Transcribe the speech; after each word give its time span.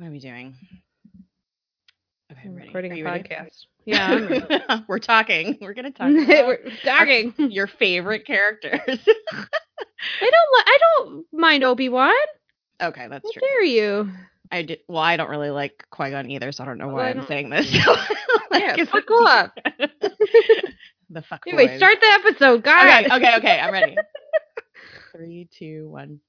What 0.00 0.06
are 0.06 0.12
we 0.12 0.18
doing? 0.18 0.54
Okay, 2.32 2.40
I'm 2.46 2.54
ready. 2.54 2.68
recording 2.68 2.92
Are 2.92 2.94
a 2.94 2.98
you 2.98 3.04
ready? 3.04 3.22
podcast. 3.28 3.50
Yeah, 3.86 4.80
We're 4.88 4.98
talking. 4.98 5.56
We're 5.60 5.72
gonna 5.74 5.90
talk 5.90 6.10
about 6.10 6.18
We're 6.46 6.58
talking. 6.84 7.34
your 7.50 7.66
favorite 7.66 8.26
characters. 8.26 8.78
I 8.86 8.96
don't. 8.96 9.00
li- 10.20 10.64
I 10.66 10.78
don't 10.80 11.26
mind 11.32 11.64
Obi 11.64 11.88
Wan. 11.90 12.12
okay, 12.80 13.08
that's 13.08 13.24
How 13.26 13.32
true. 13.32 13.40
dare 13.40 13.64
you? 13.64 14.10
I 14.50 14.62
did. 14.62 14.78
Well, 14.88 15.02
I 15.02 15.16
don't 15.16 15.28
really 15.30 15.50
like 15.50 15.84
Qui 15.90 16.10
Gon 16.10 16.30
either, 16.30 16.52
so 16.52 16.62
I 16.62 16.66
don't 16.66 16.78
know 16.78 16.86
Well, 16.88 16.96
why 16.96 17.06
I 17.06 17.10
I'm 17.10 17.16
don't- 17.18 17.28
saying 17.28 17.50
this. 17.50 17.72
Yeah, 17.72 17.96
Like, 18.50 18.88
fuck 18.88 19.10
off. 19.10 19.50
the 21.08 21.22
fuck. 21.22 21.42
Anyway, 21.46 21.66
boys. 21.68 21.78
start 21.78 21.96
the 22.00 22.06
episode, 22.28 22.62
guys. 22.62 23.06
Okay, 23.06 23.14
okay, 23.16 23.36
okay. 23.36 23.60
I'm 23.60 23.72
ready. 23.72 23.96
Three, 25.12 25.48
two, 25.58 25.88
one. 25.88 26.20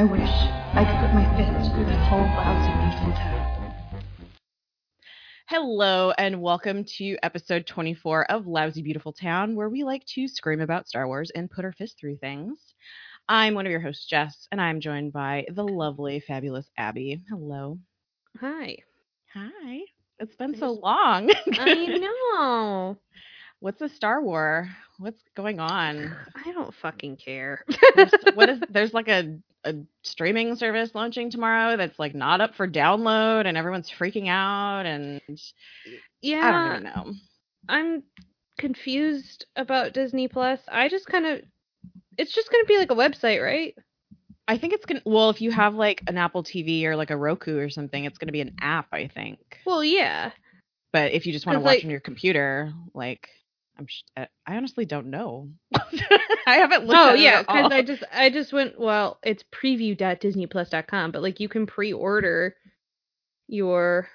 I 0.00 0.04
wish 0.04 0.22
I 0.22 0.82
could 0.86 0.98
put 0.98 1.12
my 1.12 1.36
fist 1.36 1.74
through 1.74 1.84
this 1.84 2.08
whole 2.08 2.20
lousy, 2.20 2.72
beautiful 2.80 3.12
town. 3.12 4.02
Hello, 5.46 6.12
and 6.16 6.40
welcome 6.40 6.84
to 6.96 7.18
episode 7.22 7.66
24 7.66 8.30
of 8.30 8.46
Lousy 8.46 8.80
Beautiful 8.80 9.12
Town, 9.12 9.54
where 9.54 9.68
we 9.68 9.84
like 9.84 10.02
to 10.14 10.26
scream 10.26 10.62
about 10.62 10.88
Star 10.88 11.06
Wars 11.06 11.30
and 11.34 11.50
put 11.50 11.66
our 11.66 11.72
fist 11.72 11.98
through 12.00 12.16
things. 12.16 12.72
I'm 13.28 13.52
one 13.52 13.66
of 13.66 13.72
your 13.72 13.82
hosts, 13.82 14.06
Jess, 14.06 14.48
and 14.50 14.58
I'm 14.58 14.80
joined 14.80 15.12
by 15.12 15.44
the 15.52 15.64
lovely, 15.64 16.20
fabulous 16.20 16.70
Abby. 16.78 17.20
Hello. 17.28 17.78
Hi. 18.40 18.78
Hi. 19.34 19.80
It's 20.18 20.36
been 20.36 20.56
so 20.56 20.72
long. 20.72 21.30
I 21.58 21.98
know. 21.98 22.96
What's 23.60 23.82
a 23.82 23.88
Star 23.88 24.22
War? 24.22 24.68
What's 24.98 25.22
going 25.36 25.60
on? 25.60 26.16
I 26.46 26.52
don't 26.52 26.74
fucking 26.74 27.16
care. 27.16 27.64
There's, 27.94 28.12
what 28.34 28.48
is 28.48 28.60
there's 28.70 28.94
like 28.94 29.08
a 29.08 29.38
a 29.64 29.74
streaming 30.02 30.56
service 30.56 30.94
launching 30.94 31.30
tomorrow 31.30 31.76
that's 31.76 31.98
like 31.98 32.14
not 32.14 32.40
up 32.40 32.54
for 32.54 32.66
download 32.66 33.44
and 33.44 33.58
everyone's 33.58 33.90
freaking 33.90 34.28
out 34.28 34.86
and 34.86 35.20
yeah, 36.22 36.40
I 36.46 36.50
don't 36.50 36.70
even 36.70 36.82
know. 36.84 37.14
I'm 37.68 38.02
confused 38.58 39.44
about 39.56 39.92
Disney 39.92 40.28
Plus. 40.28 40.60
I 40.70 40.88
just 40.88 41.06
kind 41.06 41.26
of. 41.26 41.42
It's 42.16 42.32
just 42.32 42.50
gonna 42.50 42.64
be 42.64 42.78
like 42.78 42.90
a 42.90 42.94
website, 42.94 43.42
right? 43.42 43.74
I 44.48 44.56
think 44.56 44.72
it's 44.72 44.86
gonna 44.86 45.02
well 45.04 45.28
if 45.30 45.42
you 45.42 45.50
have 45.50 45.74
like 45.74 46.02
an 46.06 46.16
Apple 46.16 46.42
TV 46.42 46.84
or 46.84 46.96
like 46.96 47.10
a 47.10 47.16
Roku 47.16 47.58
or 47.58 47.68
something, 47.68 48.04
it's 48.04 48.18
gonna 48.18 48.32
be 48.32 48.40
an 48.40 48.56
app, 48.60 48.88
I 48.92 49.08
think. 49.08 49.38
Well, 49.66 49.84
yeah. 49.84 50.32
But 50.92 51.12
if 51.12 51.26
you 51.26 51.32
just 51.32 51.46
want 51.46 51.56
to 51.56 51.60
watch 51.60 51.76
like- 51.76 51.84
on 51.84 51.90
your 51.90 52.00
computer, 52.00 52.72
like 52.94 53.28
I'm 53.80 53.86
sh- 53.88 54.02
I 54.16 54.28
I 54.46 54.56
honestly 54.56 54.84
don't 54.84 55.06
know. 55.06 55.48
I 56.46 56.54
haven't 56.56 56.84
looked 56.84 56.98
Oh 56.98 57.10
at 57.14 57.18
yeah, 57.18 57.40
it 57.40 57.46
at 57.48 57.48
all. 57.48 57.68
because 57.68 57.72
I 57.72 57.82
just 57.82 58.04
I 58.12 58.30
just 58.30 58.52
went. 58.52 58.78
Well, 58.78 59.18
it's 59.24 59.42
preview.disneyplus.com, 59.54 61.10
but 61.12 61.22
like 61.22 61.40
you 61.40 61.48
can 61.48 61.66
pre-order 61.66 62.54
your 63.48 64.08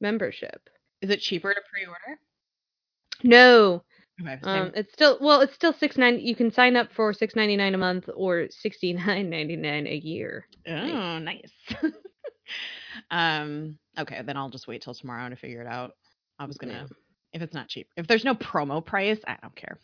membership. 0.00 0.68
Is 1.00 1.10
it 1.10 1.20
cheaper 1.20 1.54
to 1.54 1.60
pre-order? 1.72 2.20
No, 3.24 3.82
Okay. 4.20 4.38
um, 4.42 4.72
it's 4.74 4.92
still 4.92 5.16
well, 5.22 5.40
it's 5.40 5.54
still 5.54 5.72
six 5.72 5.96
nine. 5.96 6.20
You 6.20 6.36
can 6.36 6.50
sign 6.50 6.76
up 6.76 6.92
for 6.92 7.12
six 7.14 7.34
ninety 7.34 7.56
nine 7.56 7.74
a 7.74 7.78
month 7.78 8.10
or 8.14 8.48
sixty 8.50 8.92
nine 8.92 9.30
ninety 9.30 9.56
nine 9.56 9.86
a 9.86 9.94
year. 9.96 10.46
Oh, 10.68 11.18
nice. 11.18 11.50
um, 13.10 13.78
okay, 13.98 14.20
then 14.22 14.36
I'll 14.36 14.50
just 14.50 14.68
wait 14.68 14.82
till 14.82 14.94
tomorrow 14.94 15.28
to 15.30 15.36
figure 15.36 15.62
it 15.62 15.66
out. 15.66 15.92
I 16.38 16.44
was 16.44 16.58
gonna, 16.58 16.72
Yeah. 16.74 16.86
If 17.32 17.42
it's 17.42 17.54
not 17.54 17.68
cheap, 17.68 17.88
if 17.96 18.06
there's 18.06 18.24
no 18.24 18.34
promo 18.34 18.84
price, 18.84 19.18
I 19.26 19.36
don't 19.42 19.54
care. 19.54 19.78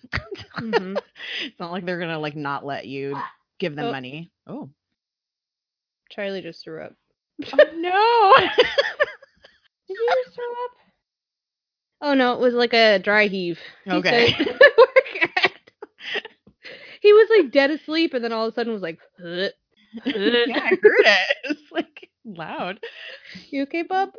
Mhm. 0.58 1.00
it's 1.42 1.58
not 1.60 1.72
like 1.72 1.84
they're 1.84 1.98
gonna 2.00 2.18
like 2.18 2.36
not 2.36 2.64
let 2.64 2.86
you 2.86 3.16
give 3.58 3.76
them 3.76 3.86
Oh. 3.86 3.92
money. 3.92 4.30
Oh, 4.46 4.70
Charlie 6.10 6.42
just 6.42 6.62
threw 6.64 6.82
up. 6.82 6.94
oh 7.52 7.56
no! 7.76 8.46
Did 9.88 9.96
you 9.98 10.08
just 10.24 10.34
throw 10.34 10.44
up? 10.44 10.70
Oh 12.00 12.14
no, 12.14 12.34
it 12.34 12.40
was 12.40 12.54
like 12.54 12.72
a 12.74 12.98
dry 12.98 13.26
heave. 13.26 13.58
He 13.84 13.90
Okay. 13.92 14.32
said- 14.32 14.58
he 17.00 17.12
was 17.12 17.28
like 17.38 17.50
dead 17.52 17.70
asleep, 17.70 18.14
and 18.14 18.24
then 18.24 18.32
all 18.32 18.46
of 18.46 18.52
a 18.52 18.54
sudden 18.54 18.72
was 18.72 18.82
like, 18.82 18.98
yeah, 19.22 19.48
I 20.06 20.78
heard 20.82 21.06
it. 21.06 21.36
It's 21.44 21.72
like 21.72 22.08
loud. 22.24 22.80
"You 23.50 23.62
okay, 23.64 23.82
bub?" 23.82 24.10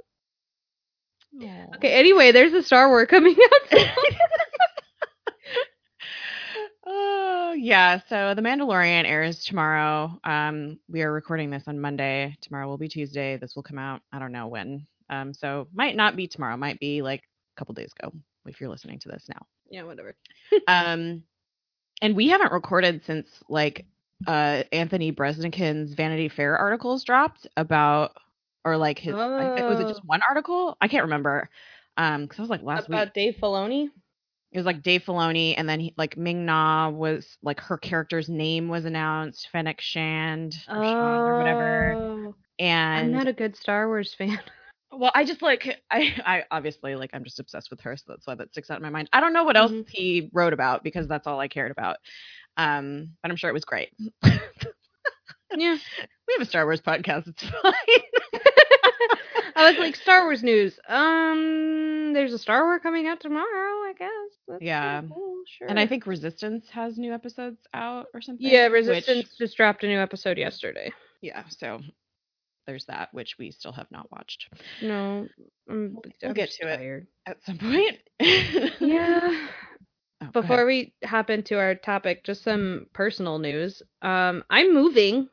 Aw. 1.41 1.75
Okay. 1.75 1.91
Anyway, 1.93 2.31
there's 2.31 2.53
a 2.53 2.63
Star 2.63 2.89
Wars 2.89 3.07
coming 3.09 3.35
out. 3.35 3.79
Oh 6.87 7.53
yeah, 7.57 7.99
so 8.09 8.33
The 8.35 8.41
Mandalorian 8.43 9.05
airs 9.05 9.43
tomorrow. 9.43 10.19
Um, 10.23 10.79
we 10.87 11.01
are 11.01 11.11
recording 11.11 11.49
this 11.49 11.63
on 11.67 11.79
Monday. 11.79 12.35
Tomorrow 12.41 12.67
will 12.67 12.77
be 12.77 12.87
Tuesday. 12.87 13.37
This 13.37 13.55
will 13.55 13.63
come 13.63 13.79
out. 13.79 14.01
I 14.11 14.19
don't 14.19 14.31
know 14.31 14.47
when. 14.47 14.85
Um, 15.09 15.33
so 15.33 15.67
might 15.73 15.95
not 15.95 16.15
be 16.15 16.27
tomorrow. 16.27 16.57
Might 16.57 16.79
be 16.79 17.01
like 17.01 17.21
a 17.21 17.59
couple 17.59 17.73
days 17.73 17.91
ago 17.99 18.11
if 18.45 18.61
you're 18.61 18.69
listening 18.69 18.99
to 18.99 19.09
this 19.09 19.25
now. 19.29 19.45
yeah, 19.69 19.83
whatever. 19.83 20.15
Um, 20.67 21.23
and 22.03 22.15
we 22.15 22.27
haven't 22.27 22.51
recorded 22.51 23.03
since 23.05 23.27
like 23.49 23.85
uh 24.27 24.63
Anthony 24.71 25.11
Breznican's 25.11 25.93
Vanity 25.95 26.29
Fair 26.29 26.55
articles 26.57 27.03
dropped 27.03 27.47
about 27.57 28.11
or 28.65 28.77
like 28.77 28.99
his 28.99 29.13
I 29.15 29.63
was 29.69 29.79
it 29.79 29.87
just 29.87 30.01
Oh. 30.01 30.07
one 30.07 30.21
article? 30.27 30.75
I 30.81 30.87
can't 30.87 31.03
remember. 31.03 31.49
Um, 31.97 32.23
because 32.23 32.39
I 32.39 32.41
was 32.41 32.49
like 32.49 32.63
last 32.63 32.89
week. 32.89 32.97
About 32.97 33.13
Dave 33.13 33.35
Filoni. 33.41 33.89
It 34.51 34.57
was 34.59 34.65
like 34.65 34.83
Dave 34.83 35.03
Filoni, 35.03 35.53
and 35.57 35.67
then 35.67 35.79
he, 35.81 35.93
like 35.97 36.17
Ming 36.17 36.45
Na 36.45 36.89
was 36.89 37.37
like 37.43 37.59
her 37.59 37.77
character's 37.77 38.29
name 38.29 38.69
was 38.69 38.85
announced, 38.85 39.49
Fennec 39.51 39.81
Shand 39.81 40.55
or, 40.69 40.83
Shand 40.83 41.27
or 41.27 41.37
whatever. 41.37 41.95
Oh, 41.97 42.35
I'm 42.61 43.11
not 43.11 43.27
a 43.27 43.33
good 43.33 43.55
Star 43.57 43.87
Wars 43.87 44.15
fan. 44.17 44.39
well, 44.93 45.11
I 45.13 45.25
just 45.25 45.41
like 45.41 45.81
I 45.91 46.13
I 46.25 46.43
obviously 46.51 46.95
like 46.95 47.09
I'm 47.13 47.25
just 47.25 47.39
obsessed 47.39 47.69
with 47.69 47.81
her, 47.81 47.97
so 47.97 48.03
that's 48.07 48.27
why 48.27 48.35
that 48.35 48.51
sticks 48.51 48.69
out 48.69 48.77
in 48.77 48.83
my 48.83 48.89
mind. 48.89 49.09
I 49.11 49.19
don't 49.19 49.33
know 49.33 49.43
what 49.43 49.57
else 49.57 49.71
Mhm. 49.71 49.89
he 49.89 50.29
wrote 50.33 50.53
about 50.53 50.83
because 50.83 51.07
that's 51.07 51.27
all 51.27 51.39
I 51.39 51.49
cared 51.49 51.71
about. 51.71 51.97
Um, 52.57 53.09
but 53.21 53.31
I'm 53.31 53.37
sure 53.37 53.49
it 53.49 53.53
was 53.53 53.65
great. 53.65 53.89
yeah. 55.57 55.77
We 56.27 56.33
have 56.37 56.41
a 56.41 56.45
Star 56.49 56.65
Wars 56.65 56.81
podcast. 56.81 57.27
It's 57.27 57.43
fine. 57.43 57.73
I 59.57 59.69
was 59.71 59.79
like, 59.79 59.95
Star 59.95 60.23
Wars 60.25 60.43
news. 60.43 60.77
Um, 60.87 62.11
there's 62.13 62.33
a 62.33 62.37
Star 62.39 62.65
Wars 62.65 62.81
coming 62.83 63.07
out 63.07 63.21
tomorrow, 63.21 63.45
I 63.45 63.93
guess. 63.97 64.09
That's 64.47 64.61
Yeah. 64.61 65.01
cool, 65.13 65.37
sure. 65.57 65.67
and 65.69 65.79
I 65.79 65.87
think 65.87 66.05
Resistance 66.05 66.65
has 66.71 66.97
new 66.97 67.13
episodes 67.13 67.59
out 67.73 68.07
or 68.13 68.21
something. 68.21 68.45
yeah, 68.45 68.65
which- 68.67 68.85
Resistance 68.87 69.35
just 69.37 69.55
dropped 69.55 69.83
a 69.83 69.87
new 69.87 69.99
episode 69.99 70.37
yesterday. 70.37 70.91
yeah, 71.21 71.43
so 71.49 71.79
there's 72.67 72.85
that, 72.85 73.13
which 73.13 73.35
we 73.39 73.51
still 73.51 73.71
have 73.71 73.89
not 73.91 74.11
watched 74.11 74.47
No, 74.81 75.27
I'm, 75.69 75.97
We'll 76.21 76.33
get 76.33 76.49
to 76.59 76.67
it. 76.67 77.07
at 77.25 77.37
some 77.45 77.57
point. 77.57 77.99
Yeah. 78.81 79.47
Oh, 80.21 80.27
Before 80.31 80.65
we 80.65 80.93
hop 81.03 81.29
into 81.29 81.57
our 81.59 81.75
topic, 81.75 82.23
just 82.23 82.43
some 82.43 82.87
personal 82.93 83.37
news. 83.37 83.81
Um, 84.01 84.43
I'm 84.49 84.73
moving. 84.73 85.27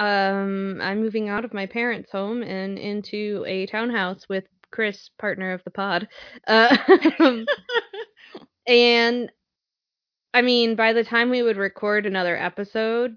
Um, 0.00 0.80
I'm 0.82 1.00
moving 1.00 1.28
out 1.28 1.44
of 1.44 1.54
my 1.54 1.66
parents' 1.66 2.12
home 2.12 2.42
and 2.42 2.78
into 2.78 3.44
a 3.46 3.66
townhouse 3.66 4.28
with 4.28 4.44
Chris, 4.72 5.10
partner 5.18 5.52
of 5.52 5.64
the 5.64 5.70
pod. 5.70 6.08
Uh, 6.48 6.76
and 8.66 9.30
I 10.34 10.42
mean, 10.42 10.76
by 10.76 10.92
the 10.92 11.04
time 11.04 11.30
we 11.30 11.42
would 11.42 11.56
record 11.56 12.06
another 12.06 12.36
episode, 12.36 13.16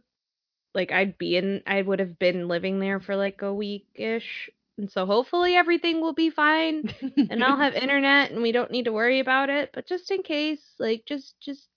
like 0.75 0.91
I'd 0.91 1.17
be 1.17 1.37
in, 1.37 1.61
I 1.67 1.81
would 1.81 1.99
have 1.99 2.19
been 2.19 2.47
living 2.47 2.79
there 2.79 2.99
for 2.99 3.15
like 3.15 3.41
a 3.43 3.53
week 3.53 3.87
ish. 3.95 4.49
And 4.77 4.91
so 4.91 5.05
hopefully 5.05 5.55
everything 5.55 6.01
will 6.01 6.13
be 6.13 6.29
fine 6.31 6.85
and 7.29 7.43
I'll 7.43 7.57
have 7.57 7.73
internet 7.75 8.31
and 8.31 8.41
we 8.41 8.51
don't 8.51 8.71
need 8.71 8.85
to 8.85 8.93
worry 8.93 9.19
about 9.19 9.49
it. 9.49 9.71
But 9.73 9.87
just 9.87 10.11
in 10.11 10.23
case, 10.23 10.75
like, 10.79 11.05
just, 11.07 11.39
just 11.41 11.69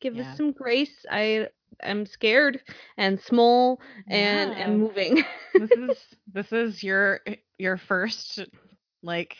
give 0.00 0.18
Yeah. 0.18 0.20
us 0.20 0.34
some 0.34 0.52
grace. 0.52 1.06
I 1.10 1.48
am 1.82 2.06
scared 2.06 2.60
and 2.96 3.20
small 3.20 3.80
and 4.08 4.52
Yeah. 4.52 4.54
and 4.54 4.78
moving. 4.78 5.22
this 5.56 5.74
is 5.76 5.96
this 6.32 6.52
is 6.52 6.82
your 6.82 7.20
your 7.58 7.76
first 7.76 8.40
like 9.02 9.36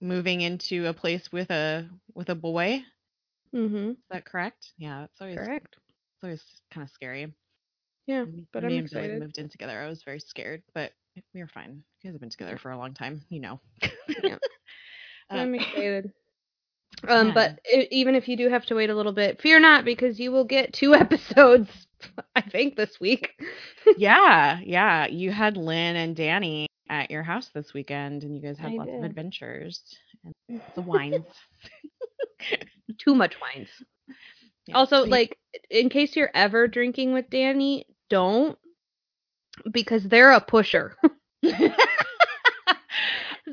moving 0.00 0.40
into 0.40 0.86
a 0.86 0.92
place 0.94 1.32
with 1.32 1.50
a 1.50 1.88
with 2.14 2.28
a 2.28 2.34
boy. 2.34 2.82
mm-hmm. 3.54 3.90
Is 3.90 4.08
that 4.10 4.24
correct? 4.24 4.72
Yeah, 4.78 5.04
it's 5.04 5.20
always 5.20 5.38
Correct. 5.38 5.76
it's 5.78 6.22
always 6.24 6.42
kind 6.72 6.84
of 6.84 6.90
scary. 6.90 7.32
Yeah, 8.06 8.24
but 8.52 8.64
me 8.64 8.78
I'm 8.78 8.78
and 8.78 8.90
Billy 8.90 9.08
moved 9.08 9.38
in 9.38 9.48
together. 9.48 9.78
I 9.80 9.88
was 9.88 10.02
very 10.02 10.20
scared, 10.20 10.62
but 10.74 10.92
we 11.34 11.40
were 11.40 11.48
fine. 11.48 11.82
You 12.02 12.08
guys 12.08 12.14
have 12.14 12.20
been 12.20 12.30
together 12.30 12.56
for 12.58 12.70
a 12.70 12.78
long 12.78 12.94
time, 12.94 13.22
you 13.28 13.40
know. 13.40 13.60
Yeah. 14.22 14.38
Uh, 15.30 15.36
I'm 15.38 15.54
excited. 15.54 16.12
Um, 17.08 17.28
yeah. 17.28 17.34
but 17.34 17.60
i 17.72 17.88
even 17.90 18.14
if 18.14 18.28
you 18.28 18.36
do 18.36 18.48
have 18.48 18.66
to 18.66 18.74
wait 18.74 18.90
a 18.90 18.94
little 18.94 19.12
bit, 19.12 19.40
fear 19.40 19.60
not 19.60 19.84
because 19.84 20.18
you 20.18 20.32
will 20.32 20.44
get 20.44 20.72
two 20.72 20.94
episodes 20.94 21.68
I 22.34 22.40
think 22.40 22.76
this 22.76 23.00
week. 23.00 23.30
yeah, 23.96 24.58
yeah. 24.62 25.06
You 25.06 25.30
had 25.30 25.56
Lynn 25.56 25.96
and 25.96 26.16
Danny 26.16 26.68
at 26.88 27.10
your 27.10 27.22
house 27.22 27.50
this 27.54 27.72
weekend, 27.74 28.24
and 28.24 28.34
you 28.34 28.42
guys 28.42 28.58
had 28.58 28.72
I 28.72 28.76
lots 28.76 28.90
of 28.92 29.04
adventures 29.04 29.82
and 30.48 30.60
the 30.74 30.80
wines. 30.82 31.24
Too 32.98 33.14
much 33.14 33.36
wines. 33.40 33.68
Yeah. 34.66 34.76
Also, 34.76 35.04
like 35.04 35.36
in 35.70 35.88
case 35.88 36.16
you're 36.16 36.30
ever 36.34 36.68
drinking 36.68 37.12
with 37.12 37.30
Danny, 37.30 37.86
don't 38.10 38.58
because 39.70 40.04
they're 40.04 40.32
a 40.32 40.40
pusher. 40.40 40.96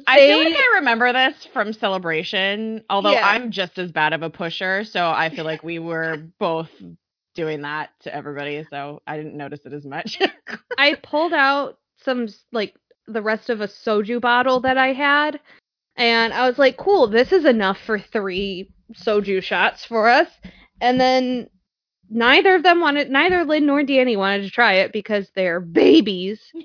I 0.07 0.17
feel 0.19 0.37
like 0.39 0.55
I 0.55 0.75
remember 0.75 1.13
this 1.13 1.47
from 1.53 1.73
Celebration, 1.73 2.83
although 2.89 3.11
Yeah. 3.11 3.27
I'm 3.27 3.51
just 3.51 3.77
as 3.77 3.91
bad 3.91 4.13
of 4.13 4.23
a 4.23 4.29
pusher, 4.29 4.83
so 4.83 5.09
I 5.09 5.29
feel 5.29 5.45
like 5.45 5.63
we 5.63 5.79
were 5.79 6.17
both 6.39 6.69
doing 7.35 7.61
that 7.61 7.91
to 8.01 8.13
everybody, 8.13 8.65
so 8.69 9.01
I 9.07 9.17
didn't 9.17 9.37
notice 9.37 9.61
it 9.65 9.73
as 9.73 9.85
much. 9.85 10.19
I 10.77 10.95
pulled 10.95 11.33
out 11.33 11.79
some 12.03 12.27
like 12.51 12.75
the 13.07 13.21
rest 13.21 13.49
of 13.49 13.61
a 13.61 13.67
soju 13.67 14.21
bottle 14.21 14.61
that 14.61 14.77
I 14.77 14.93
had, 14.93 15.39
and 15.95 16.33
I 16.33 16.47
was 16.47 16.57
like, 16.57 16.77
"Cool, 16.77 17.07
this 17.07 17.31
is 17.31 17.45
enough 17.45 17.77
for 17.85 17.99
three 17.99 18.71
soju 18.93 19.41
shots 19.43 19.85
for 19.85 20.09
us." 20.09 20.27
And 20.81 20.99
then 20.99 21.49
neither 22.09 22.55
of 22.55 22.63
them 22.63 22.79
wanted, 22.81 23.09
neither 23.09 23.45
Lynn 23.45 23.65
nor 23.65 23.83
Danny 23.83 24.17
wanted 24.17 24.43
to 24.43 24.49
try 24.49 24.73
it 24.73 24.91
because 24.91 25.29
they're 25.35 25.59
babies. 25.59 26.41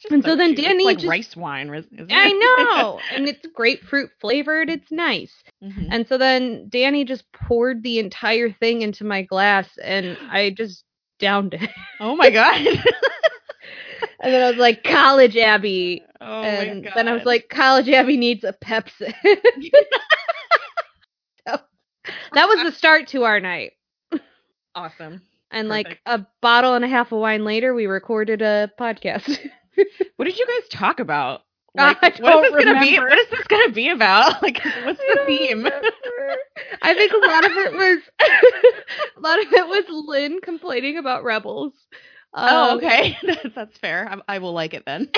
Just 0.00 0.12
And 0.12 0.22
so 0.24 0.36
then 0.36 0.50
cute. 0.54 0.58
It's 0.60 0.68
Danny 0.68 0.84
like 0.84 0.98
just- 0.98 1.08
rice 1.08 1.36
wine, 1.36 1.74
isn't 1.74 2.00
it? 2.00 2.06
I 2.12 2.30
know, 2.80 3.00
and 3.14 3.28
it's 3.28 3.44
grapefruit 3.54 4.10
flavored. 4.20 4.70
It's 4.70 4.90
nice. 4.92 5.32
Mhm. 5.62 5.88
And 5.90 6.06
so 6.08 6.16
then 6.18 6.68
Danny 6.68 7.04
just 7.04 7.24
poured 7.32 7.82
the 7.82 7.98
entire 7.98 8.50
thing 8.50 8.82
into 8.82 9.04
my 9.04 9.22
glass, 9.22 9.68
and 9.82 10.16
I 10.30 10.50
just 10.50 10.84
downed 11.18 11.54
it. 11.54 11.68
Oh 12.00 12.14
my 12.16 12.30
god. 12.30 12.64
And 14.20 14.32
then 14.34 14.42
I 14.42 14.50
was 14.50 14.58
like, 14.58 14.82
"College 14.82 15.36
Abby," 15.36 16.02
oh 16.20 16.42
and 16.42 16.82
my 16.82 16.88
god. 16.90 16.92
then 16.96 17.08
I 17.08 17.12
was 17.12 17.24
like, 17.24 17.48
"College 17.48 17.88
Abby 17.88 18.16
needs 18.16 18.42
a 18.42 18.52
Pepsi." 18.52 19.12
so, 21.46 21.58
that 22.32 22.48
was 22.48 22.62
the 22.64 22.72
start 22.72 23.06
to 23.08 23.24
our 23.24 23.38
night. 23.40 23.72
awesome. 24.74 25.22
And 25.50 25.68
like 25.68 26.00
a 26.04 26.26
bottle 26.42 26.74
and 26.74 26.84
a 26.84 26.88
half 26.88 27.12
of 27.12 27.18
wine 27.20 27.44
later, 27.44 27.74
we 27.74 27.86
recorded 27.86 28.42
a 28.42 28.70
podcast. 28.78 29.38
What 30.16 30.24
did 30.24 30.38
you 30.38 30.46
guys 30.46 30.68
talk 30.70 31.00
about? 31.00 31.42
I 31.76 31.96
Like, 32.02 32.18
what 32.18 32.44
is 32.44 32.52
this 32.52 32.64
gonna 32.64 32.80
be? 32.80 32.98
What 32.98 33.18
is 33.18 33.30
this 33.30 33.46
gonna 33.46 33.72
be 33.72 33.90
about? 33.90 34.42
Like, 34.42 34.60
what's 34.84 34.98
the 34.98 35.20
theme? 35.26 35.68
I 36.82 36.94
think 36.94 37.12
a 37.12 37.26
lot 37.26 37.44
of 37.44 37.52
it 37.52 37.72
was 37.72 38.02
a 39.16 39.20
lot 39.20 39.38
of 39.38 39.52
it 39.52 39.68
was 39.68 39.84
Lynn 40.06 40.40
complaining 40.40 40.98
about 40.98 41.24
rebels. 41.24 41.72
Oh, 42.34 42.72
Um, 42.72 42.78
okay. 42.78 43.16
that's, 43.22 43.54
that's 43.54 43.78
fair. 43.78 44.08
I, 44.10 44.36
I 44.36 44.38
will 44.38 44.52
like 44.52 44.74
it 44.74 44.84
then. 44.86 45.10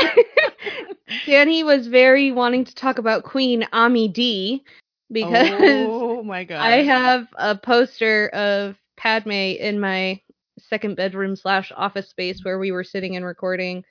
Danny 1.26 1.62
was 1.64 1.86
very 1.86 2.30
wanting 2.30 2.64
to 2.64 2.74
talk 2.74 2.98
about 2.98 3.24
Queen 3.24 3.66
Ami 3.72 4.08
D 4.08 4.64
because 5.10 5.48
oh 5.52 6.22
my 6.22 6.44
god. 6.44 6.60
I 6.60 6.82
have 6.82 7.28
a 7.34 7.56
poster 7.56 8.28
of 8.28 8.76
Padme 8.96 9.30
in 9.30 9.80
my 9.80 10.20
second 10.58 10.96
bedroom 10.96 11.36
slash 11.36 11.72
office 11.74 12.08
space 12.10 12.44
where 12.44 12.58
we 12.58 12.70
were 12.70 12.84
sitting 12.84 13.16
and 13.16 13.24
recording. 13.24 13.84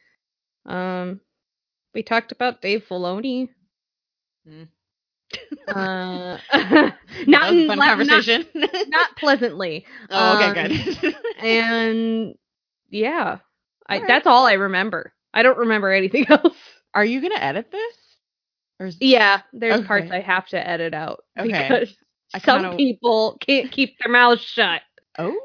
Um, 0.70 1.20
we 1.94 2.04
talked 2.04 2.32
about 2.32 2.62
Dave 2.62 2.86
Filoni. 2.90 3.50
Hmm. 4.48 4.64
Uh, 5.68 6.40
not 7.28 7.54
in, 7.54 7.68
fun 7.68 7.78
conversation. 7.78 8.44
Not, 8.56 8.72
not 8.88 9.16
pleasantly. 9.16 9.86
oh, 10.10 10.50
okay, 10.50 10.62
um, 10.62 10.96
good. 11.02 11.16
And 11.46 12.36
yeah, 12.90 13.38
I, 13.88 13.94
All 13.96 14.02
right. 14.02 14.08
that's 14.08 14.26
all 14.26 14.48
I 14.48 14.54
remember. 14.54 15.14
I 15.32 15.44
don't 15.44 15.60
remember 15.60 15.92
anything 15.92 16.26
else. 16.30 16.58
Are 16.96 17.06
you 17.06 17.22
gonna 17.22 17.36
edit 17.40 17.70
this? 17.72 17.96
Or 18.80 18.88
is, 18.88 18.98
Yeah, 19.00 19.42
there's 19.54 19.86
parts 19.86 20.10
I 20.10 20.22
have 20.22 20.48
to 20.48 20.68
edit 20.68 20.96
out 20.96 21.24
Okay. 21.38 21.48
because 21.52 21.96
I 22.34 22.40
some 22.40 22.62
kinda- 22.62 22.78
people 22.78 23.38
can't 23.40 23.72
keep 23.72 24.00
their 24.00 24.12
mouths 24.12 24.42
shut. 24.42 24.82
Oh. 25.20 25.40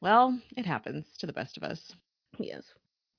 well, 0.00 0.38
it 0.56 0.64
happens 0.64 1.04
to 1.18 1.26
the 1.26 1.34
best 1.34 1.58
of 1.58 1.62
us. 1.62 1.92
Yes. 2.38 2.64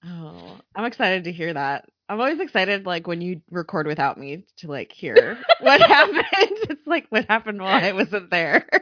Oh, 0.05 0.59
I'm 0.75 0.85
excited 0.85 1.23
to 1.25 1.31
hear 1.31 1.53
that. 1.53 1.85
I'm 2.09 2.19
always 2.19 2.39
excited, 2.39 2.85
like 2.85 3.07
when 3.07 3.19
you 3.19 3.41
record 3.51 3.88
without 3.88 4.17
me, 4.17 4.45
to 4.57 4.67
like 4.67 4.91
hear 4.94 5.38
what 5.59 5.81
happened. 5.81 6.25
It's 6.69 6.88
like 6.88 7.07
what 7.09 7.25
happened 7.25 7.61
while 7.61 7.83
I 7.83 7.91
wasn't 7.91 8.29
there. 8.29 8.65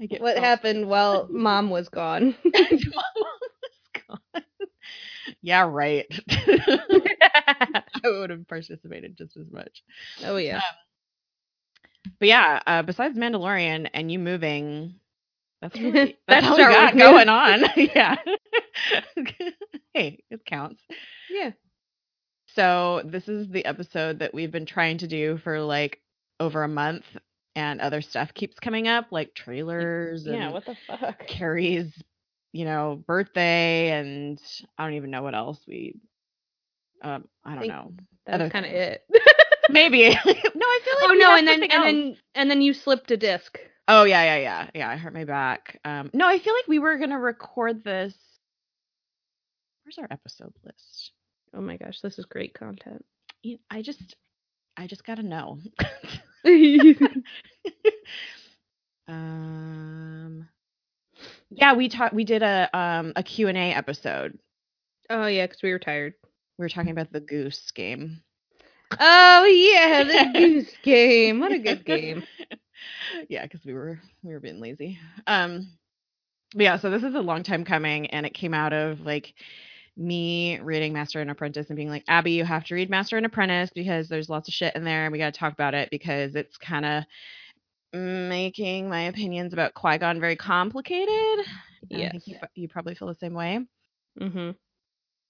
I 0.00 0.06
get 0.06 0.20
What 0.20 0.36
so- 0.36 0.42
happened 0.42 0.86
while 0.88 1.26
mom 1.30 1.70
was 1.70 1.88
gone? 1.88 2.36
Mom 2.44 2.64
was 3.24 4.02
gone. 4.08 4.44
Yeah, 5.42 5.66
right. 5.68 6.06
I 6.30 7.82
would 8.04 8.30
have 8.30 8.46
participated 8.46 9.16
just 9.16 9.36
as 9.36 9.50
much. 9.50 9.82
oh 10.24 10.36
yeah. 10.36 10.60
But 12.20 12.28
yeah, 12.28 12.60
uh, 12.66 12.82
besides 12.82 13.18
Mandalorian 13.18 13.88
and 13.92 14.12
you 14.12 14.18
moving, 14.20 15.00
that's 15.72 15.80
really, 15.80 16.18
That's 16.28 16.46
that's 16.46 16.46
all 16.46 16.56
we 16.56 16.62
got 16.62 16.94
Wars 16.96 17.02
going 17.02 17.28
on. 17.28 17.64
yeah. 17.76 18.16
hey, 19.94 20.18
it 20.30 20.44
counts. 20.46 20.82
Yeah. 21.30 21.50
So 22.54 23.02
this 23.04 23.28
is 23.28 23.48
the 23.48 23.64
episode 23.64 24.20
that 24.20 24.32
we've 24.34 24.50
been 24.50 24.66
trying 24.66 24.98
to 24.98 25.06
do 25.06 25.38
for 25.38 25.60
like 25.60 26.00
over 26.40 26.62
a 26.62 26.68
month, 26.68 27.04
and 27.54 27.80
other 27.80 28.00
stuff 28.02 28.32
keeps 28.34 28.58
coming 28.58 28.88
up, 28.88 29.06
like 29.10 29.34
trailers 29.34 30.26
and 30.26 30.36
Yeah, 30.36 30.52
what 30.52 30.64
the 30.66 30.76
fuck? 30.86 31.26
Carrie's, 31.26 31.90
you 32.52 32.64
know, 32.64 33.02
birthday, 33.06 33.90
and 33.92 34.40
I 34.78 34.84
don't 34.84 34.94
even 34.94 35.10
know 35.10 35.22
what 35.22 35.34
else 35.34 35.58
we. 35.66 35.96
Um, 37.02 37.26
I 37.44 37.50
don't 37.50 37.60
Think- 37.60 37.72
know. 37.72 37.92
That's 38.26 38.52
kind 38.52 38.66
of 38.66 38.72
it. 38.72 39.04
Maybe. 39.70 40.08
no, 40.08 40.14
I 40.16 40.22
feel 40.24 40.32
like. 40.34 40.44
oh 41.02 41.08
we 41.12 41.18
no, 41.20 41.36
and 41.36 41.46
then 41.46 41.62
and 41.62 41.72
else. 41.72 41.84
then 41.84 42.16
and 42.34 42.50
then 42.50 42.60
you 42.62 42.72
slipped 42.74 43.10
a 43.12 43.16
disc. 43.16 43.58
Oh 43.88 44.04
yeah, 44.04 44.24
yeah, 44.24 44.36
yeah, 44.38 44.70
yeah. 44.74 44.90
I 44.90 44.96
hurt 44.96 45.14
my 45.14 45.24
back. 45.24 45.78
Um, 45.84 46.10
no, 46.12 46.26
I 46.26 46.38
feel 46.38 46.54
like 46.54 46.66
we 46.68 46.78
were 46.78 46.98
gonna 46.98 47.20
record 47.20 47.84
this. 47.84 48.14
Where's 49.84 49.98
our 49.98 50.08
episode 50.10 50.52
list? 50.64 51.12
Oh 51.54 51.60
my 51.60 51.76
gosh, 51.76 52.00
this 52.00 52.18
is 52.18 52.24
great 52.24 52.54
content. 52.54 53.04
You- 53.42 53.58
I 53.70 53.82
just, 53.82 54.16
I 54.76 54.86
just 54.88 55.04
gotta 55.04 55.22
know. 55.22 55.58
um, 59.08 60.48
yeah, 61.50 61.74
we 61.74 61.88
talked. 61.88 62.14
We 62.14 62.24
did 62.24 62.42
a 62.42 62.68
um 62.76 63.12
a 63.16 63.22
Q 63.22 63.48
and 63.48 63.58
A 63.58 63.72
episode. 63.72 64.38
oh 65.10 65.26
yeah, 65.26 65.46
because 65.46 65.62
we 65.62 65.72
were 65.72 65.78
tired. 65.78 66.14
We 66.58 66.64
were 66.64 66.68
talking 66.68 66.90
about 66.90 67.12
the 67.12 67.20
Goose 67.20 67.70
game. 67.70 68.22
Oh 68.98 69.44
yeah, 69.44 70.04
the 70.04 70.30
goose 70.38 70.72
game. 70.82 71.40
What 71.40 71.52
a 71.52 71.58
good 71.58 71.84
game. 71.84 72.24
Yeah, 73.28 73.42
because 73.42 73.64
we 73.64 73.72
were 73.72 74.00
we 74.22 74.32
were 74.32 74.40
being 74.40 74.60
lazy. 74.60 74.98
Um, 75.26 75.68
but 76.54 76.62
yeah, 76.62 76.78
so 76.78 76.90
this 76.90 77.02
is 77.02 77.14
a 77.14 77.20
long 77.20 77.42
time 77.42 77.64
coming, 77.64 78.06
and 78.08 78.26
it 78.26 78.34
came 78.34 78.54
out 78.54 78.72
of 78.72 79.00
like 79.00 79.34
me 79.96 80.58
reading 80.60 80.92
Master 80.92 81.20
and 81.20 81.30
Apprentice 81.30 81.68
and 81.68 81.76
being 81.76 81.88
like, 81.90 82.04
Abby, 82.08 82.32
you 82.32 82.44
have 82.44 82.64
to 82.64 82.74
read 82.74 82.90
Master 82.90 83.16
and 83.16 83.26
Apprentice 83.26 83.70
because 83.74 84.08
there's 84.08 84.28
lots 84.28 84.48
of 84.48 84.54
shit 84.54 84.74
in 84.76 84.84
there, 84.84 85.04
and 85.04 85.12
we 85.12 85.18
got 85.18 85.32
to 85.32 85.38
talk 85.38 85.52
about 85.52 85.74
it 85.74 85.90
because 85.90 86.34
it's 86.34 86.56
kind 86.58 86.84
of 86.84 87.04
making 87.92 88.88
my 88.88 89.02
opinions 89.02 89.52
about 89.52 89.74
Qui 89.74 89.98
Gon 89.98 90.20
very 90.20 90.36
complicated. 90.36 91.46
And 91.92 92.04
I 92.04 92.08
Yes. 92.08 92.10
think 92.10 92.26
you, 92.26 92.36
you 92.54 92.68
probably 92.68 92.94
feel 92.94 93.08
the 93.08 93.14
same 93.14 93.34
way. 93.34 93.60
Mm-hmm. 94.20 94.50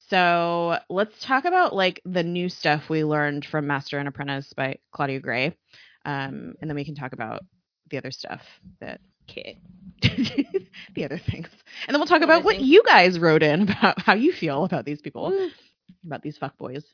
So 0.09 0.79
let's 0.89 1.21
talk 1.21 1.45
about 1.45 1.75
like 1.75 2.01
the 2.05 2.23
new 2.23 2.49
stuff 2.49 2.89
we 2.89 3.05
learned 3.05 3.45
from 3.45 3.67
Master 3.67 3.99
and 3.99 4.09
Apprentice 4.09 4.53
by 4.53 4.79
Claudia 4.93 5.21
Gray, 5.21 5.57
um, 6.07 6.55
and 6.63 6.71
then 6.71 6.77
we 6.77 6.87
can 6.87 6.97
talk 6.97 7.13
about 7.13 7.45
the 7.91 7.99
other 7.99 8.13
stuff 8.13 8.43
that 8.81 9.01
Okay. 9.31 9.61
the 10.95 11.05
other 11.05 11.19
things, 11.19 11.49
and 11.87 11.95
then 11.95 12.01
we'll 12.01 12.07
talk 12.07 12.23
about 12.23 12.45
what 12.45 12.61
you 12.61 12.83
guys 12.87 13.19
wrote 13.19 13.43
in 13.43 13.63
about 13.63 14.01
how 14.03 14.15
you 14.15 14.33
feel 14.33 14.65
about 14.65 14.87
these 14.87 15.03
people, 15.03 15.33
about 16.07 16.23
these 16.23 16.39
fuck 16.39 16.57
boys. 16.59 16.85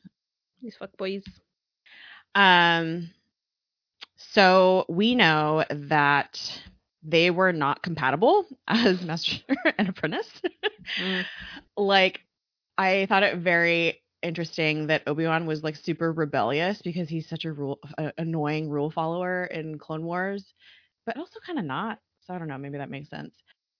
These 0.61 0.75
fuck 0.77 0.97
boys. 0.97 1.23
Um, 2.35 3.11
so 4.17 4.85
we 4.89 5.15
know 5.15 5.65
that 5.69 6.61
they 7.03 7.31
were 7.31 7.53
not 7.53 7.83
compatible 7.83 8.45
as 8.67 9.03
Master 9.03 9.37
and 9.77 9.89
Apprentice. 9.89 10.41
Mm. 10.97 11.27
like 11.77 12.21
I 12.77 13.05
thought 13.07 13.23
it 13.23 13.37
very 13.37 14.02
interesting 14.23 14.87
that 14.87 15.03
Obi-Wan 15.07 15.45
was 15.45 15.63
like 15.63 15.75
super 15.75 16.11
rebellious 16.11 16.81
because 16.81 17.09
he's 17.09 17.27
such 17.29 17.45
a 17.45 17.51
rule 17.51 17.79
a, 17.97 18.11
annoying 18.17 18.69
rule 18.69 18.89
follower 18.89 19.45
in 19.45 19.77
Clone 19.77 20.03
Wars, 20.03 20.53
but 21.05 21.17
also 21.17 21.39
kind 21.45 21.59
of 21.59 21.65
not. 21.65 21.99
So 22.21 22.33
I 22.33 22.39
don't 22.39 22.47
know, 22.47 22.57
maybe 22.57 22.77
that 22.77 22.89
makes 22.89 23.09
sense. 23.09 23.35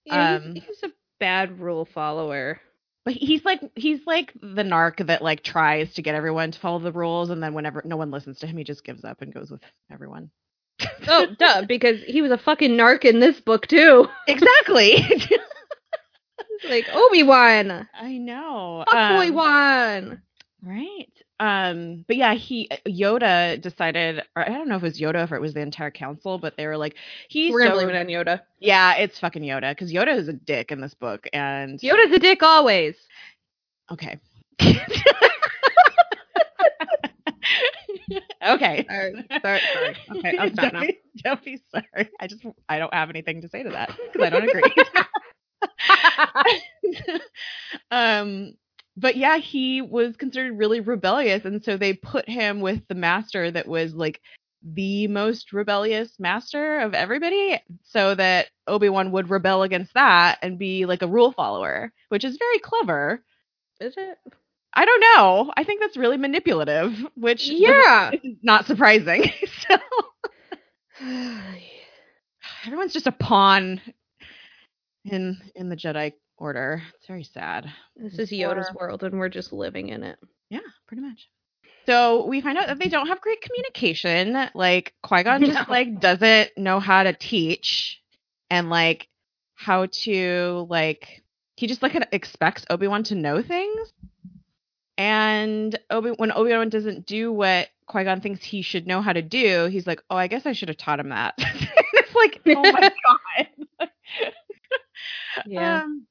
Yeah, 0.06 0.36
Um, 0.36 0.54
he's, 0.54 0.64
he's 0.66 0.84
a 0.84 0.92
bad 1.20 1.60
rule 1.60 1.86
follower. 1.86 2.60
But 3.06 3.16
he's 3.16 3.44
like 3.44 3.62
he's 3.76 4.00
like 4.06 4.34
the 4.34 4.64
narc 4.64 5.06
that 5.08 5.22
like 5.22 5.44
tries 5.44 5.94
to 5.96 6.02
get 6.02 6.16
everyone 6.16 6.52
to 6.52 6.60
follow 6.60 6.80
the 6.80 6.92
rules 6.92 7.30
and 7.30 7.44
then 7.44 7.54
whenever 7.54 7.82
no 7.86 7.98
one 7.98 8.12
listens 8.12 8.40
to 8.40 8.48
him 8.48 8.58
he 8.58 8.64
just 8.64 8.86
gives 8.86 9.04
up 9.04 9.22
and 9.22 9.34
goes 9.34 9.52
with 9.52 9.62
everyone. 9.92 10.30
Oh, 11.08 11.28
duh, 11.38 11.66
because 11.68 12.02
he 12.06 12.22
was 12.22 12.32
a 12.32 12.38
fucking 12.38 12.72
narc 12.72 13.04
in 13.06 13.20
this 13.20 13.40
book 13.42 13.68
too. 13.68 14.08
exactly. 14.28 14.96
like 16.70 16.88
Obi 16.94 17.24
Wan, 17.24 17.88
I 17.94 18.18
know. 18.18 18.84
fuckboy 18.88 19.28
Um, 19.28 19.36
Wan. 19.36 20.22
Right. 20.66 21.12
Um, 21.40 22.06
but 22.08 22.16
yeah, 22.16 22.34
he 22.36 22.70
Yoda 22.88 23.60
decided, 23.62 24.24
or 24.36 24.48
I 24.48 24.50
don't 24.50 24.70
know 24.70 24.78
if 24.78 24.84
it 24.84 24.88
was 24.88 25.00
Yoda, 25.02 25.16
or 25.16 25.24
if 25.24 25.32
it 25.34 25.42
was 25.42 25.54
the 25.54 25.60
entire 25.60 25.92
council, 25.92 26.38
but 26.38 26.56
they 26.56 26.66
were 26.68 26.78
like, 26.78 26.96
he's 27.28 27.52
We're 27.52 27.60
gonna 27.66 27.72
so, 27.72 27.86
blame 27.86 27.90
it 27.90 28.00
on 28.00 28.08
Yoda. 28.08 28.42
yeah, 28.60 28.96
it's 28.96 29.20
fucking 29.20 29.42
Yoda 29.44 29.72
because 29.72 29.92
Yoda 29.92 30.16
is 30.18 30.30
a 30.30 30.34
dick 30.34 30.72
in 30.72 30.80
this 30.80 30.94
book, 30.94 31.28
and 31.34 31.80
Yoda's 31.82 32.14
a 32.14 32.20
dick 32.20 32.44
always. 32.44 32.96
okay, 33.92 34.18
okay. 38.48 38.86
Sorry, 38.90 39.26
sorry, 39.42 39.62
sorry. 39.74 39.98
Okay, 40.18 40.38
I'll 40.38 40.50
stop 40.54 40.72
don't, 40.72 40.74
now. 40.74 40.88
Don't 41.24 41.44
be 41.44 41.60
sorry. 41.72 42.10
I 42.20 42.28
just 42.28 42.46
I 42.70 42.80
don't 42.80 42.94
have 42.94 43.10
anything 43.10 43.42
to 43.42 43.50
say 43.50 43.64
to 43.64 43.70
that 43.72 43.90
because 44.12 44.26
I 44.26 44.30
don't 44.30 44.48
agree. 44.48 44.64
um 47.92 48.54
but 48.98 49.16
yeah 49.16 49.38
he 49.38 49.82
was 49.82 50.16
considered 50.18 50.58
really 50.58 50.80
rebellious 50.80 51.46
and 51.46 51.64
so 51.64 51.78
they 51.78 51.94
put 51.94 52.28
him 52.30 52.62
with 52.62 52.82
the 52.88 52.96
master 52.96 53.50
that 53.52 53.68
was 53.68 53.94
like 53.94 54.22
the 54.74 55.08
most 55.08 55.52
rebellious 55.52 56.20
master 56.20 56.80
of 56.80 56.94
everybody 56.94 57.60
so 57.84 58.16
that 58.16 58.48
obi-wan 58.68 59.12
would 59.12 59.30
rebel 59.30 59.64
against 59.64 59.94
that 59.94 60.38
and 60.42 60.58
be 60.60 60.86
like 60.86 61.02
a 61.02 61.08
rule 61.08 61.32
follower 61.34 61.92
which 62.10 62.24
is 62.24 62.38
very 62.38 62.60
clever 62.60 63.24
Is 63.82 63.94
it? 63.98 64.18
i 64.74 64.86
don't 64.86 65.02
know 65.16 65.52
i 65.58 65.64
think 65.64 65.82
that's 65.82 65.98
really 65.98 66.18
manipulative 66.18 66.94
which 67.16 67.50
Yeah. 67.50 68.12
is 68.24 68.36
not 68.44 68.66
surprising 68.66 69.26
so 69.70 69.78
everyone's 72.66 72.94
just 72.94 73.08
a 73.08 73.12
pawn 73.12 73.82
in 75.06 75.38
in 75.56 75.70
the 75.70 75.76
jedi 75.76 76.14
order 76.44 76.84
it's 76.96 77.08
very 77.08 77.24
sad 77.24 77.72
this 77.96 78.20
is 78.20 78.32
Yoda's 78.32 78.74
world, 78.74 79.04
and 79.04 79.20
we're 79.20 79.30
just 79.30 79.54
living 79.54 79.90
in 79.90 80.04
it. 80.04 80.18
Yeah, 80.50 80.60
pretty 80.88 81.02
much. 81.02 81.30
So 81.86 82.26
we 82.26 82.42
find 82.42 82.58
out 82.58 82.68
that 82.68 82.80
they 82.80 82.90
don't 82.90 83.08
have 83.08 83.22
great 83.22 83.42
communication. 83.42 84.50
Like 84.54 84.94
Qui 85.04 85.24
Gon 85.24 85.44
just 85.44 85.70
like 85.70 86.00
doesn't 86.00 86.52
know 86.58 86.80
how 86.80 87.04
to 87.04 87.14
teach 87.14 88.02
and 88.50 88.70
like 88.70 89.08
how 89.56 89.88
to 89.88 90.68
like 90.70 91.24
he 91.56 91.68
just 91.68 91.84
like 91.84 91.96
expects 92.12 92.66
Obi 92.70 92.88
Wan 92.88 93.04
to 93.04 93.16
know 93.16 93.42
things. 93.42 93.94
And 94.98 95.78
Obi 95.90 96.12
when 96.12 96.32
Obi 96.32 96.52
Wan 96.52 96.70
doesn't 96.70 97.06
do 97.06 97.32
what 97.32 97.70
Qui 97.88 98.04
Gon 98.04 98.22
thinks 98.22 98.44
he 98.44 98.62
should 98.62 98.88
know 98.88 99.02
how 99.02 99.14
to 99.14 99.22
do, 99.22 99.66
he's 99.66 99.88
like, 99.88 100.02
"Oh, 100.10 100.16
I 100.18 100.28
guess 100.28 100.46
I 100.46 100.54
should 100.54 100.70
have 100.70 100.78
taught 100.78 101.00
him 101.00 101.10
that." 101.10 101.36
it's 101.38 102.16
like, 102.16 102.42
oh 102.48 102.72
my 102.72 102.92
god. 103.80 103.90
Um, 105.58 106.06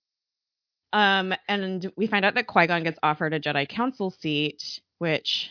um, 0.92 1.34
and 1.48 1.90
we 1.96 2.06
find 2.06 2.24
out 2.24 2.34
that 2.34 2.46
Qui 2.46 2.66
Gon 2.66 2.82
gets 2.84 2.98
offered 3.02 3.32
a 3.34 3.40
Jedi 3.40 3.68
Council 3.68 4.10
seat, 4.10 4.80
which. 4.98 5.50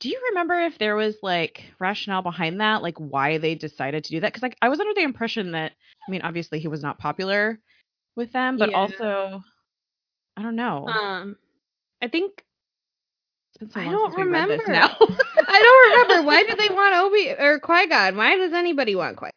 Do 0.00 0.08
you 0.08 0.20
remember 0.30 0.58
if 0.60 0.76
there 0.78 0.96
was 0.96 1.14
like 1.22 1.62
rationale 1.78 2.20
behind 2.22 2.60
that, 2.60 2.82
like 2.82 2.98
why 2.98 3.38
they 3.38 3.54
decided 3.54 4.02
to 4.04 4.10
do 4.10 4.20
that? 4.20 4.28
Because 4.32 4.42
like 4.42 4.56
I 4.60 4.68
was 4.68 4.80
under 4.80 4.92
the 4.92 5.02
impression 5.04 5.52
that, 5.52 5.72
I 6.06 6.10
mean, 6.10 6.22
obviously 6.22 6.58
he 6.58 6.66
was 6.68 6.82
not 6.82 6.98
popular 6.98 7.60
with 8.16 8.32
them, 8.32 8.58
but 8.58 8.70
Yeah. 8.70 8.76
also, 8.76 9.44
I 10.36 10.42
don't 10.42 10.56
know. 10.56 10.86
um, 10.88 11.36
I 12.02 12.08
think 12.08 12.44
so 13.60 13.66
I 13.76 13.84
don't 13.84 14.10
since 14.12 14.16
we 14.16 14.22
this 14.22 14.26
remember. 14.26 14.62
now. 14.66 14.88
I 15.48 15.62
don't 15.62 16.08
remember. 16.08 16.26
Why 16.26 16.42
did 16.42 16.58
they 16.58 16.74
want 16.74 16.94
Obi 16.96 17.30
or 17.30 17.60
Qui 17.60 17.86
Gon? 17.86 18.16
Why 18.16 18.36
does 18.36 18.52
anybody 18.52 18.96
want 18.96 19.16
Qui? 19.16 19.30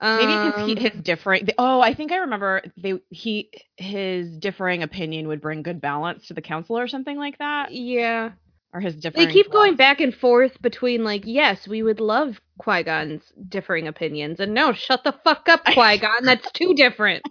Maybe 0.00 0.26
because 0.50 0.70
Um, 0.70 0.76
his 0.76 1.02
differing. 1.02 1.48
Oh, 1.56 1.80
I 1.80 1.94
think 1.94 2.12
I 2.12 2.16
remember. 2.18 2.62
They 2.76 2.94
he 3.08 3.50
his 3.76 4.36
differing 4.38 4.82
opinion 4.82 5.28
would 5.28 5.40
bring 5.40 5.62
good 5.62 5.80
balance 5.80 6.26
to 6.28 6.34
the 6.34 6.42
council 6.42 6.78
or 6.78 6.86
something 6.86 7.16
like 7.16 7.38
that, 7.38 7.72
yeah, 7.72 8.32
or 8.74 8.80
his 8.80 8.94
differing. 8.96 9.26
they 9.26 9.32
keep 9.32 9.50
going 9.50 9.76
back 9.76 10.00
and 10.00 10.14
forth 10.14 10.60
between 10.60 11.02
like, 11.02 11.22
yes, 11.24 11.66
we 11.66 11.82
would 11.82 12.00
love 12.00 12.38
Qui 12.58 12.82
Gon's 12.82 13.22
differing 13.48 13.88
opinions, 13.88 14.38
and 14.38 14.52
no, 14.52 14.74
shut 14.74 15.02
the 15.02 15.14
fuck 15.24 15.48
up, 15.48 15.64
Qui 15.72 15.96
Gon. 15.98 16.24
That's 16.24 16.50
too 16.52 16.74
different. 16.74 17.24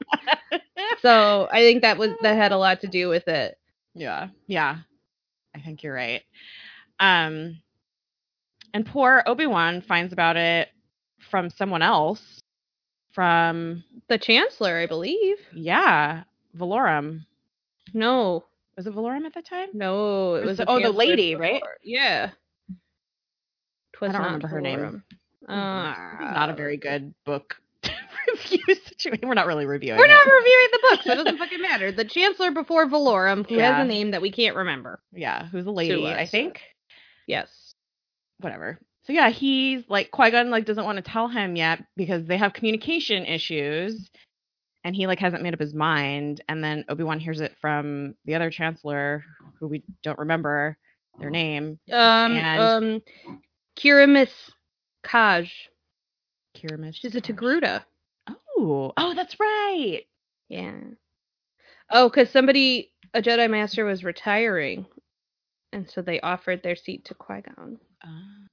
so 1.02 1.48
I 1.52 1.60
think 1.60 1.84
that 1.84 2.00
was 2.00 2.12
that 2.24 2.36
had 2.36 2.52
a 2.52 2.58
lot 2.58 2.82
to 2.82 2.88
do 2.88 3.10
with 3.10 3.28
it. 3.28 3.60
Yeah, 3.94 4.30
yeah. 4.48 4.78
I 5.56 5.60
think 5.60 5.84
you're 5.84 5.94
right. 5.94 6.24
Um, 7.00 7.62
and 8.74 8.86
poor 8.86 9.24
Obi 9.26 9.46
Wan 9.46 9.82
finds 9.82 10.12
about 10.14 10.36
it 10.36 10.70
from 11.30 11.50
someone 11.52 11.84
else. 11.84 12.42
From 13.16 13.84
The 14.10 14.18
Chancellor, 14.18 14.78
I 14.78 14.88
believe. 14.88 15.38
yeah, 15.54 16.24
Valorum. 16.58 17.22
No, 17.94 18.44
Was 18.76 18.86
it 18.88 18.94
Valorum 18.94 19.26
at 19.26 19.34
that 19.36 19.46
time? 19.46 19.70
no, 19.74 20.36
it 20.36 20.42
Was 20.42 20.50
was 20.50 20.58
the- 20.58 20.70
oh, 20.70 20.82
the 20.82 20.92
lady, 20.92 21.36
right? 21.36 21.64
Yeah. 21.82 22.32
Twas 23.94 24.10
I 24.10 24.12
don't 24.14 24.22
not 24.22 24.26
remember 24.28 24.48
her 24.50 24.60
name. 24.62 24.80
Is 25.44 25.48
not 25.48 26.50
a 26.50 26.52
Uh, 26.52 26.56
very 26.56 26.76
good 26.76 27.14
book 27.24 27.56
review 28.28 28.76
situation. 28.76 29.28
We're 29.30 29.34
not 29.36 29.48
really 29.48 29.66
reviewing. 29.66 29.98
We're 29.98 30.08
not 30.08 30.28
it. 30.28 30.32
reviewing 30.32 30.68
the 30.74 30.80
book, 30.90 31.00
so 31.04 31.12
it 31.14 31.16
doesn't 31.16 31.38
fucking 31.38 31.62
matter. 31.62 31.92
The 31.94 32.04
Chancellor 32.04 32.52
before 32.52 32.86
Valorum, 32.88 33.48
who 33.48 33.56
Yeah. 33.56 33.76
has 33.78 33.86
a 33.86 33.88
name 33.88 34.12
that 34.12 34.22
we 34.22 34.32
can't 34.32 34.58
remember. 34.58 35.00
Yeah, 35.14 35.46
who's 35.48 35.66
a 35.68 35.72
lady? 35.72 36.06
I 36.06 36.26
think. 36.26 36.62
Yes. 37.28 37.74
whatever. 38.42 38.78
So 39.06 39.14
yeah, 39.14 39.30
he's 39.30 39.84
like 39.88 40.12
Qui 40.12 40.32
Gon 40.32 40.50
like 40.50 40.66
doesn't 40.66 40.84
want 40.86 40.98
to 40.98 41.02
tell 41.04 41.28
him 41.28 41.56
yet 41.56 41.84
because 41.96 42.26
they 42.26 42.38
have 42.38 42.54
communication 42.54 43.26
issues, 43.26 44.10
and 44.84 44.96
he 44.96 45.06
like 45.08 45.20
hasn't 45.20 45.44
made 45.44 45.54
up 45.54 45.60
his 45.60 45.74
mind. 45.76 46.42
And 46.50 46.64
then 46.64 46.86
Obi 46.90 47.04
Wan 47.04 47.20
hears 47.20 47.40
it 47.40 47.56
from 47.62 48.16
the 48.26 48.36
other 48.36 48.50
Chancellor, 48.50 49.24
who 49.60 49.68
we 49.68 49.84
don't 50.04 50.18
remember 50.20 50.78
their 51.20 51.30
name, 51.30 51.80
Um, 51.92 52.32
And- 52.34 52.60
um, 52.62 53.02
Kirames 53.78 54.32
Kaj. 55.04 55.50
Kirames. 56.58 56.96
She's 56.96 57.16
a 57.16 57.22
Togruta. 57.22 57.84
Oh, 58.58 58.92
oh, 58.98 59.14
that's 59.14 59.40
right. 59.40 60.02
Yeah. 60.50 60.80
Oh, 61.92 62.10
because 62.10 62.30
somebody, 62.32 62.92
a 63.14 63.22
Jedi 63.22 63.50
Master, 63.50 63.86
was 63.86 64.04
retiring, 64.04 64.86
and 65.72 65.90
so 65.90 66.02
they 66.02 66.20
offered 66.22 66.64
their 66.64 66.76
seat 66.76 67.06
to 67.06 67.14
Qui 67.14 67.42
Gon. 67.42 67.78
Uh, 68.04 68.48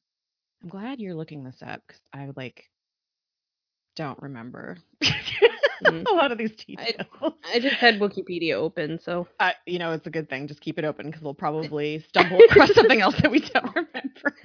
I'm 0.63 0.69
glad 0.69 1.01
you're 1.01 1.15
looking 1.15 1.45
this 1.45 1.63
up 1.67 1.83
because 1.87 2.03
I 2.13 2.31
like 2.37 2.65
don't 3.97 4.21
remember 4.23 4.79
Mm. 5.85 6.05
a 6.09 6.15
lot 6.15 6.31
of 6.31 6.39
these 6.39 6.53
I- 6.79 6.85
details. 6.93 7.33
I 7.53 7.59
just 7.59 7.75
had 7.75 7.99
Wikipedia 7.99 8.55
open, 8.55 9.01
so 9.01 9.27
Uh, 9.41 9.51
you 9.67 9.81
know, 9.81 9.91
it's 9.91 10.07
a 10.07 10.11
good 10.11 10.29
thing. 10.29 10.47
Just 10.47 10.61
keep 10.61 10.79
it 10.79 10.85
open 10.85 11.07
because 11.07 11.23
we'll 11.23 11.35
probably 11.35 11.99
stumble 12.09 12.39
across 12.39 12.73
something 12.73 13.01
else 13.01 13.17
that 13.21 13.33
we 13.33 13.41
don't 13.41 13.67
remember. 13.75 14.37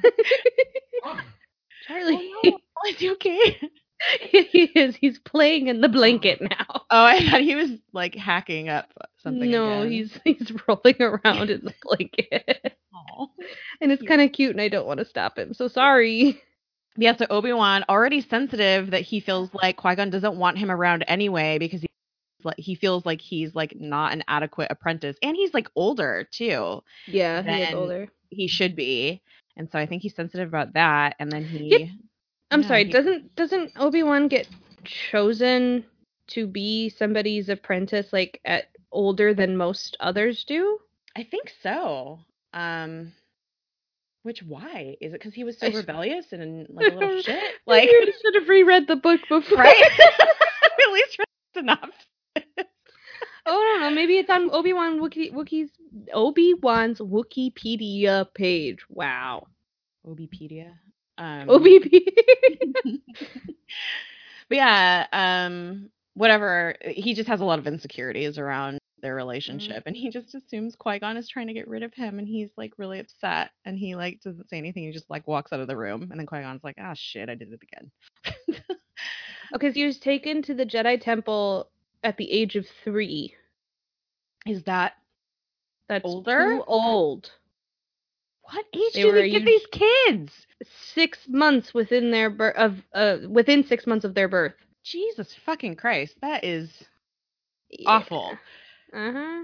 Charlie, 1.87 2.31
Oh, 2.43 2.57
is 2.89 2.97
he 2.97 3.11
okay? 3.11 3.59
he 4.21 4.63
is. 4.75 4.95
He's 4.95 5.19
playing 5.19 5.67
in 5.67 5.81
the 5.81 5.89
blanket 5.89 6.41
now. 6.41 6.65
Oh, 6.89 7.03
I 7.03 7.19
thought 7.29 7.41
he 7.41 7.53
was 7.53 7.71
like 7.91 8.15
hacking 8.15 8.69
up 8.69 8.93
something. 9.17 9.51
no, 9.51 9.81
again. 9.81 9.91
he's 9.91 10.19
he's 10.23 10.53
rolling 10.67 11.01
around 11.01 11.49
in 11.49 11.65
the 11.65 11.73
blanket, 11.83 12.77
and 13.81 13.91
it's 13.91 14.01
kind 14.03 14.21
of 14.21 14.31
cute, 14.31 14.51
and 14.51 14.61
I 14.61 14.69
don't 14.69 14.87
want 14.87 14.99
to 14.99 15.05
stop 15.05 15.37
him. 15.37 15.53
So 15.53 15.67
sorry. 15.67 16.41
Yeah, 16.95 17.17
so 17.17 17.25
Obi 17.29 17.51
Wan 17.51 17.83
already 17.89 18.21
sensitive 18.21 18.91
that 18.91 19.01
he 19.01 19.19
feels 19.19 19.53
like 19.53 19.75
Qui 19.75 19.95
Gon 19.95 20.09
doesn't 20.09 20.37
want 20.37 20.57
him 20.57 20.71
around 20.71 21.03
anyway 21.09 21.57
because 21.59 21.81
he 21.81 21.87
like 22.45 22.57
he 22.57 22.75
feels 22.75 23.05
like 23.05 23.19
he's 23.19 23.53
like 23.53 23.75
not 23.77 24.13
an 24.13 24.23
adequate 24.29 24.71
apprentice, 24.71 25.17
and 25.21 25.35
he's 25.35 25.53
like 25.53 25.69
older 25.75 26.25
too. 26.31 26.83
Yeah, 27.05 27.41
he 27.41 27.63
is 27.63 27.73
older. 27.73 28.07
He 28.29 28.47
should 28.47 28.77
be, 28.77 29.21
and 29.57 29.69
so 29.69 29.77
I 29.77 29.87
think 29.87 30.03
he's 30.03 30.15
sensitive 30.15 30.47
about 30.47 30.73
that. 30.75 31.15
And 31.19 31.29
then 31.29 31.43
he. 31.43 31.91
I'm 32.51 32.61
Yeah, 32.61 32.67
sorry. 32.67 32.85
he- 32.85 32.91
Doesn't 32.91 33.35
doesn't 33.35 33.71
Obi 33.77 34.03
Wan 34.03 34.27
get 34.27 34.47
chosen 34.83 35.85
to 36.27 36.47
be 36.47 36.89
somebody's 36.89 37.49
apprentice 37.49 38.11
like 38.13 38.39
at 38.45 38.65
older 38.91 39.33
than 39.33 39.57
most 39.57 39.97
others 39.99 40.43
do? 40.45 40.79
I 41.15 41.23
think 41.23 41.51
so. 41.61 42.19
Um, 42.53 43.13
which 44.23 44.43
why 44.43 44.95
is 45.01 45.11
it? 45.13 45.19
Because 45.19 45.33
he 45.33 45.43
was 45.43 45.57
so 45.59 45.67
I 45.67 45.71
rebellious 45.71 46.31
and 46.31 46.67
like 46.69 46.91
a 46.93 46.95
little 46.95 47.21
shit. 47.21 47.43
Like 47.65 47.89
you 47.89 48.13
should 48.21 48.35
have 48.35 48.49
reread 48.49 48.87
the 48.87 48.95
book 48.95 49.21
before. 49.29 49.57
right? 49.57 49.75
At 50.63 50.93
least 50.93 51.17
read 51.19 51.63
enough. 51.63 51.89
Oh, 53.49 53.53
I 53.61 53.79
don't 53.79 53.81
know. 53.81 53.91
Maybe 53.95 54.17
it's 54.17 54.29
on 54.29 54.49
Obi 54.51 54.73
Wan 54.73 54.99
Wookie 54.99 55.31
Wookiee's 55.33 55.71
Obi 56.13 56.53
Wan's 56.61 56.99
Wikipedia 56.99 58.27
page. 58.33 58.79
Wow. 58.89 59.47
Obipedia. 60.05 60.73
Um, 61.17 61.49
Obi. 61.49 61.79
but 64.49 64.55
yeah, 64.55 65.07
um, 65.11 65.89
whatever. 66.13 66.75
He 66.85 67.13
just 67.13 67.27
has 67.29 67.41
a 67.41 67.45
lot 67.45 67.59
of 67.59 67.67
insecurities 67.67 68.37
around 68.37 68.79
their 69.01 69.13
relationship 69.13 69.83
and 69.85 69.95
he 69.95 70.09
just 70.09 70.33
assumes 70.33 70.75
Qui-Gon 70.75 71.17
is 71.17 71.29
trying 71.29 71.45
to 71.45 71.53
get 71.53 71.67
rid 71.67 71.83
of 71.83 71.93
him 71.93 72.17
and 72.17 72.27
he's 72.27 72.49
like 72.57 72.73
really 72.77 72.99
upset 72.99 73.51
and 73.63 73.77
he 73.77 73.95
like 73.95 74.19
doesn't 74.23 74.49
say 74.49 74.57
anything 74.57 74.81
he 74.83 74.91
just 74.91 75.07
like 75.07 75.27
walks 75.27 75.53
out 75.53 75.59
of 75.59 75.67
the 75.67 75.77
room 75.77 76.07
and 76.09 76.19
then 76.19 76.25
Qui-Gon's 76.25 76.63
like 76.63 76.77
ah 76.81 76.95
shit 76.95 77.29
I 77.29 77.35
did 77.35 77.53
it 77.53 77.61
again 77.61 77.91
okay, 79.55 79.69
so 79.69 79.73
he 79.73 79.85
was 79.85 79.99
taken 79.99 80.41
to 80.43 80.53
the 80.53 80.65
Jedi 80.65 80.99
Temple 80.99 81.69
at 82.03 82.17
the 82.17 82.31
age 82.31 82.55
of 82.55 82.65
three. 82.83 83.33
is 84.45 84.63
that 84.63 84.93
That's 85.87 86.05
Older? 86.05 86.55
too 86.55 86.63
old. 86.67 87.31
What 88.51 88.65
age 88.73 88.93
They 88.93 89.01
do 89.01 89.11
they 89.11 89.29
give 89.29 89.41
us- 89.43 89.47
these 89.47 89.65
kids 89.71 90.33
Six 90.93 91.19
months 91.27 91.73
within 91.73 92.09
their 92.11 92.29
birth 92.31 92.55
of 92.57 92.77
uh 92.93 93.17
within 93.29 93.63
six 93.63 93.85
months 93.85 94.05
of 94.05 94.15
their 94.15 94.27
birth. 94.27 94.53
Jesus 94.83 95.35
fucking 95.45 95.75
Christ 95.75 96.15
that 96.21 96.43
is 96.43 96.69
awful 97.85 98.37
Uh 98.93 99.11
huh. 99.11 99.43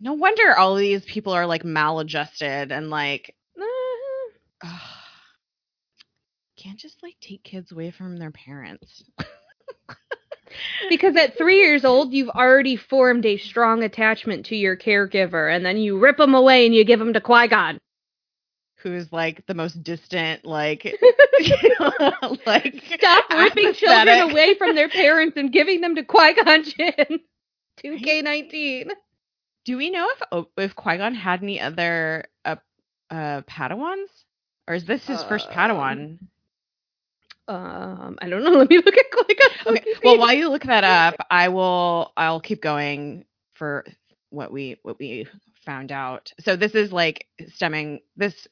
no 0.00 0.14
wonder 0.14 0.56
all 0.56 0.76
these 0.76 1.04
people 1.04 1.32
are 1.34 1.46
like 1.46 1.64
maladjusted 1.64 2.72
and 2.72 2.88
like 2.90 3.34
Uh-huh. 3.58 4.30
ugh. 4.62 4.80
can't 6.56 6.78
just 6.78 7.02
like 7.02 7.16
take 7.20 7.42
kids 7.42 7.72
away 7.72 7.90
from 7.90 8.16
their 8.16 8.30
parents 8.30 9.04
Because 10.88 11.16
at 11.16 11.36
three 11.36 11.56
years 11.58 11.84
old, 11.84 12.12
you've 12.12 12.28
already 12.28 12.76
formed 12.76 13.26
a 13.26 13.36
strong 13.38 13.82
attachment 13.82 14.46
to 14.46 14.56
your 14.56 14.76
caregiver, 14.76 15.54
and 15.54 15.64
then 15.66 15.78
you 15.78 15.98
rip 15.98 16.16
them 16.18 16.34
away 16.34 16.64
and 16.66 16.74
you 16.74 16.84
give 16.84 16.98
them 17.00 17.12
to 17.14 17.20
Qui 17.20 17.48
Gon. 17.48 17.78
Who's 18.84 19.10
like 19.12 19.44
the 19.46 19.54
most 19.54 19.82
distant 19.82 20.44
like 20.44 20.84
like 22.46 22.84
Stop 22.94 23.24
ripping 23.30 23.72
children 23.72 24.30
away 24.30 24.54
from 24.56 24.76
their 24.76 24.88
parents 24.88 25.36
and 25.36 25.50
giving 25.52 25.80
them 25.80 25.96
to 25.96 26.04
Qui 26.04 26.34
Gon 26.34 26.62
Jinn. 26.62 27.20
2K19. 27.82 28.90
Do 29.64 29.76
we 29.76 29.90
know 29.90 30.06
if 30.30 30.46
if 30.58 30.76
Qui 30.76 30.98
Gon 30.98 31.14
had 31.14 31.42
any 31.42 31.60
other 31.60 32.26
uh, 32.44 32.56
uh 33.10 33.40
Padawans, 33.42 34.06
or 34.68 34.74
is 34.74 34.84
this 34.84 35.04
his 35.06 35.22
first 35.24 35.48
Um, 35.48 35.54
Padawan? 35.54 36.18
Um, 37.48 38.18
I 38.22 38.28
don't 38.28 38.44
know. 38.44 38.50
Let 38.50 38.70
me 38.70 38.76
look 38.76 38.96
at 38.96 39.10
Qui 39.10 39.34
Gon. 39.34 39.76
Okay. 39.78 39.84
Well, 40.04 40.18
while 40.18 40.34
you 40.34 40.50
look 40.50 40.64
that 40.64 40.84
up, 40.84 41.26
I 41.30 41.48
will. 41.48 42.12
I'll 42.16 42.40
keep 42.40 42.60
going 42.62 43.24
for 43.54 43.84
what 44.30 44.52
we 44.52 44.78
what 44.82 44.98
we 44.98 45.26
found 45.64 45.90
out. 45.90 46.32
So 46.40 46.56
this 46.56 46.74
is 46.74 46.92
like 46.92 47.26
stemming 47.48 48.00
this. 48.16 48.46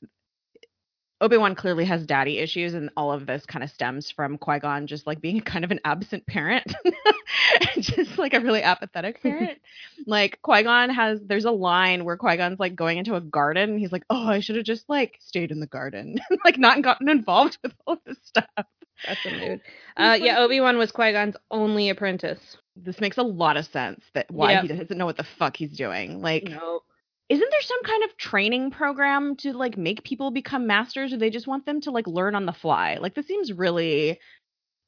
Obi 1.22 1.36
Wan 1.36 1.54
clearly 1.54 1.84
has 1.84 2.04
daddy 2.04 2.38
issues, 2.38 2.74
and 2.74 2.90
all 2.96 3.12
of 3.12 3.26
this 3.26 3.46
kind 3.46 3.62
of 3.62 3.70
stems 3.70 4.10
from 4.10 4.36
Qui 4.38 4.58
Gon 4.58 4.86
just 4.88 5.06
like 5.06 5.20
being 5.20 5.40
kind 5.52 5.64
of 5.64 5.70
an 5.70 5.80
absent 5.84 6.26
parent, 6.26 6.74
just 7.78 8.18
like 8.18 8.34
a 8.34 8.40
really 8.40 8.62
apathetic 8.62 9.22
parent. 9.22 9.58
like 10.06 10.40
Qui 10.42 10.64
Gon 10.64 10.90
has, 10.90 11.20
there's 11.24 11.44
a 11.44 11.50
line 11.52 12.04
where 12.04 12.16
Qui 12.16 12.36
Gon's 12.36 12.58
like 12.58 12.74
going 12.74 12.98
into 12.98 13.14
a 13.14 13.20
garden, 13.20 13.70
and 13.70 13.78
he's 13.78 13.92
like, 13.92 14.04
"Oh, 14.10 14.26
I 14.28 14.40
should 14.40 14.56
have 14.56 14.64
just 14.64 14.88
like 14.88 15.16
stayed 15.20 15.52
in 15.52 15.60
the 15.60 15.66
garden, 15.66 16.18
like 16.44 16.58
not 16.58 16.82
gotten 16.82 17.08
involved 17.08 17.56
with 17.62 17.72
all 17.86 17.98
this 18.04 18.18
stuff." 18.24 18.44
That's 19.06 19.24
a 19.26 19.30
mood. 19.30 19.60
Uh, 19.96 20.16
yeah, 20.20 20.38
Obi 20.40 20.60
Wan 20.60 20.76
was 20.76 20.92
Qui 20.92 21.12
Gon's 21.12 21.36
only 21.50 21.88
apprentice. 21.88 22.40
this 22.76 23.00
makes 23.00 23.18
a 23.18 23.22
lot 23.22 23.56
of 23.56 23.66
sense 23.66 24.02
that 24.14 24.30
why 24.30 24.52
Yep. 24.52 24.62
he 24.62 24.68
doesn't 24.68 24.98
know 24.98 25.06
what 25.06 25.16
the 25.16 25.26
fuck 25.38 25.56
he's 25.56 25.76
doing. 25.76 26.20
Like, 26.20 26.44
No. 26.44 26.82
Isn't 27.32 27.50
there 27.50 27.62
some 27.62 27.82
kind 27.82 28.04
of 28.04 28.14
training 28.18 28.70
program 28.70 29.36
to 29.36 29.54
like 29.54 29.78
make 29.78 30.04
people 30.04 30.30
become 30.30 30.66
masters, 30.66 31.14
or 31.14 31.16
they 31.16 31.30
just 31.30 31.46
want 31.46 31.64
them 31.64 31.80
to 31.80 31.90
like 31.90 32.06
learn 32.06 32.34
on 32.34 32.44
the 32.44 32.52
fly? 32.52 32.98
Like, 33.00 33.14
this 33.14 33.26
seems 33.26 33.50
really 33.50 34.20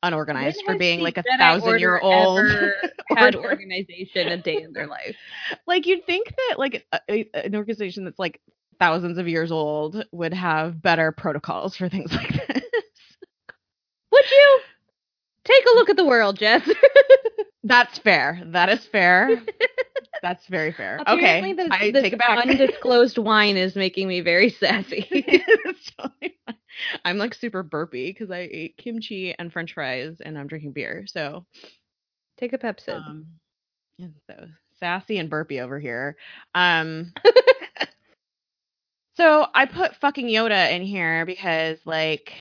unorganized 0.02 0.60
for 0.66 0.76
being 0.76 1.00
like 1.00 1.16
a 1.16 1.22
Jedi 1.22 1.38
thousand 1.38 1.78
year 1.78 1.98
old. 1.98 2.46
had 3.16 3.34
organization 3.34 4.28
a 4.28 4.36
day 4.36 4.60
in 4.60 4.74
their 4.74 4.86
life. 4.86 5.16
like, 5.66 5.86
you'd 5.86 6.04
think 6.04 6.34
that 6.36 6.58
like 6.58 6.86
a, 6.92 7.00
a- 7.08 7.46
an 7.46 7.56
organization 7.56 8.04
that's 8.04 8.18
like 8.18 8.42
thousands 8.78 9.16
of 9.16 9.26
years 9.26 9.50
old 9.50 10.04
would 10.12 10.34
have 10.34 10.82
better 10.82 11.12
protocols 11.12 11.74
for 11.74 11.88
things 11.88 12.12
like 12.14 12.28
this. 12.28 12.62
Would 14.12 14.30
you 14.30 14.60
take 15.44 15.64
a 15.64 15.76
look 15.76 15.88
at 15.88 15.96
the 15.96 16.04
world, 16.04 16.36
Jess? 16.38 16.68
That's 17.64 17.99
fair. 17.99 18.42
That 18.47 18.68
is 18.68 18.85
fair. 18.87 19.42
That's 20.23 20.47
very 20.47 20.73
fair. 20.73 20.99
Apparently 21.00 21.52
okay, 21.52 21.62
this, 21.62 21.68
I 21.71 21.90
this 21.90 22.02
take 22.02 22.12
it 22.14 22.18
back. 22.18 22.47
undisclosed 22.47 23.18
wine 23.18 23.56
is 23.56 23.75
making 23.75 24.06
me 24.06 24.21
very 24.21 24.50
sassy. 24.50 25.06
Totally. 25.98 26.38
I'm 27.05 27.18
like 27.18 27.35
super 27.35 27.62
burpy 27.62 28.11
because 28.11 28.31
I 28.31 28.48
ate 28.50 28.77
kimchi 28.77 29.35
and 29.38 29.53
French 29.53 29.74
fries 29.74 30.16
and 30.20 30.38
I'm 30.38 30.46
drinking 30.46 30.72
beer. 30.72 31.05
So, 31.07 31.46
take 32.38 32.53
a 32.53 32.59
Pepsi. 32.59 32.88
um, 32.88 33.27
so 34.29 34.46
sassy 34.79 35.18
and 35.18 35.31
burpy 35.31 35.61
over 35.61 35.79
here. 35.79 36.16
Um, 36.55 37.12
so 39.14 39.46
I 39.55 39.66
put 39.66 39.96
fucking 39.96 40.27
Yoda 40.27 40.70
in 40.72 40.83
here 40.83 41.24
because 41.24 41.79
like 41.85 42.40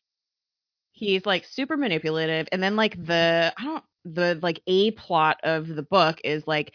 he's 0.92 1.26
like 1.26 1.46
super 1.46 1.78
manipulative, 1.78 2.48
and 2.52 2.62
then 2.62 2.76
like 2.76 3.04
the 3.06 3.54
I 3.58 3.64
don't 3.64 3.84
the 4.06 4.40
like 4.42 4.62
a 4.68 4.92
plot 4.92 5.40
of 5.44 5.68
the 5.68 5.84
book 5.84 6.20
is 6.24 6.46
like 6.48 6.74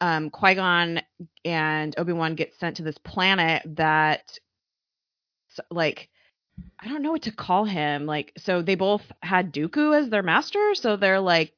um 0.00 0.30
Qui 0.30 0.54
Gon 0.54 1.00
and 1.44 1.94
Obi 1.98 2.12
Wan 2.12 2.34
get 2.34 2.54
sent 2.58 2.76
to 2.76 2.82
this 2.82 2.98
planet 2.98 3.62
that 3.76 4.38
like 5.70 6.08
I 6.78 6.88
don't 6.88 7.02
know 7.02 7.12
what 7.12 7.22
to 7.22 7.32
call 7.32 7.64
him. 7.64 8.06
Like 8.06 8.32
so 8.38 8.62
they 8.62 8.74
both 8.74 9.02
had 9.22 9.52
Dooku 9.52 9.98
as 9.98 10.08
their 10.10 10.22
master, 10.22 10.74
so 10.74 10.96
they're 10.96 11.20
like 11.20 11.52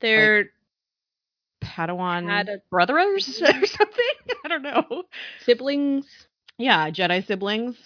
They're 0.00 0.46
Padawan 1.62 2.28
Had 2.28 2.48
a- 2.48 2.62
brothers 2.70 3.40
or 3.42 3.66
something. 3.66 4.04
I 4.44 4.48
don't 4.48 4.62
know. 4.62 5.04
siblings. 5.44 6.06
Yeah, 6.58 6.90
Jedi 6.90 7.24
siblings. 7.26 7.76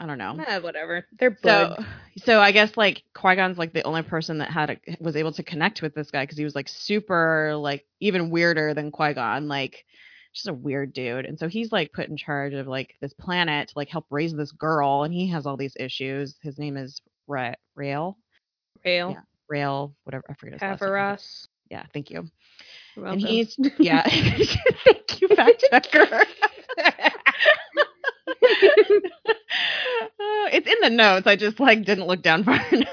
I 0.00 0.06
don't 0.06 0.16
know. 0.16 0.42
Eh, 0.46 0.58
whatever. 0.60 1.06
They're 1.18 1.36
So, 1.42 1.76
so 2.24 2.40
I 2.40 2.52
guess 2.52 2.74
like 2.74 3.04
Qui 3.14 3.36
Gon's 3.36 3.58
like 3.58 3.74
the 3.74 3.82
only 3.82 4.02
person 4.02 4.38
that 4.38 4.50
had 4.50 4.70
a, 4.70 4.78
was 4.98 5.14
able 5.14 5.32
to 5.32 5.42
connect 5.42 5.82
with 5.82 5.94
this 5.94 6.10
guy 6.10 6.22
because 6.22 6.38
he 6.38 6.44
was 6.44 6.54
like 6.54 6.68
super 6.68 7.54
like 7.56 7.84
even 8.00 8.30
weirder 8.30 8.72
than 8.72 8.90
Qui 8.90 9.12
Gon, 9.12 9.46
like 9.46 9.84
just 10.34 10.48
a 10.48 10.54
weird 10.54 10.94
dude. 10.94 11.26
And 11.26 11.38
so 11.38 11.48
he's 11.48 11.70
like 11.70 11.92
put 11.92 12.08
in 12.08 12.16
charge 12.16 12.54
of 12.54 12.66
like 12.66 12.94
this 13.02 13.12
planet 13.12 13.68
to 13.68 13.74
like 13.76 13.90
help 13.90 14.06
raise 14.10 14.34
this 14.34 14.52
girl, 14.52 15.02
and 15.02 15.12
he 15.12 15.28
has 15.28 15.44
all 15.44 15.58
these 15.58 15.76
issues. 15.78 16.36
His 16.42 16.58
name 16.58 16.78
is 16.78 17.02
Ra- 17.26 17.54
Rael, 17.74 18.16
Rail. 18.84 19.10
yeah. 19.10 19.20
Rael, 19.50 19.94
whatever 20.04 20.24
I 20.30 20.34
forget 20.34 20.54
his 20.54 20.62
last 20.62 20.80
name. 20.80 20.90
Averross. 20.90 21.46
Yeah, 21.70 21.84
thank 21.92 22.10
you. 22.10 22.26
And 22.96 23.20
he's 23.20 23.54
yeah, 23.78 24.02
thank 24.84 25.20
you, 25.20 25.28
fact 25.28 25.64
checker. 25.70 26.24
Uh, 28.42 28.46
it's 30.52 30.66
in 30.66 30.76
the 30.82 30.90
notes. 30.90 31.26
I 31.26 31.36
just 31.36 31.60
like 31.60 31.84
didn't 31.84 32.06
look 32.06 32.22
down 32.22 32.44
far 32.44 32.54
enough. 32.72 32.88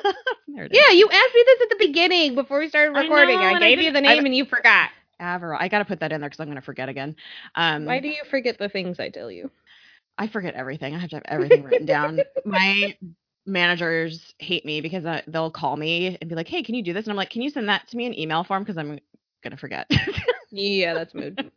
there 0.48 0.66
it 0.66 0.72
is. 0.74 0.80
yeah, 0.80 0.94
you 0.94 1.08
asked 1.12 1.36
me 1.36 1.44
this 1.46 1.62
at 1.64 1.70
the 1.70 1.76
beginning 1.88 2.36
before 2.36 2.60
we 2.60 2.70
started 2.70 2.96
I 2.98 3.02
recording. 3.02 3.36
know, 3.36 3.42
I, 3.42 3.52
and 3.54 3.64
I 3.64 3.70
gave 3.70 3.80
you 3.80 3.92
the 3.92 4.02
didn't- 4.02 4.08
I- 4.10 4.16
name 4.16 4.26
and 4.26 4.36
you 4.36 4.46
forgot. 4.46 4.90
Averil. 5.20 5.58
I 5.60 5.68
got 5.68 5.80
to 5.80 5.86
put 5.86 6.00
that 6.02 6.12
in 6.12 6.22
there 6.22 6.30
because 6.30 6.40
I'm 6.40 6.46
going 6.48 6.58
to 6.58 6.62
forget 6.62 6.90
again. 6.90 7.16
Um, 7.56 7.86
Why 7.86 8.00
do 8.00 8.08
you 8.08 8.22
forget 8.30 8.60
the 8.60 8.70
things 8.70 9.00
I 9.00 9.10
tell 9.10 9.32
you? 9.32 9.50
I 10.20 10.28
forget 10.28 10.54
everything. 10.54 10.94
I 10.94 11.00
have 11.00 11.10
to 11.10 11.16
have 11.16 11.26
everything 11.28 11.64
written 11.64 11.88
down. 11.88 12.20
My 12.46 12.96
managers 13.48 14.36
hate 14.38 14.64
me 14.64 14.80
because 14.82 15.08
I, 15.08 15.24
they'll 15.26 15.50
call 15.50 15.76
me 15.76 16.20
and 16.22 16.30
be 16.30 16.36
like, 16.36 16.48
"Hey, 16.48 16.62
can 16.62 16.76
you 16.76 16.84
do 16.84 16.94
this?" 16.94 17.06
And 17.06 17.12
I'm 17.12 17.18
like, 17.18 17.32
"Can 17.32 17.42
you 17.42 17.50
send 17.50 17.68
that 17.70 17.88
to 17.88 17.98
me 17.98 18.06
in 18.06 18.18
email 18.20 18.44
form 18.44 18.62
because 18.64 18.78
I'm 18.78 19.00
going 19.44 19.52
to 19.52 19.58
forget." 19.58 19.90
Yeah, 20.52 20.94
that's 20.94 21.16
mood. 21.16 21.52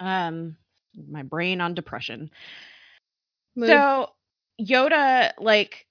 um, 0.00 0.56
my 1.08 1.22
brain 1.22 1.60
on 1.60 1.74
depression. 1.74 2.30
Mood. 3.54 3.68
So 3.68 4.10
Yoda, 4.60 5.32
like, 5.38 5.86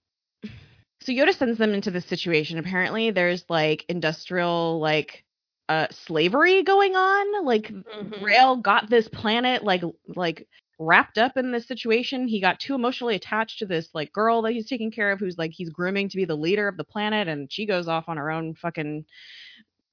so 1.01 1.11
Yoda 1.11 1.33
sends 1.33 1.57
them 1.57 1.73
into 1.73 1.91
this 1.91 2.05
situation. 2.05 2.57
Apparently, 2.57 3.11
there's 3.11 3.45
like 3.49 3.85
industrial, 3.89 4.79
like, 4.79 5.23
uh, 5.69 5.87
slavery 5.91 6.63
going 6.63 6.95
on. 6.95 7.45
Like, 7.45 7.71
Mhm. 7.71 8.21
Rail 8.21 8.55
got 8.57 8.89
this 8.89 9.07
planet, 9.07 9.63
like, 9.63 9.83
like 10.15 10.47
wrapped 10.79 11.17
up 11.17 11.37
in 11.37 11.51
this 11.51 11.67
situation. 11.67 12.27
He 12.27 12.41
got 12.41 12.59
too 12.59 12.75
emotionally 12.75 13.15
attached 13.15 13.59
to 13.59 13.65
this 13.65 13.89
like 13.93 14.11
girl 14.11 14.41
that 14.41 14.51
he's 14.51 14.67
taking 14.67 14.91
care 14.91 15.11
of, 15.11 15.19
who's 15.19 15.37
like 15.37 15.51
he's 15.51 15.69
grooming 15.69 16.09
to 16.09 16.17
be 16.17 16.25
the 16.25 16.35
leader 16.35 16.67
of 16.67 16.77
the 16.77 16.83
planet, 16.83 17.27
and 17.27 17.51
she 17.51 17.65
goes 17.65 17.87
off 17.87 18.09
on 18.09 18.17
her 18.17 18.29
own 18.29 18.55
fucking 18.55 19.05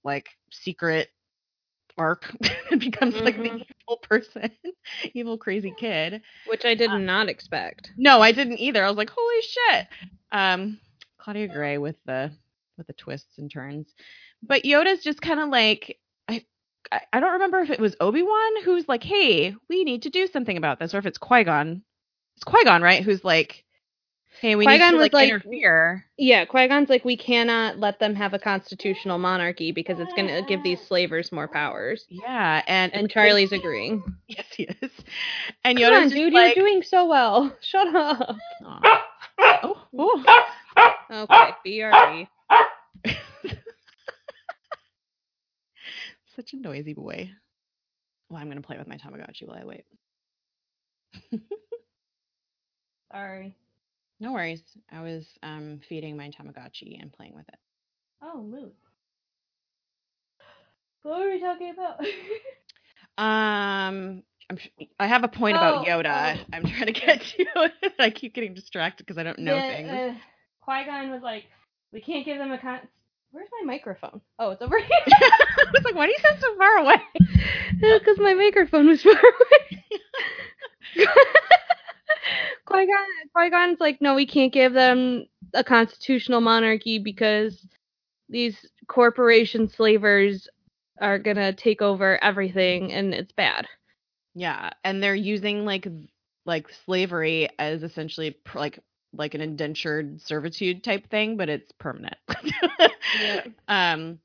like 0.05 0.29
secret 0.51 1.09
arc 1.99 2.35
and 2.71 2.81
becomes 2.81 3.15
like 3.17 3.37
the 3.37 3.43
Mhm. 3.51 3.65
evil 3.83 3.97
person, 4.03 4.51
evil 5.15 5.39
crazy 5.39 5.73
kid. 5.79 6.23
Which 6.47 6.65
I 6.65 6.75
did 6.75 6.91
not 6.91 7.29
expect. 7.29 7.93
No, 7.97 8.21
I 8.21 8.33
didn't 8.33 8.59
either. 8.59 8.85
I 8.85 8.89
was 8.89 8.97
like, 8.97 9.11
holy 9.11 9.43
shit. 9.43 9.87
Um, 10.33 10.79
Claudia 11.19 11.49
Gray 11.49 11.79
with 11.79 11.97
the 12.07 12.33
with 12.79 12.87
the 12.87 12.93
twists 12.95 13.39
and 13.39 13.51
turns, 13.51 13.95
but 14.43 14.63
Yoda's 14.65 15.03
just 15.03 15.21
kind 15.21 15.41
of 15.41 15.49
like 15.51 15.99
I. 16.29 16.45
I 16.91 17.01
I 17.13 17.21
don't 17.21 17.35
remember 17.35 17.61
if 17.61 17.71
it 17.71 17.79
was 17.81 17.95
Obi 18.01 18.23
Wan 18.23 18.63
who's 18.65 18.89
like, 18.89 19.05
"Hey, 19.05 19.55
we 19.69 19.85
need 19.85 20.03
to 20.03 20.11
do 20.11 20.27
something 20.27 20.57
about 20.57 20.79
this," 20.81 20.95
or 20.95 20.99
if 20.99 21.07
it's 21.07 21.19
Qui 21.19 21.45
Gon. 21.45 21.83
It's 22.37 22.45
Qui 22.45 22.65
Gon, 22.65 22.83
right? 22.83 23.03
Who's 23.05 23.23
like, 23.25 23.65
Hey, 24.41 24.57
we 24.57 24.65
Qui-Gon 24.65 24.79
need 24.79 24.91
to 24.91 24.97
was 24.97 25.03
like, 25.05 25.13
like- 25.13 25.29
interfere. 25.29 26.05
Yeah, 26.17 26.45
Qui 26.47 26.67
Gon's 26.69 26.89
like, 26.89 27.05
we 27.05 27.17
cannot 27.17 27.79
let 27.79 27.99
them 28.01 28.15
have 28.15 28.35
a 28.35 28.39
constitutional 28.39 29.19
monarchy 29.19 29.71
because 29.73 30.01
it's 30.01 30.13
going 30.15 30.27
to 30.29 30.43
give 30.49 30.63
these 30.63 30.81
slavers 30.81 31.31
more 31.31 31.47
powers. 31.49 32.07
Yeah, 32.09 32.63
and 32.67 32.93
And 32.95 33.09
Charlie's 33.11 33.53
agreeing. 33.53 34.03
yes, 34.29 34.47
he 34.57 34.65
is. 34.65 34.91
And 35.65 35.79
Come 35.79 35.85
Yoda's 35.93 35.97
on, 35.97 36.03
just 36.05 36.15
dude, 36.15 36.33
like, 36.33 36.57
you're 36.57 36.65
doing 36.67 36.83
so 36.83 37.07
well. 37.07 37.55
Shut 37.63 37.95
up. 37.95 38.37
Oh, 38.65 39.77
oh, 39.99 40.25
oh. 40.77 41.27
Okay, 41.31 41.51
BRB. 41.67 42.27
Such 46.37 46.53
a 46.55 46.57
noisy 46.57 46.95
boy. 46.95 47.31
Well, 48.31 48.41
I'm 48.41 48.49
gonna 48.49 48.63
play 48.63 48.79
with 48.79 48.89
my 48.89 48.97
Tamagotchi 48.97 49.47
while 49.47 49.59
I 49.61 49.65
wait. 49.67 49.85
Sorry. 53.13 53.55
No 54.23 54.33
worries. 54.35 54.63
I 54.93 55.03
was 55.03 55.27
um, 55.43 55.81
feeding 55.89 56.17
my 56.17 56.31
Tamagotchi 56.31 56.97
and 57.03 57.13
playing 57.13 57.35
with 57.35 57.49
it. 57.49 57.59
Oh, 58.23 58.41
mood. 58.41 58.71
What 61.03 61.19
were 61.19 61.31
we 61.31 61.41
talking 61.41 61.71
about? 61.71 61.99
Um, 63.19 64.23
I'm, 64.49 64.59
I 64.99 65.07
have 65.07 65.23
a 65.23 65.29
point 65.29 65.57
about 65.59 65.87
Oh, 65.87 65.89
Yoda. 65.91 66.39
oh. 66.39 66.45
I'm 66.53 66.65
trying 66.65 66.87
to 66.87 66.93
get 66.93 67.21
to. 67.21 67.71
I 67.99 68.09
keep 68.09 68.33
getting 68.35 68.55
distracted 68.55 69.05
because 69.05 69.19
I 69.19 69.23
don't 69.23 69.39
know 69.41 69.61
things. 69.61 69.91
uh, 69.91 70.15
Qui 70.63 70.85
Gon 70.87 71.11
was 71.11 71.21
like, 71.23 71.45
we 71.93 72.01
can't 72.01 72.25
give 72.25 72.39
them 72.39 72.53
a 72.53 72.59
con. 72.59 72.79
Where's 73.31 73.49
my 73.61 73.67
microphone? 73.67 74.23
Oh, 74.39 74.51
it's 74.53 74.63
over 74.63 74.79
here. 74.79 74.89
I 75.13 75.65
was 75.75 75.85
like, 75.85 75.95
why 75.95 76.07
do 76.07 76.13
you 76.13 76.19
sound 76.23 76.39
so 76.41 76.57
far 76.57 76.77
away? 76.79 77.03
Because 77.81 78.19
my 78.19 78.33
microphone 78.33 78.87
was 78.89 79.03
far 79.03 79.13
away. 79.13 79.85
Qui 82.65 82.87
Gon, 82.87 83.07
Qui 83.35 83.51
Gon's 83.51 83.81
like, 83.81 84.01
no, 84.01 84.15
we 84.15 84.27
can't 84.27 84.53
give 84.53 84.73
them 84.73 85.27
a 85.55 85.65
constitutional 85.65 86.41
monarchy 86.41 86.99
because 86.99 87.67
these 88.29 88.67
corporation 88.89 89.69
slavers 89.69 90.49
are 91.01 91.19
gonna 91.19 91.53
take 91.53 91.83
over 91.83 92.23
everything, 92.23 92.93
and 92.93 93.13
it's 93.15 93.33
bad. 93.33 93.67
Yeah, 94.35 94.71
and 94.85 95.03
they're 95.03 95.15
using 95.15 95.65
like 95.65 95.87
like 96.47 96.69
slavery 96.85 97.49
as 97.59 97.83
essentially 97.83 98.31
pr- 98.31 98.59
like 98.59 98.79
like 99.15 99.35
an 99.35 99.41
indentured 99.41 100.21
servitude 100.21 100.83
type 100.83 101.09
thing, 101.11 101.37
but 101.37 101.49
it's 101.49 101.71
permanent. 101.73 102.17
Yeah. 103.21 103.43
Um, 103.69 104.19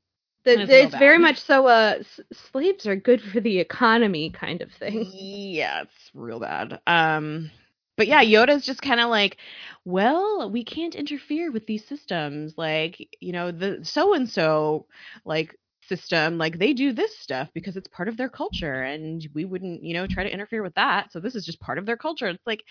The, 0.44 0.60
It's 0.62 0.70
it's 0.72 0.94
very 0.94 1.18
much 1.18 1.38
so. 1.38 1.66
Uh, 1.66 2.02
slaves 2.32 2.86
are 2.86 2.96
good 2.96 3.20
for 3.20 3.40
the 3.40 3.58
economy, 3.58 4.30
kind 4.30 4.62
of 4.62 4.72
thing. 4.72 5.10
yeah, 5.12 5.82
it's 5.82 6.10
real 6.14 6.40
bad. 6.40 6.80
Um, 6.86 7.50
but 7.98 8.08
yeah, 8.08 8.24
Yoda's 8.24 8.64
just 8.66 8.82
kind 8.82 9.00
of 9.00 9.10
like, 9.10 9.38
well, 9.84 10.50
we 10.50 10.64
can't 10.64 10.96
interfere 10.96 11.52
with 11.52 11.66
these 11.66 11.86
systems. 11.86 12.54
Like, 12.56 12.98
you 13.20 13.32
know, 13.32 13.52
the 13.52 13.80
so 13.84 14.14
and 14.14 14.30
so 14.30 14.86
like 15.26 15.54
system, 15.82 16.38
like 16.38 16.58
they 16.58 16.74
do 16.74 16.92
this 16.94 17.18
stuff 17.18 17.50
because 17.54 17.76
it's 17.76 17.88
part 17.88 18.08
of 18.08 18.16
their 18.16 18.30
culture, 18.30 18.82
and 18.84 19.26
we 19.34 19.44
wouldn't, 19.44 19.84
you 19.84 19.94
know, 19.94 20.06
try 20.06 20.24
to 20.24 20.32
interfere 20.32 20.62
with 20.62 20.74
that. 20.76 21.12
So 21.12 21.20
this 21.20 21.34
is 21.36 21.44
just 21.46 21.60
part 21.60 21.78
of 21.78 21.86
their 21.86 21.98
culture. 21.98 22.28
It's 22.28 22.46
like, 22.46 22.64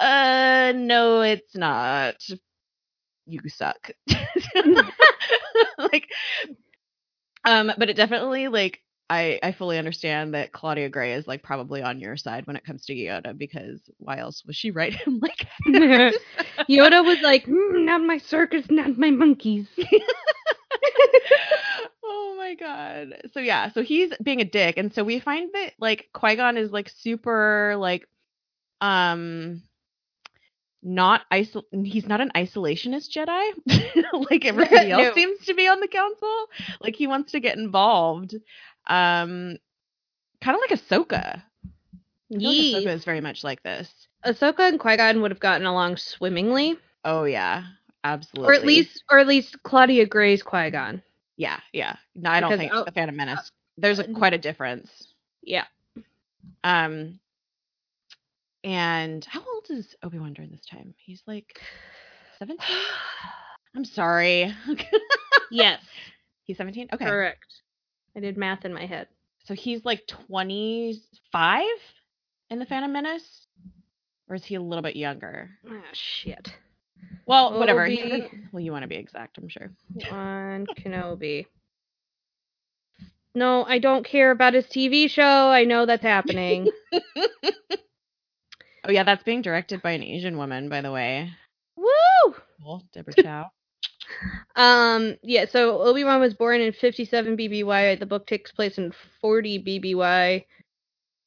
uh, 0.00 0.74
no, 0.76 1.22
it's 1.22 1.56
not. 1.56 2.16
You 3.26 3.40
suck. 3.48 3.90
like, 5.78 6.08
um, 7.44 7.72
but 7.78 7.90
it 7.90 7.96
definitely 7.96 8.48
like 8.48 8.80
I 9.12 9.38
I 9.42 9.52
fully 9.52 9.76
understand 9.76 10.32
that 10.32 10.52
Claudia 10.52 10.88
Gray 10.88 11.12
is 11.12 11.26
like 11.26 11.42
probably 11.42 11.82
on 11.82 12.00
your 12.00 12.16
side 12.16 12.46
when 12.46 12.56
it 12.56 12.64
comes 12.64 12.86
to 12.86 12.94
Yoda 12.94 13.36
because 13.36 13.78
why 13.98 14.16
else 14.18 14.42
would 14.46 14.56
she 14.56 14.70
write 14.70 14.94
him 15.04 15.20
like? 15.20 15.46
Yoda 16.70 17.04
was 17.04 17.20
like, 17.20 17.44
mm, 17.44 17.84
"Not 17.84 18.00
my 18.00 18.16
circus, 18.16 18.64
not 18.70 18.96
my 18.96 19.10
monkeys." 19.10 19.66
oh 22.04 22.34
my 22.38 22.54
god. 22.54 23.20
So 23.34 23.40
yeah, 23.40 23.70
so 23.72 23.82
he's 23.82 24.12
being 24.22 24.40
a 24.40 24.46
dick, 24.46 24.78
and 24.78 24.94
so 24.94 25.04
we 25.04 25.20
find 25.20 25.50
that 25.52 25.74
like 25.78 26.08
Qui 26.14 26.36
Gon 26.36 26.56
is 26.56 26.70
like 26.70 26.88
super 26.88 27.76
like 27.78 28.08
um 28.80 29.62
not 30.84 31.20
isol 31.32 31.62
he's 31.84 32.08
not 32.08 32.20
an 32.20 32.32
isolationist 32.34 33.08
Jedi 33.16 33.52
like 34.30 34.44
everybody 34.44 34.90
else 34.90 35.06
No. 35.08 35.14
seems 35.14 35.44
to 35.46 35.54
be 35.54 35.68
on 35.68 35.78
the 35.80 35.86
council. 35.86 36.46
Like 36.80 36.96
he 36.96 37.06
wants 37.06 37.32
to 37.32 37.40
get 37.40 37.56
involved. 37.56 38.34
Um 38.86 39.56
kind 40.42 40.56
of 40.56 40.60
like 40.68 40.80
Ahsoka. 40.80 41.42
Feel 42.30 42.40
like 42.74 42.84
Ahsoka 42.84 42.94
is 42.94 43.04
very 43.04 43.20
much 43.20 43.44
like 43.44 43.62
this. 43.62 43.88
Ahsoka 44.24 44.60
and 44.60 44.80
Qui 44.80 44.96
Gon 44.96 45.20
would 45.22 45.30
have 45.30 45.40
gotten 45.40 45.66
along 45.66 45.96
swimmingly, 45.96 46.76
Oh 47.04 47.24
yeah, 47.24 47.64
absolutely. 48.04 48.48
or 48.48 48.54
at 48.54 48.64
least, 48.64 49.02
or 49.10 49.18
at 49.18 49.26
least 49.26 49.62
Claudia 49.64 50.06
Gray's 50.06 50.42
Qui 50.42 50.70
Gon. 50.70 51.02
yeah, 51.36 51.60
yeah. 51.72 51.96
No, 52.14 52.30
I 52.30 52.40
don't 52.40 52.50
Because 52.50 52.60
think 52.60 52.72
oh, 52.74 52.84
the 52.84 52.92
Phantom 52.92 53.16
Menace. 53.16 53.50
There's 53.76 53.98
a, 53.98 54.08
uh, 54.08 54.14
quite 54.14 54.32
a 54.32 54.38
difference. 54.38 54.90
Yeah. 55.42 55.64
Um, 56.64 57.18
and 58.64 59.24
how 59.24 59.40
old 59.40 59.66
is 59.70 59.96
Obi 60.02 60.18
Wan 60.18 60.32
during 60.34 60.50
this 60.50 60.64
time? 60.64 60.94
He's 60.98 61.22
like 61.26 61.60
seventeen. 62.38 62.76
I'm 63.74 63.84
sorry. 63.84 64.54
yes, 65.50 65.82
he's 66.44 66.56
seventeen. 66.56 66.88
Okay, 66.92 67.04
correct. 67.04 67.46
I 68.16 68.20
did 68.20 68.36
math 68.36 68.64
in 68.64 68.72
my 68.74 68.86
head. 68.86 69.08
so 69.44 69.54
he's 69.54 69.84
like 69.84 70.06
twenty 70.06 71.00
five 71.32 71.64
in 72.50 72.58
the 72.58 72.66
Phantom 72.66 72.92
Menace, 72.92 73.46
or 74.28 74.36
is 74.36 74.44
he 74.44 74.54
a 74.56 74.60
little 74.62 74.82
bit 74.82 74.96
younger? 74.96 75.50
Ah, 75.68 75.80
shit. 75.92 76.54
Well, 77.26 77.58
whatever. 77.58 77.84
Obi- 77.84 77.96
doesn't- 77.96 78.30
well, 78.52 78.60
you 78.60 78.72
want 78.72 78.82
to 78.82 78.88
be 78.88 78.96
exact, 78.96 79.38
I'm 79.38 79.48
sure. 79.48 79.70
On 80.10 80.66
Kenobi. 80.78 81.46
No, 83.34 83.64
I 83.64 83.78
don't 83.78 84.04
care 84.04 84.30
about 84.30 84.52
his 84.54 84.66
TV 84.66 85.08
show. 85.08 85.22
I 85.50 85.64
know 85.64 85.86
that's 85.86 86.02
happening. 86.02 86.68
Oh 88.84 88.90
yeah, 88.90 89.04
that's 89.04 89.22
being 89.22 89.42
directed 89.42 89.80
by 89.80 89.92
an 89.92 90.02
Asian 90.02 90.36
woman, 90.36 90.68
by 90.68 90.80
the 90.80 90.90
way. 90.90 91.30
Woo! 91.76 92.34
Cool, 92.60 92.82
Deborah 92.92 93.14
Chow. 93.14 93.50
Um, 94.56 95.16
yeah, 95.22 95.46
so 95.50 95.80
Obi 95.80 96.04
Wan 96.04 96.20
was 96.20 96.34
born 96.34 96.60
in 96.60 96.72
57 96.72 97.36
BBY. 97.36 97.98
The 97.98 98.06
book 98.06 98.26
takes 98.26 98.52
place 98.52 98.78
in 98.78 98.92
40 99.20 99.62
BBY. 99.64 100.44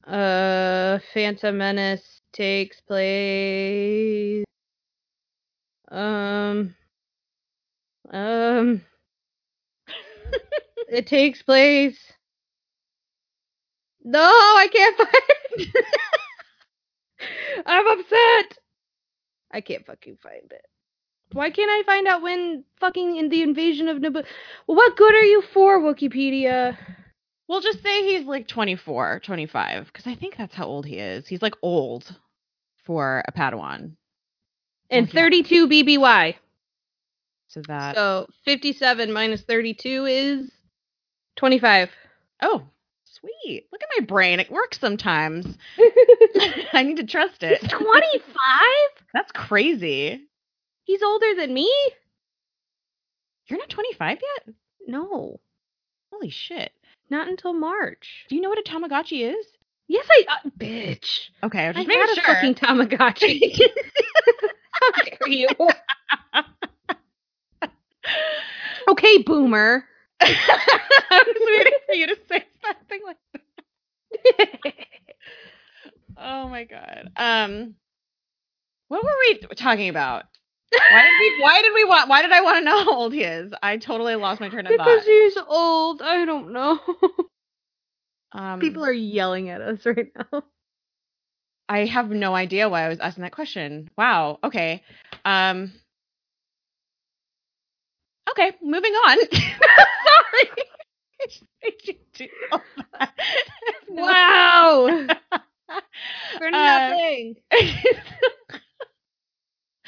Uh, 0.05 0.99
Phantom 1.13 1.57
Menace 1.57 2.21
takes 2.31 2.79
place. 2.81 4.45
Um. 5.89 6.75
Um. 8.11 8.81
it 10.89 11.07
takes 11.07 11.41
place. 11.41 11.97
No, 14.03 14.21
I 14.21 14.67
can't 14.71 14.97
find. 14.97 15.09
it. 15.57 15.85
I'm 17.65 17.87
upset. 17.87 18.57
I 19.51 19.61
can't 19.61 19.85
fucking 19.85 20.17
find 20.21 20.51
it. 20.51 20.65
Why 21.35 21.49
can't 21.49 21.69
I 21.69 21.83
find 21.85 22.07
out 22.07 22.21
when 22.21 22.63
fucking 22.79 23.17
in 23.17 23.27
the 23.27 23.41
invasion 23.41 23.89
of 23.89 23.97
Naboo? 23.97 24.23
What 24.67 24.95
good 24.95 25.13
are 25.13 25.21
you 25.23 25.41
for, 25.53 25.81
Wikipedia? 25.81 26.77
We'll 27.49 27.59
just 27.59 27.83
say 27.83 28.03
he's 28.05 28.25
like 28.25 28.47
24, 28.47 29.19
25, 29.19 29.87
because 29.87 30.07
I 30.07 30.15
think 30.15 30.37
that's 30.37 30.55
how 30.55 30.65
old 30.65 30.85
he 30.85 30.95
is. 30.97 31.27
He's 31.27 31.41
like 31.41 31.55
old 31.61 32.09
for 32.85 33.21
a 33.27 33.33
Padawan. 33.33 33.97
And 34.89 35.07
Oh, 35.07 35.11
yeah. 35.13 35.21
32 35.21 35.67
BBY. 35.67 36.35
So 37.49 37.61
that. 37.67 37.95
So 37.95 38.27
57 38.45 39.11
minus 39.11 39.41
32 39.41 40.05
is 40.05 40.51
25. 41.35 41.89
oh, 42.43 42.63
sweet. 43.03 43.67
Look 43.73 43.83
at 43.83 43.89
my 43.99 44.05
brain. 44.05 44.39
It 44.39 44.49
works 44.49 44.79
sometimes. 44.79 45.45
I 46.71 46.83
need 46.83 46.95
to 46.97 47.05
trust 47.05 47.43
it. 47.43 47.59
25? 47.69 48.23
That's 49.13 49.33
crazy. 49.33 50.29
He's 50.85 51.01
older 51.01 51.33
than 51.35 51.53
me? 51.53 51.71
You're 53.47 53.59
not 53.59 53.69
25 53.69 54.19
yet? 54.21 54.55
No, 54.87 55.39
Holy 56.11 56.29
shit. 56.29 56.71
not 57.09 57.27
until 57.27 57.53
March. 57.53 58.25
Do 58.29 58.35
you 58.35 58.41
know 58.41 58.49
what 58.49 58.59
a 58.59 58.63
Tamagotchi 58.63 59.27
is? 59.37 59.45
Yes, 59.87 60.05
I. 60.09 60.25
Uh, 60.29 60.49
bitch. 60.57 61.29
Okay, 61.43 61.65
I 61.65 61.67
was 61.69 61.77
I 61.77 61.79
just 61.79 61.87
making 61.87 62.15
sure. 62.15 62.23
a 62.23 62.27
fucking 62.35 62.55
Tamagotchi. 62.55 63.59
How 64.71 64.91
dare 65.03 65.27
you? 65.27 65.47
okay, 68.89 69.17
boomer. 69.23 69.83
I 70.21 71.23
was 71.27 71.35
waiting 71.57 71.79
for 71.87 71.95
you 71.95 72.07
to 72.07 72.17
say 72.29 72.45
something 72.63 73.01
like 73.05 73.17
that. 73.33 73.41
Oh 76.17 76.47
my 76.47 76.63
god. 76.63 77.11
Um, 77.17 77.75
what 78.87 79.03
were 79.03 79.09
we 79.29 79.39
talking 79.55 79.89
about? 79.89 80.23
Why 80.91 81.01
did 81.03 81.19
we? 81.19 81.41
Why 81.43 81.61
did 81.61 81.73
we 81.73 81.83
want? 81.85 82.09
Why 82.09 82.21
did 82.21 82.31
I 82.31 82.41
want 82.41 82.57
to 82.59 82.63
know 82.65 82.83
how 82.83 82.95
old 82.95 83.13
he 83.13 83.23
is? 83.23 83.53
I 83.63 83.77
totally 83.77 84.15
lost 84.15 84.39
my 84.41 84.49
train 84.49 84.65
of 84.65 84.71
because 84.71 85.03
thought. 85.03 85.05
he's 85.05 85.37
old. 85.47 86.01
I 86.01 86.25
don't 86.25 86.51
know. 86.53 86.79
Um, 88.31 88.59
People 88.59 88.83
are 88.83 88.91
yelling 88.91 89.49
at 89.49 89.61
us 89.61 89.85
right 89.85 90.11
now. 90.31 90.43
I 91.69 91.85
have 91.85 92.09
no 92.09 92.35
idea 92.35 92.67
why 92.69 92.83
I 92.85 92.89
was 92.89 92.99
asking 92.99 93.21
that 93.23 93.31
question. 93.31 93.89
Wow. 93.97 94.39
Okay. 94.43 94.83
Um. 95.23 95.71
Okay, 98.29 98.51
moving 98.61 98.91
on. 98.93 99.17
Sorry. 99.31 100.49
I 101.21 101.27
just 101.29 101.43
made 101.63 101.73
you 101.85 101.93
do 102.13 102.27
all 102.51 102.61
that. 102.99 103.13
Wow. 103.89 104.87
For 106.37 106.47
Uh, 106.47 106.51
nothing. 106.51 107.35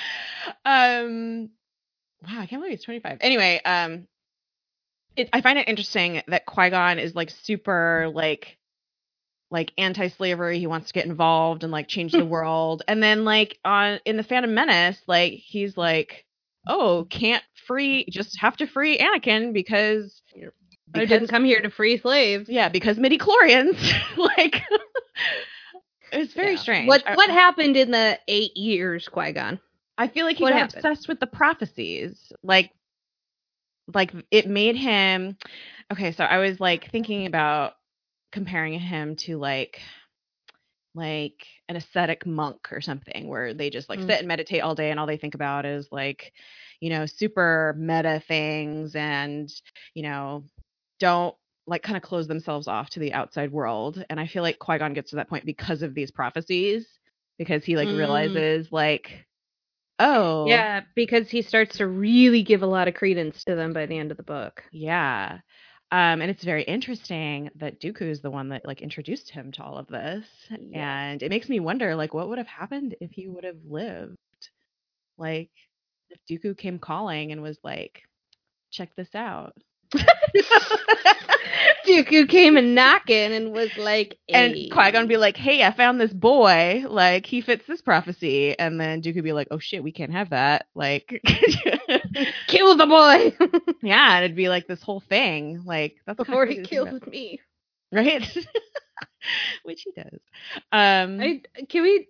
um 0.66 1.50
wow, 2.24 2.40
I 2.42 2.46
can't 2.46 2.62
believe 2.62 2.74
it's 2.74 2.84
25. 2.84 3.18
Anyway, 3.22 3.62
um 3.64 4.08
it, 5.16 5.30
I 5.34 5.42
find 5.42 5.58
it 5.58 5.68
interesting 5.68 6.22
that 6.28 6.46
Qui-Gon 6.46 7.00
is 7.00 7.16
like 7.16 7.30
super 7.32 8.10
like 8.14 8.58
like 9.50 9.72
anti-slavery, 9.78 10.60
he 10.60 10.68
wants 10.68 10.88
to 10.88 10.94
get 10.94 11.06
involved 11.06 11.64
and 11.64 11.72
like 11.72 11.88
change 11.88 12.12
the 12.12 12.26
world. 12.36 12.84
And 12.88 13.02
then 13.02 13.26
like 13.26 13.58
on 13.64 14.00
in 14.06 14.18
the 14.18 14.24
Phantom 14.24 14.54
Menace, 14.54 15.02
like 15.08 15.34
he's 15.34 15.78
like, 15.78 16.26
"Oh, 16.68 17.08
can't 17.10 17.44
free 17.66 18.06
just 18.12 18.40
have 18.42 18.58
to 18.58 18.68
free 18.68 18.98
Anakin 18.98 19.54
because 19.54 20.22
I 20.94 21.06
didn't 21.06 21.28
come 21.28 21.46
here 21.46 21.62
to 21.62 21.70
free 21.70 21.98
slaves. 21.98 22.50
yeah, 22.50 22.70
because 22.70 22.98
midi 22.98 23.18
chlorians 23.18 23.78
like 24.18 24.62
it's 26.12 26.34
very 26.34 26.56
Yeah. 26.56 26.62
strange. 26.62 26.88
What 26.88 27.04
what 27.16 27.30
happened 27.30 27.76
in 27.78 27.92
the 27.92 28.20
eight 28.28 28.56
years, 28.58 29.08
Qui 29.08 29.32
Gon? 29.32 29.60
I 29.98 30.08
feel 30.08 30.26
like 30.26 30.38
he 30.38 30.44
What 30.44 30.54
got 30.54 30.60
happened? 30.60 30.84
obsessed 30.84 31.08
with 31.08 31.20
the 31.20 31.28
prophecies. 31.28 32.32
Like 32.44 32.72
like 33.94 34.14
it 34.32 34.48
made 34.48 34.76
him 34.76 35.38
okay, 35.92 36.12
so 36.12 36.24
I 36.24 36.40
was 36.40 36.60
like 36.60 36.92
thinking 36.92 37.26
about 37.26 37.74
comparing 38.32 38.80
him 38.80 39.16
to 39.16 39.38
like 39.38 39.80
like 40.96 41.46
an 41.70 41.76
ascetic 41.76 42.26
monk 42.26 42.70
or 42.72 42.82
something 42.82 43.28
where 43.28 43.54
they 43.54 43.70
just 43.70 43.90
like 43.90 44.00
Mm. 44.00 44.08
sit 44.08 44.20
and 44.20 44.28
meditate 44.28 44.62
all 44.62 44.76
day 44.76 44.90
and 44.92 45.00
all 45.00 45.06
they 45.06 45.18
think 45.18 45.36
about 45.36 45.66
is 45.66 45.88
like 45.92 46.34
you 46.80 46.90
know 46.90 47.06
super 47.06 47.76
meta 47.78 48.22
things 48.28 48.96
and 48.96 49.50
you 49.94 50.04
know 50.04 50.44
don't 51.00 51.36
like 51.68 51.84
kind 51.84 51.98
of 51.98 52.04
close 52.04 52.28
themselves 52.28 52.68
off 52.68 52.90
to 52.90 53.00
the 53.00 53.14
outside 53.14 53.52
world 53.52 54.04
and 54.10 54.20
i 54.20 54.26
feel 54.26 54.42
like 54.44 54.58
qui-gon 54.60 54.94
gets 54.94 55.12
to 55.12 55.18
that 55.18 55.30
point 55.30 55.46
because 55.46 55.84
of 55.84 55.94
these 55.94 56.12
prophecies 56.12 56.88
because 57.38 57.64
he 57.64 57.76
like 57.78 57.90
Mm. 57.90 57.98
realizes 57.98 58.72
like 58.72 59.27
oh 60.00 60.46
Yeah, 60.48 60.82
because 60.96 61.30
he 61.30 61.42
starts 61.42 61.78
to 61.78 61.88
really 61.88 62.44
give 62.44 62.62
a 62.64 62.68
lot 62.68 62.88
of 62.88 62.94
credence 62.94 63.44
to 63.46 63.56
them 63.56 63.74
by 63.74 63.86
the 63.86 63.98
end 63.98 64.12
of 64.12 64.18
the 64.18 64.24
book. 64.24 64.64
Yeah. 64.72 65.40
Um, 65.92 66.22
and 66.22 66.30
it's 66.30 66.44
very 66.44 66.64
interesting 66.64 67.50
that 67.56 67.80
Dooku 67.80 68.02
is 68.04 68.22
the 68.22 68.32
one 68.32 68.50
that 68.50 68.66
like 68.66 68.82
introduced 68.82 69.30
him 69.32 69.52
to 69.54 69.64
all 69.64 69.78
of 69.78 69.88
this. 69.88 70.26
And 70.74 71.24
it 71.24 71.30
makes 71.30 71.50
me 71.50 71.60
wonder 71.60 71.96
like 71.96 72.14
what 72.14 72.28
would 72.30 72.38
have 72.40 72.48
happened 72.48 72.96
if 73.00 73.12
he 73.12 73.28
would 73.28 73.46
have 73.46 73.64
lived? 73.66 74.18
Like 75.18 75.52
if 76.10 76.20
Dooku 76.30 76.58
came 76.58 76.80
calling 76.80 77.32
and 77.32 77.42
was 77.42 77.58
like, 77.64 78.04
check 78.72 78.96
this 78.96 79.16
out. 79.16 79.54
Dooku 81.88 82.28
came 82.30 82.58
and 82.58 82.76
knocking 82.76 83.34
and 83.34 83.52
was 83.54 83.76
like, 83.78 84.18
and 84.30 84.54
"Hey." 84.54 84.70
Qui-Gon 84.70 85.08
be 85.08 85.18
like, 85.18 85.38
Hey, 85.38 85.64
I 85.64 85.72
found 85.76 86.00
this 86.02 86.14
boy, 86.14 86.84
like 86.88 87.26
he 87.26 87.42
fits 87.42 87.66
this 87.68 87.82
prophecy 87.82 88.58
and 88.60 88.80
then 88.80 89.02
Dooku 89.02 89.24
be 89.24 89.34
like, 89.34 89.48
Oh 89.52 89.60
shit, 89.60 89.84
we 89.84 89.92
can't 89.92 90.12
have 90.12 90.32
that. 90.32 90.68
Like 90.76 91.22
kill 92.48 92.76
the 92.78 92.86
boy 92.86 93.36
Yeah, 93.84 94.16
and 94.18 94.26
it'd 94.26 94.38
be 94.38 94.50
like 94.50 94.68
this 94.68 94.82
whole 94.84 95.00
thing. 95.02 95.64
Like 95.66 95.98
that's 96.06 96.18
before 96.18 96.46
he 96.46 96.56
think 96.56 96.72
about. 96.72 96.88
kills 96.90 97.02
me. 97.08 97.40
right 97.92 98.22
which 99.64 99.84
he 99.84 99.92
does 99.92 100.20
um 100.72 101.20
I 101.22 101.42
can 101.70 101.84
we? 101.84 102.08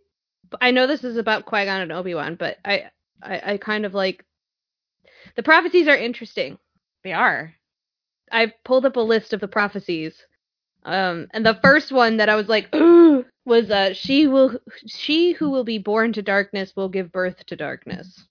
I 0.62 0.72
know 0.72 0.88
this 0.88 1.04
is 1.04 1.18
about 1.18 1.46
Qui 1.46 1.66
Gon 1.66 1.82
and 1.82 1.92
Obi 1.92 2.16
Wan, 2.16 2.36
but 2.36 2.58
I, 2.64 2.86
I 3.22 3.54
I 3.54 3.58
kind 3.58 3.86
of 3.86 3.94
like 3.94 4.24
the 5.36 5.44
prophecies 5.44 5.88
are 5.88 5.98
interesting. 5.98 6.58
they 7.04 7.14
are 7.14 7.54
I 8.32 8.54
pulled 8.66 8.86
up 8.86 8.96
a 8.96 9.02
list 9.02 9.34
of 9.34 9.40
the 9.40 9.48
prophecies. 9.48 10.16
Um, 10.84 11.28
and 11.34 11.46
the 11.46 11.60
first 11.62 11.92
one 11.92 12.18
that 12.18 12.30
I 12.30 12.36
was 12.36 12.48
like, 12.48 12.74
Ooh, 12.76 13.26
was 13.46 13.70
uh, 13.70 13.94
she 13.94 14.28
will, 14.28 14.58
she 14.86 15.34
who 15.34 15.50
will 15.50 15.64
be 15.64 15.78
born 15.80 16.14
to 16.14 16.22
darkness 16.22 16.74
will 16.76 16.90
give 16.90 17.12
birth 17.12 17.46
to 17.48 17.56
darkness. 17.56 18.26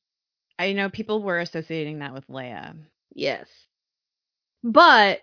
i 0.59 0.73
know 0.73 0.89
people 0.89 1.23
were 1.23 1.39
associating 1.39 1.99
that 1.99 2.15
with 2.15 2.27
leia 2.29 2.75
Yes, 3.15 3.49
but 4.63 5.23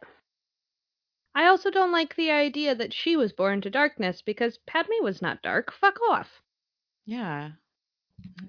I 1.36 1.46
also 1.46 1.70
don't 1.72 1.92
like 1.92 2.16
the 2.16 2.32
idea 2.32 2.76
that 2.76 2.94
she 2.94 3.16
was 3.16 3.34
born 3.34 3.62
to 3.62 3.70
darkness 3.70 4.22
because 4.22 4.60
Padme 4.68 5.02
was 5.02 5.22
not 5.22 5.42
dark. 5.42 5.72
Fuck 5.80 6.00
off. 6.10 6.28
yeah 7.06 7.52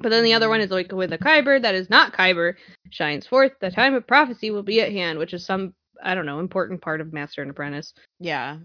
But 0.00 0.10
then 0.10 0.24
the 0.24 0.34
other 0.34 0.48
one 0.48 0.60
is 0.60 0.70
like 0.70 0.92
with 0.92 1.12
a 1.12 1.18
Kyber 1.18 1.60
that 1.60 1.74
is 1.74 1.90
not 1.90 2.12
Kyber 2.12 2.54
shines 2.90 3.26
forth. 3.26 3.52
The 3.60 3.70
time 3.70 3.94
of 3.94 4.06
prophecy 4.06 4.50
will 4.50 4.62
be 4.62 4.80
at 4.80 4.92
hand, 4.92 5.18
which 5.18 5.34
is 5.34 5.44
some 5.44 5.74
I 6.02 6.14
don't 6.14 6.26
know 6.26 6.40
important 6.40 6.80
part 6.80 7.00
of 7.00 7.12
Master 7.12 7.42
and 7.42 7.50
Apprentice. 7.50 7.92
yeah 8.20 8.58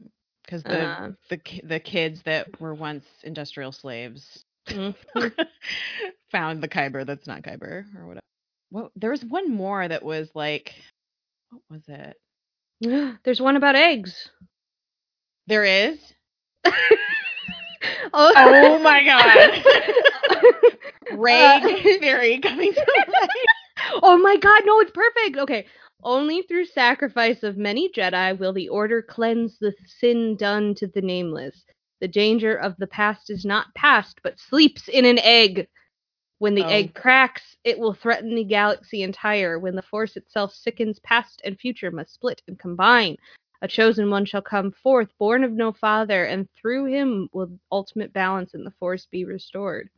because 0.45 0.63
the 0.63 0.71
Uh, 0.71 1.09
the 1.29 1.39
the 1.63 1.79
kids 1.79 2.21
that 2.23 2.59
were 2.59 2.73
once 2.73 3.05
industrial 3.23 3.71
slaves 3.71 4.43
mhm. 4.67 4.95
found 6.31 6.61
the 6.63 6.67
kyber 6.67 7.05
that's 7.05 7.27
not 7.27 7.43
kyber 7.43 7.85
or 7.95 8.07
whatever 8.07 8.21
well 8.71 8.91
there 8.95 9.11
was 9.11 9.23
one 9.25 9.51
more 9.51 9.87
that 9.87 10.03
was 10.03 10.29
like 10.33 10.73
what 11.49 11.61
was 11.69 11.83
it 11.87 12.17
There's 13.23 13.41
one 13.41 13.55
about 13.57 13.75
eggs. 13.75 14.29
there 15.47 15.65
is 15.65 15.99
oh, 18.13 18.33
Oh 18.35 18.79
my 18.79 19.03
god 19.03 19.63
ray 21.19 21.45
Uh, 21.45 21.99
theory 21.99 22.39
coming 22.39 22.73
to 22.73 22.79
life 22.79 23.49
oh 24.03 24.17
my 24.17 24.37
god, 24.37 24.61
no, 24.65 24.79
it's 24.81 24.91
perfect. 24.91 25.37
Okay. 25.37 25.65
Only 26.03 26.43
through 26.43 26.65
sacrifice 26.65 27.43
of 27.43 27.57
many 27.57 27.89
Jedi 27.89 28.37
will 28.37 28.53
the 28.53 28.69
Order 28.69 29.01
cleanse 29.01 29.59
the 29.59 29.73
sin 29.85 30.35
done 30.37 30.73
to 30.75 30.87
the 30.87 31.01
nameless. 31.01 31.65
The 31.99 32.07
danger 32.07 32.55
of 32.55 32.77
the 32.77 32.87
past 32.87 33.29
is 33.29 33.43
not 33.45 33.73
past, 33.75 34.21
but 34.23 34.39
sleeps 34.39 34.87
in 34.87 35.03
an 35.05 35.19
egg. 35.19 35.67
When 36.37 36.55
the 36.55 36.63
Oh. 36.63 36.69
egg 36.69 36.93
cracks, 36.93 37.57
it 37.65 37.77
will 37.77 37.93
threaten 37.93 38.33
the 38.33 38.45
galaxy 38.45 39.03
entire. 39.03 39.59
When 39.59 39.75
the 39.75 39.81
Force 39.81 40.15
itself 40.15 40.53
sickens, 40.53 40.99
past 40.99 41.41
and 41.43 41.59
future 41.59 41.91
must 41.91 42.13
split 42.13 42.41
and 42.47 42.57
combine. 42.57 43.17
A 43.61 43.67
chosen 43.67 44.09
one 44.09 44.23
shall 44.23 44.41
come 44.41 44.71
forth, 44.71 45.09
born 45.17 45.43
of 45.43 45.51
no 45.51 45.73
father, 45.73 46.23
and 46.23 46.49
through 46.53 46.85
him 46.85 47.29
will 47.33 47.59
ultimate 47.73 48.13
balance 48.13 48.53
in 48.53 48.63
the 48.63 48.71
Force 48.71 49.05
be 49.05 49.25
restored. 49.25 49.89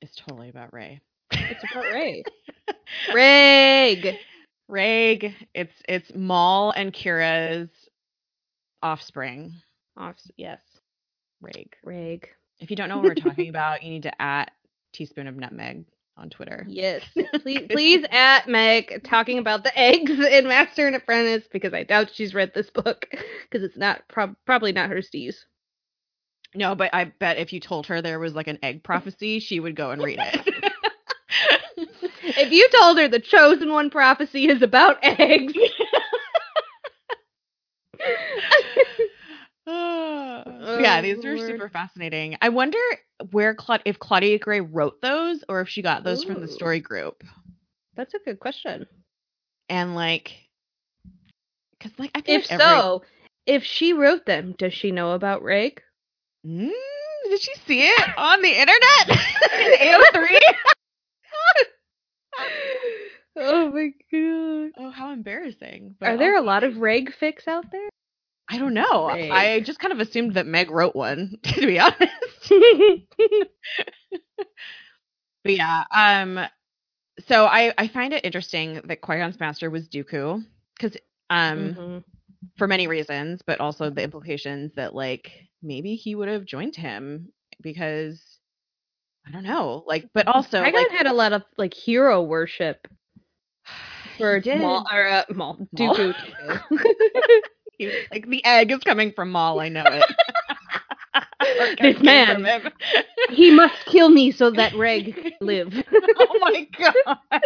it's 0.00 0.14
totally 0.16 0.48
about 0.50 0.72
ray 0.72 1.00
It's 1.32 1.64
about 1.64 1.90
Ray. 1.92 2.22
Rig. 3.12 4.16
Reg, 4.68 5.34
it's 5.54 5.74
it's 5.88 6.10
Maul 6.14 6.70
and 6.70 6.92
Qi'ra's 6.92 7.68
offspring. 8.82 9.52
Off, 9.96 10.16
yes. 10.36 10.60
Reg. 11.40 11.76
Rig. 11.84 12.28
If 12.60 12.70
you 12.70 12.76
don't 12.76 12.88
know 12.88 12.96
what 12.96 13.04
we're 13.04 13.14
talking 13.14 13.48
about, 13.48 13.82
you 13.82 13.90
need 13.90 14.04
to 14.04 14.22
at 14.22 14.52
teaspoon 14.92 15.26
of 15.26 15.36
nutmeg 15.36 15.84
on 16.16 16.30
Twitter. 16.30 16.64
Yes. 16.68 17.02
Please, 17.42 17.66
please 17.68 18.04
at 18.10 18.48
Meg 18.48 19.02
talking 19.04 19.38
about 19.38 19.64
the 19.64 19.78
eggs 19.78 20.10
in 20.10 20.48
Master 20.48 20.86
and 20.86 20.96
Apprentice 20.96 21.46
because 21.52 21.74
I 21.74 21.82
doubt 21.82 22.12
she's 22.14 22.34
read 22.34 22.52
this 22.54 22.70
book 22.70 23.06
because 23.10 23.64
it's 23.64 23.76
not 23.76 24.06
prob- 24.08 24.36
probably 24.46 24.72
not 24.72 24.88
hers 24.88 25.10
to 25.10 25.18
use. 25.18 25.44
No, 26.54 26.74
but 26.74 26.94
I 26.94 27.04
bet 27.04 27.38
if 27.38 27.52
you 27.52 27.60
told 27.60 27.86
her 27.88 28.00
there 28.00 28.20
was 28.20 28.34
like 28.34 28.46
an 28.46 28.60
egg 28.62 28.84
prophecy, 28.84 29.40
she 29.40 29.58
would 29.58 29.74
go 29.74 29.90
and 29.90 30.02
read 30.02 30.20
it. 30.20 30.72
If 32.36 32.50
you 32.52 32.68
told 32.80 32.98
her 32.98 33.08
the 33.08 33.20
chosen 33.20 33.72
one 33.72 33.90
prophecy 33.90 34.48
is 34.48 34.62
about 34.62 34.98
eggs, 35.02 35.54
So 40.64 40.78
yeah, 40.78 41.00
these 41.00 41.24
are 41.24 41.36
super 41.38 41.68
fascinating. 41.68 42.36
I 42.40 42.48
wonder 42.50 42.78
where 43.30 43.54
Cla- 43.54 43.80
if 43.84 43.98
Claudia 43.98 44.38
Gray 44.38 44.60
wrote 44.60 45.00
those 45.02 45.44
or 45.48 45.60
if 45.60 45.68
she 45.68 45.82
got 45.82 46.04
those 46.04 46.22
from 46.24 46.40
the 46.40 46.48
story 46.48 46.80
group. 46.80 47.22
that's 47.96 48.14
a 48.14 48.18
good 48.18 48.38
question. 48.40 48.86
And 49.68 49.94
like, 49.94 50.34
because 51.78 51.98
like 51.98 52.10
I 52.14 52.20
feel 52.22 52.36
If 52.36 52.44
like 52.44 52.50
every- 52.50 52.82
so, 52.82 53.02
if 53.46 53.64
she 53.64 53.92
wrote 53.92 54.26
them, 54.26 54.52
does 54.58 54.72
she 54.74 54.90
know 54.90 55.12
about 55.12 55.42
Rig? 55.42 55.82
Mm, 56.46 56.70
did 57.24 57.40
she 57.40 57.54
see 57.66 57.82
it 57.86 58.08
on 58.16 58.42
the 58.42 58.48
internet? 58.50 59.08
In 59.58 59.74
AO3? 59.80 60.38
oh 63.36 63.70
my 63.70 63.88
god. 64.12 64.72
oh, 64.78 64.90
how 64.90 65.12
embarrassing. 65.12 65.96
But 65.98 66.10
Are 66.10 66.16
there 66.18 66.36
a 66.36 66.42
lot 66.42 66.64
of 66.64 66.78
Reg 66.78 67.12
fics 67.20 67.46
out 67.48 67.70
there? 67.70 67.88
I 68.48 68.58
don't 68.58 68.74
know. 68.74 69.08
Meg. 69.08 69.30
I 69.32 69.60
just 69.60 69.78
kind 69.78 69.92
of 69.92 70.00
assumed 70.00 70.34
that 70.34 70.46
Meg 70.46 70.70
wrote 70.70 70.94
one, 70.94 71.36
to 71.42 71.60
be 71.66 71.78
honest. 71.78 72.00
But 75.42 75.56
yeah, 75.56 75.84
um, 75.94 76.40
so 77.26 77.44
I 77.44 77.72
I 77.76 77.88
find 77.88 78.12
it 78.14 78.24
interesting 78.24 78.80
that 78.84 79.00
Qui 79.02 79.18
Gon's 79.18 79.38
master 79.38 79.70
was 79.70 79.88
Dooku 79.88 80.42
because 80.76 80.96
um 81.30 81.74
Mhm. 81.74 82.04
for 82.56 82.66
many 82.66 82.86
reasons, 82.86 83.42
but 83.46 83.60
also 83.60 83.90
the 83.90 84.02
implications 84.02 84.72
that 84.76 84.94
like 84.94 85.32
maybe 85.62 85.96
he 85.96 86.14
would 86.14 86.28
have 86.28 86.46
joined 86.46 86.76
him 86.76 87.30
because 87.60 88.33
I 89.26 89.30
don't 89.30 89.44
know. 89.44 89.84
Like, 89.86 90.08
but 90.12 90.26
also 90.28 90.62
Qui-Gon 90.62 90.82
like 90.82 90.90
had 90.90 91.06
a 91.06 91.12
lot 91.12 91.32
of 91.32 91.42
like 91.56 91.74
hero 91.74 92.22
worship 92.22 92.86
for. 94.18 94.42
Maul 94.44 94.86
or 94.92 95.06
uh, 95.08 95.24
Maul 95.30 95.58
Maul? 95.58 95.68
Dooku. 95.76 96.14
Like 98.12 98.28
the 98.28 98.44
egg 98.44 98.70
is 98.70 98.80
coming 98.80 99.12
from 99.12 99.30
Maul. 99.30 99.60
I 99.60 99.68
know 99.68 99.84
it. 99.84 100.04
This 101.80 102.00
man. 102.02 102.46
he 103.30 103.50
must 103.50 103.74
kill 103.86 104.08
me 104.08 104.30
so 104.30 104.50
that 104.52 104.74
Reg 104.74 105.14
can 105.14 105.32
live. 105.40 105.72
oh 106.18 106.38
my 106.40 106.68
god. 106.78 107.40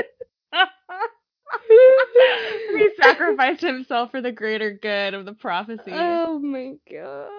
he 2.77 2.91
sacrificed 3.01 3.63
himself 3.63 4.11
for 4.11 4.21
the 4.21 4.33
greater 4.33 4.79
good 4.81 5.15
of 5.15 5.25
the 5.25 5.33
prophecy. 5.33 5.93
oh 5.93 6.39
my 6.39 6.75
god. 6.91 7.31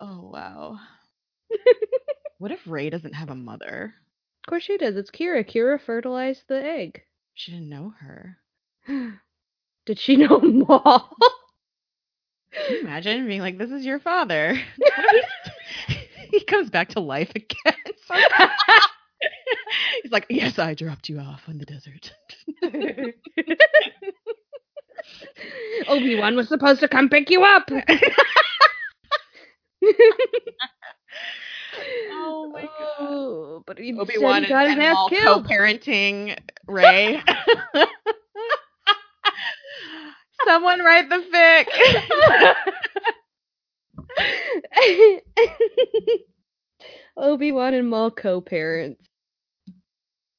Oh 0.00 0.30
wow. 0.32 0.78
What 2.38 2.52
if 2.52 2.60
Rey 2.66 2.90
doesn't 2.90 3.14
have 3.14 3.30
a 3.30 3.34
mother? 3.34 3.94
Of 4.44 4.50
course 4.50 4.64
she 4.64 4.76
does. 4.76 4.96
It's 4.96 5.10
Qi'ra. 5.10 5.44
Qi'ra 5.44 5.80
fertilized 5.80 6.42
the 6.48 6.62
egg. 6.62 7.02
She 7.34 7.52
didn't 7.52 7.70
know 7.70 7.94
her. 8.00 8.36
Did 9.86 9.98
she 9.98 10.16
know 10.16 10.40
Maul? 10.42 11.16
Can 12.52 12.74
you 12.74 12.80
imagine 12.80 13.26
being 13.26 13.40
like, 13.40 13.58
"This 13.58 13.70
is 13.70 13.86
your 13.86 13.98
father." 13.98 14.60
he 16.30 16.44
comes 16.44 16.70
back 16.70 16.88
to 16.90 17.00
life 17.00 17.30
again. 17.34 17.74
He's 20.02 20.12
like, 20.12 20.26
"Yes, 20.28 20.58
I 20.58 20.74
dropped 20.74 21.08
you 21.08 21.18
off 21.18 21.48
in 21.48 21.58
the 21.58 21.64
desert." 21.64 22.12
Obi 25.88 26.16
Wan 26.16 26.36
was 26.36 26.48
supposed 26.48 26.80
to 26.80 26.88
come 26.88 27.08
pick 27.08 27.30
you 27.30 27.44
up. 27.44 27.70
Oh 32.12 32.50
my 32.52 32.62
oh, 32.62 32.66
god. 32.78 32.96
Oh, 33.00 33.62
but 33.66 33.78
he 33.78 33.92
Obi 33.98 34.14
said 34.14 34.22
Wan 34.22 34.42
he 34.44 34.48
got 34.48 34.66
and, 34.66 34.80
his 34.80 34.84
ass 34.84 34.94
Maul 34.94 35.08
killed. 35.10 35.46
co-parenting 35.46 36.38
Rey. 36.66 37.22
Someone 40.46 40.80
write 40.80 41.08
the 41.08 41.24
fic. 41.32 41.66
Obi 47.16 47.52
Wan 47.52 47.74
and 47.74 47.88
Maul 47.88 48.10
co-parents. 48.10 49.02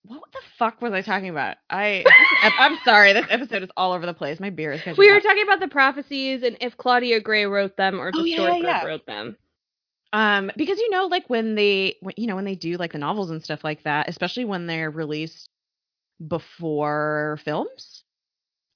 what 0.03 0.21
the 0.31 0.39
fuck 0.57 0.81
was 0.81 0.93
I 0.93 1.01
talking 1.01 1.29
about? 1.29 1.57
I 1.69 2.03
I'm 2.59 2.77
sorry. 2.85 3.13
This 3.13 3.25
episode 3.29 3.63
is 3.63 3.69
all 3.75 3.91
over 3.93 4.05
the 4.05 4.13
place. 4.13 4.39
My 4.39 4.49
beer 4.51 4.71
is 4.73 4.81
catching 4.81 4.99
We 4.99 5.09
were 5.11 5.17
up. 5.17 5.23
talking 5.23 5.43
about 5.43 5.59
the 5.59 5.67
prophecies 5.67 6.43
and 6.43 6.55
if 6.61 6.77
Claudia 6.77 7.19
Gray 7.19 7.45
wrote 7.45 7.75
them 7.77 7.99
or 7.99 8.11
Oh, 8.15 8.21
the 8.23 8.29
yeah, 8.29 8.35
Stork 8.37 8.63
yeah. 8.63 8.85
wrote 8.85 9.05
them. 9.05 9.35
Um, 10.17 10.51
because 10.57 10.79
you 10.79 10.89
know, 10.89 11.05
like 11.05 11.29
when 11.29 11.55
they, 11.55 11.97
you 12.17 12.27
know, 12.27 12.35
when 12.35 12.45
they 12.45 12.55
do 12.55 12.77
like 12.77 12.93
the 12.93 12.97
novels 12.97 13.29
and 13.29 13.43
stuff 13.43 13.63
like 13.63 13.83
that, 13.83 14.09
especially 14.09 14.45
when 14.45 14.65
they're 14.65 14.89
released 14.89 15.49
before 16.27 17.39
films, 17.45 18.03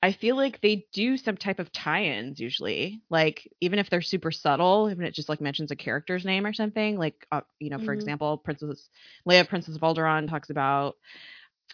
I 0.04 0.12
feel 0.14 0.36
like 0.36 0.62
they 0.62 0.88
do 0.94 1.18
some 1.18 1.38
type 1.38 1.60
of 1.60 1.72
tie-ins 1.72 2.40
usually. 2.40 3.02
Like 3.10 3.50
even 3.62 3.80
if 3.80 3.90
they're 3.90 4.02
super 4.02 4.32
subtle, 4.32 4.90
even 4.92 5.06
it 5.06 5.16
just 5.16 5.30
like 5.30 5.42
mentions 5.42 5.72
a 5.72 5.76
character's 5.76 6.26
name 6.26 6.46
or 6.46 6.54
something. 6.54 6.98
Like, 6.98 7.26
uh, 7.32 7.42
you 7.60 7.70
know, 7.72 7.80
for 7.80 7.94
Mhm. 7.94 7.94
example, 7.94 8.38
Princess 8.38 8.90
Leia, 9.28 9.48
Princess 9.48 9.76
of 9.76 9.82
Alderaan 9.82 10.30
talks 10.30 10.50
about, 10.52 10.96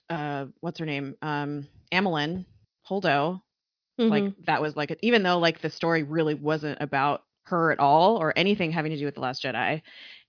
uh, 0.09 0.45
what's 0.61 0.79
her 0.79 0.85
name, 0.85 1.15
um, 1.21 1.67
Amilyn 1.93 2.45
Holdo, 2.89 3.41
like 4.09 4.27
Mhm. 4.27 4.35
that 4.45 4.61
was 4.61 4.75
like 4.77 4.97
even 5.03 5.23
though 5.23 5.39
like 5.39 5.61
the 5.61 5.69
story 5.69 6.03
really 6.03 6.35
wasn't 6.35 6.81
about 6.81 7.23
her 7.47 7.71
at 7.71 7.79
all 7.79 8.17
or 8.17 8.33
anything 8.35 8.71
having 8.71 8.91
to 8.91 8.97
do 8.97 9.05
with 9.05 9.15
the 9.15 9.21
last 9.21 9.43
jedi 9.43 9.81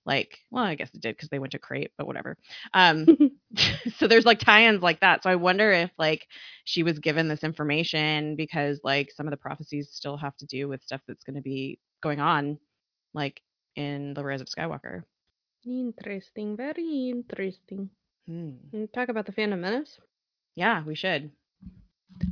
like 0.05 0.39
well 0.51 0.63
i 0.63 0.75
guess 0.75 0.89
it 0.93 1.01
did 1.01 1.15
because 1.15 1.29
they 1.29 1.39
went 1.39 1.51
to 1.51 1.59
Crait 1.59 1.91
but 1.97 2.07
whatever 2.07 2.37
um 2.73 3.05
so 3.97 4.07
there's 4.07 4.25
like 4.25 4.39
tie-ins 4.39 4.81
like 4.81 4.99
that 5.01 5.23
so 5.23 5.29
i 5.29 5.35
wonder 5.35 5.71
if 5.71 5.91
like 5.97 6.27
she 6.65 6.83
was 6.83 6.99
given 6.99 7.27
this 7.27 7.43
information 7.43 8.35
because 8.35 8.79
like 8.83 9.11
some 9.11 9.27
of 9.27 9.31
the 9.31 9.37
prophecies 9.37 9.89
still 9.91 10.17
have 10.17 10.35
to 10.37 10.45
do 10.45 10.67
with 10.67 10.83
stuff 10.83 11.01
that's 11.07 11.23
going 11.23 11.35
to 11.35 11.41
be 11.41 11.79
going 12.01 12.19
on 12.19 12.57
like 13.13 13.41
in 13.75 14.13
the 14.13 14.23
rise 14.23 14.41
of 14.41 14.47
skywalker 14.47 15.03
interesting, 15.65 16.55
very 16.55 17.09
interesting. 17.09 17.89
hmm. 18.27 18.51
Talk 18.93 19.09
about 19.09 19.25
the 19.25 19.31
Phantom 19.31 19.59
Menace? 19.59 19.99
yeah 20.55 20.83
we 20.83 20.95
should 20.95 21.31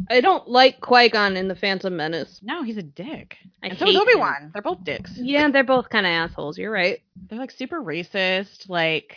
I 0.10 0.22
don't 0.22 0.48
like 0.48 0.82
Qui 0.82 1.10
Gon 1.10 1.38
in 1.38 1.48
the 1.48 1.56
Phantom 1.56 1.96
Menace. 1.96 2.40
no 2.44 2.63
he's 2.63 2.78
a 2.78 2.84
dick 2.84 3.38
I 3.63 3.68
and 3.68 3.78
so 3.78 3.88
is 3.88 3.96
obi-wan 3.96 4.52
they're 4.54 4.62
both 4.62 4.84
dicks 4.84 5.12
Yeah, 5.18 5.50
they're 5.50 5.63
both 5.63 5.90
kind 5.90 6.06
of 6.06 6.12
assholes. 6.12 6.58
You're 6.58 6.72
right. 6.72 7.00
they're 7.30 7.40
like 7.40 7.52
super 7.52 7.82
racist. 7.82 8.70
Like 8.70 9.16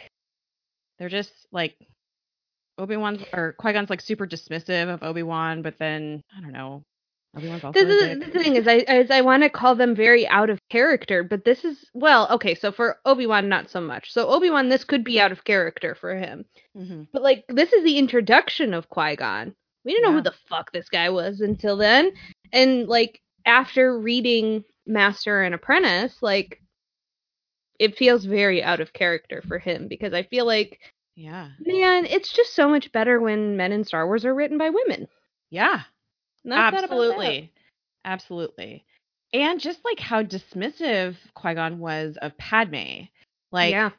they're 0.99 1.09
just 1.09 1.33
like 1.53 1.77
Obi 2.79 2.97
Wan's 2.97 3.23
or 3.33 3.55
Qui 3.59 3.73
Gon's 3.73 3.91
like 3.91 4.01
super 4.01 4.27
dismissive 4.27 4.93
of 4.93 5.03
Obi 5.03 5.23
Wan, 5.23 5.63
but 5.63 5.75
then 5.79 6.23
I 6.37 6.41
don't 6.41 6.53
know. 6.53 6.83
Obi 7.37 7.49
Wan's 7.49 7.63
also 7.63 7.79
The, 7.79 7.85
a 7.85 8.15
the, 8.15 8.15
dick. 8.25 8.33
the 8.33 8.39
thing 8.43 8.57
is, 8.57 8.67
I 8.67 8.77
is 8.77 9.11
I 9.11 9.21
want 9.21 9.43
to 9.43 9.51
call 9.51 9.75
them 9.77 9.95
very 9.95 10.27
out 10.27 10.51
of 10.51 10.59
character, 10.71 11.23
but 11.23 11.45
this 11.45 11.65
is 11.65 11.85
well, 11.95 12.27
okay. 12.33 12.55
So 12.55 12.73
for 12.73 12.99
Obi 13.05 13.27
Wan, 13.27 13.49
not 13.49 13.71
so 13.71 13.81
much. 13.81 14.13
So 14.13 14.29
Obi 14.29 14.51
Wan, 14.51 14.69
this 14.69 14.85
could 14.85 15.05
be 15.05 15.21
out 15.21 15.31
of 15.33 15.45
character 15.45 15.95
for 15.95 16.15
him, 16.17 16.45
hmm 16.77 17.03
but 17.13 17.23
like 17.23 17.45
this 17.49 17.73
is 17.73 17.85
the 17.85 17.99
introduction 17.99 18.73
of 18.75 18.89
Qui 18.89 19.17
Gon. 19.17 19.55
We 19.85 19.93
didn't 19.93 20.11
know 20.11 20.17
who 20.17 20.23
the 20.23 20.35
fuck 20.49 20.73
this 20.73 20.89
guy 20.89 21.09
was 21.11 21.41
until 21.41 21.77
then, 21.77 22.13
and 22.53 22.87
like 22.89 23.21
after 23.47 23.99
reading 23.99 24.65
Master 24.87 25.43
and 25.43 25.55
Apprentice, 25.55 26.17
like 26.23 26.61
it 27.79 27.97
feels 27.97 28.25
very 28.27 28.63
out 28.63 28.81
of 28.81 28.93
character 28.93 29.43
for 29.49 29.59
him 29.59 29.89
because 29.89 30.13
I 30.13 30.23
feel 30.25 30.45
like 30.45 30.79
Yeah, 31.17 31.49
man, 31.61 32.05
it's 32.05 32.33
just 32.33 32.55
so 32.55 32.69
much 32.69 32.93
better 32.93 33.21
when 33.21 33.57
men 33.57 33.73
in 33.73 33.85
Star 33.85 34.07
Wars 34.07 34.25
are 34.25 34.35
written 34.35 34.59
by 34.59 34.69
women. 34.71 35.09
yeah, 35.51 35.83
Not 36.45 36.73
that 36.73 36.85
about 36.85 36.91
that. 36.91 36.95
absolutely, 36.95 37.53
absolutely. 38.05 38.85
And 39.33 39.61
just 39.61 39.81
like 39.85 40.01
how 40.01 40.23
dismissive 40.23 41.17
Qui 41.35 41.55
Gon 41.55 41.79
was 41.79 42.19
of 42.21 42.37
Padme, 42.37 43.05
like 43.53 43.71
yeah. 43.71 43.91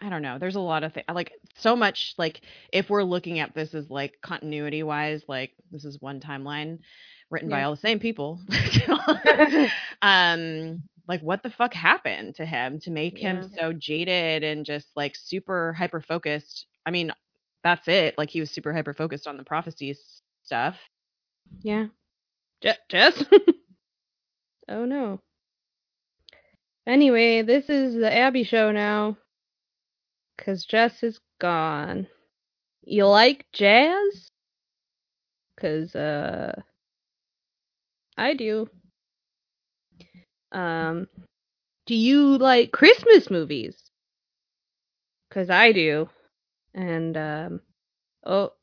I 0.00 0.08
don't 0.08 0.22
know. 0.22 0.38
There's 0.38 0.56
a 0.56 0.60
lot 0.60 0.82
of 0.82 0.94
things 0.94 1.06
like 1.12 1.32
so 1.58 1.76
much 1.76 2.14
like 2.16 2.40
if 2.72 2.88
we're 2.88 3.02
looking 3.02 3.38
at 3.38 3.54
this 3.54 3.74
as 3.74 3.90
like 3.90 4.20
continuity 4.22 4.82
wise, 4.82 5.22
like 5.28 5.52
this 5.70 5.84
is 5.84 6.00
one 6.00 6.20
timeline 6.20 6.78
written 7.30 7.48
by 7.50 7.62
all 7.64 7.74
the 7.74 7.80
same 7.80 7.98
people. 7.98 8.40
um 10.02 10.82
like 11.06 11.20
what 11.22 11.42
the 11.42 11.50
fuck 11.50 11.74
happened 11.74 12.36
to 12.36 12.46
him 12.46 12.80
to 12.80 12.90
make 12.90 13.18
him 13.18 13.50
so 13.58 13.72
jaded 13.72 14.44
and 14.44 14.64
just 14.64 14.86
like 14.96 15.14
super 15.16 15.72
hyper 15.74 16.00
focused? 16.00 16.66
I 16.86 16.90
mean, 16.90 17.12
that's 17.62 17.86
it. 17.88 18.16
Like 18.16 18.30
he 18.30 18.40
was 18.40 18.50
super 18.50 18.72
hyper 18.72 18.94
focused 18.94 19.26
on 19.26 19.36
the 19.36 19.44
prophecies 19.44 20.22
stuff. 20.44 20.76
Yeah. 21.62 21.86
Je- 22.62 22.74
Jess? 22.88 23.22
oh 24.68 24.84
no. 24.84 25.20
Anyway, 26.86 27.42
this 27.42 27.68
is 27.68 27.94
the 27.94 28.12
Abby 28.12 28.44
show 28.44 28.72
now. 28.72 29.16
Because 30.40 30.64
Jess 30.64 31.02
is 31.02 31.20
gone. 31.38 32.06
You 32.82 33.06
like 33.06 33.44
jazz? 33.52 34.30
Because, 35.54 35.94
uh. 35.94 36.62
I 38.16 38.32
do. 38.32 38.70
Um. 40.50 41.08
Do 41.84 41.94
you 41.94 42.38
like 42.38 42.72
Christmas 42.72 43.30
movies? 43.30 43.90
Because 45.28 45.50
I 45.50 45.72
do. 45.72 46.08
And, 46.72 47.18
um. 47.18 47.60
Oh, 48.24 48.54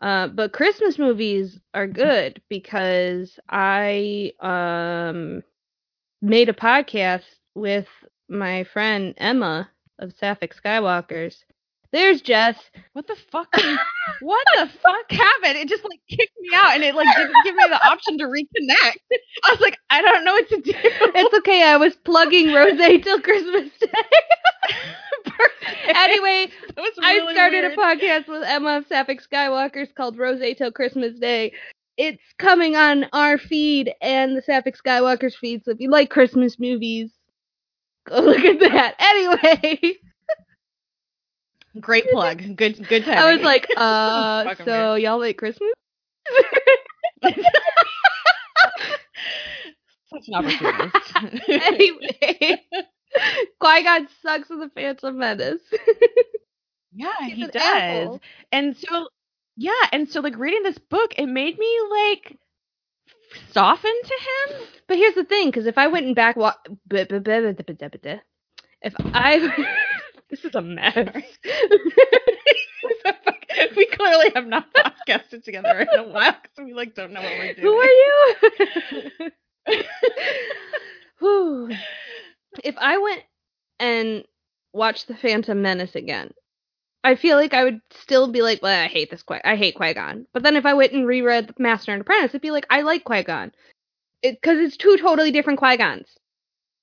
uh, 0.00 0.26
but 0.26 0.52
Christmas 0.52 0.98
movies 0.98 1.60
are 1.74 1.86
good 1.86 2.42
because 2.48 3.38
I 3.48 4.32
um 4.40 5.44
made 6.20 6.48
a 6.48 6.52
podcast 6.52 7.24
with 7.54 7.86
my 8.28 8.64
friend 8.64 9.14
Emma 9.16 9.70
of 9.98 10.14
Sapphic 10.14 10.54
Skywalkers. 10.54 11.44
There's 11.90 12.20
Jess. 12.20 12.56
What 12.92 13.06
the 13.06 13.16
fuck? 13.16 13.48
what 14.20 14.46
the 14.56 14.66
fuck 14.82 15.10
happened? 15.10 15.56
It 15.56 15.68
just 15.68 15.84
like 15.84 16.00
kicked 16.08 16.34
me 16.38 16.50
out 16.54 16.74
and 16.74 16.84
it 16.84 16.94
like 16.94 17.08
didn't 17.16 17.32
give 17.44 17.54
me 17.54 17.64
the 17.68 17.86
option 17.86 18.18
to 18.18 18.24
reconnect. 18.24 18.98
I 19.44 19.50
was 19.50 19.60
like, 19.60 19.78
I 19.88 20.02
don't 20.02 20.24
know 20.24 20.32
what 20.32 20.48
to 20.50 20.60
do. 20.60 20.72
It's 20.74 21.34
okay. 21.38 21.62
I 21.62 21.76
was 21.78 21.96
plugging 21.96 22.52
Rose 22.52 22.78
till 23.02 23.20
Christmas 23.22 23.70
Day. 23.80 23.88
anyway, 25.94 26.50
was 26.76 26.92
I 27.02 27.32
started 27.32 27.62
weird. 27.62 27.72
a 27.72 27.76
podcast 27.76 28.28
with 28.28 28.42
Emma 28.42 28.78
of 28.78 28.86
Sapphic 28.86 29.20
Skywalkers 29.26 29.94
called 29.94 30.18
Rose 30.18 30.42
Till 30.56 30.72
Christmas 30.72 31.18
Day. 31.18 31.52
It's 31.96 32.22
coming 32.38 32.76
on 32.76 33.06
our 33.12 33.38
feed 33.38 33.92
and 34.02 34.36
the 34.36 34.42
Sapphic 34.42 34.76
Skywalkers 34.76 35.34
feed, 35.34 35.64
so 35.64 35.72
if 35.72 35.80
you 35.80 35.90
like 35.90 36.10
Christmas 36.10 36.58
movies, 36.58 37.17
go 38.08 38.20
look 38.20 38.44
at 38.44 38.60
that. 38.60 38.94
Anyway, 38.98 39.94
Great 41.80 42.08
plug. 42.10 42.56
Good 42.56 42.88
good 42.88 43.04
time. 43.04 43.18
I 43.18 43.34
was 43.34 43.42
like, 43.42 43.68
uh, 43.76 44.54
so 44.64 44.94
y'all 44.96 45.18
like 45.18 45.36
Christmas? 45.36 45.70
such 50.12 50.28
an 50.28 50.34
opportunist. 50.34 51.48
anyway, 51.48 52.62
Qui 53.60 53.82
Gon 53.84 54.08
sucks 54.22 54.50
in 54.50 54.60
the 54.60 54.70
Phantom 54.74 55.16
Menace. 55.16 55.60
Yeah, 56.94 57.12
He's 57.20 57.36
he 57.36 57.42
an 57.44 57.50
does. 57.50 57.62
asshole. 57.62 58.20
And 58.50 58.76
so 58.76 59.08
yeah, 59.56 59.72
and 59.92 60.08
so 60.08 60.20
like 60.20 60.36
reading 60.38 60.62
this 60.62 60.78
book, 60.78 61.14
it 61.16 61.26
made 61.26 61.58
me 61.58 61.78
like 61.90 62.36
soften 63.52 63.92
to 64.02 64.14
him. 64.54 64.60
But 64.86 64.96
here's 64.96 65.14
the 65.14 65.24
thing, 65.24 65.48
because 65.48 65.66
if 65.66 65.76
I 65.78 65.88
went 65.88 66.06
and 66.06 66.14
back 66.14 66.36
wa- 66.36 66.54
if 66.90 67.10
I 69.14 69.66
this 70.30 70.44
is 70.44 70.54
a 70.54 70.62
mess. 70.62 70.96
we 73.76 73.86
clearly 73.86 74.30
have 74.34 74.46
not 74.46 74.66
podcasted 74.74 75.42
together 75.44 75.80
in 75.80 75.88
a 75.98 76.08
while 76.08 76.36
because 76.42 76.64
we 76.64 76.72
like 76.74 76.94
don't 76.94 77.12
know 77.12 77.20
what 77.22 77.32
we're 77.38 77.54
doing. 77.54 77.66
Who 77.66 77.76
are 77.76 77.84
you? 77.84 78.34
Whew. 81.18 81.70
if 82.62 82.76
I 82.78 82.98
went 82.98 83.22
and 83.80 84.24
watched 84.72 85.08
the 85.08 85.16
Phantom 85.16 85.60
Menace 85.60 85.94
again, 85.94 86.30
I 87.04 87.14
feel 87.14 87.36
like 87.36 87.54
I 87.54 87.64
would 87.64 87.80
still 87.90 88.30
be 88.30 88.42
like, 88.42 88.60
well, 88.62 88.84
I 88.84 88.88
hate 88.88 89.10
this. 89.10 89.22
Qui- 89.22 89.40
I 89.44 89.56
hate 89.56 89.76
Qui 89.76 89.94
Gon. 89.94 90.26
But 90.32 90.42
then 90.42 90.56
if 90.56 90.66
I 90.66 90.74
went 90.74 90.92
and 90.92 91.06
reread 91.06 91.54
Master 91.58 91.92
and 91.92 92.00
Apprentice, 92.00 92.30
it'd 92.30 92.42
be 92.42 92.50
like, 92.50 92.66
I 92.70 92.82
like 92.82 93.04
Qui 93.04 93.22
Gon. 93.22 93.52
Because 94.22 94.58
it's 94.58 94.76
two 94.76 94.96
totally 95.00 95.30
different 95.30 95.58
Qui 95.60 95.76
Gons. 95.76 96.08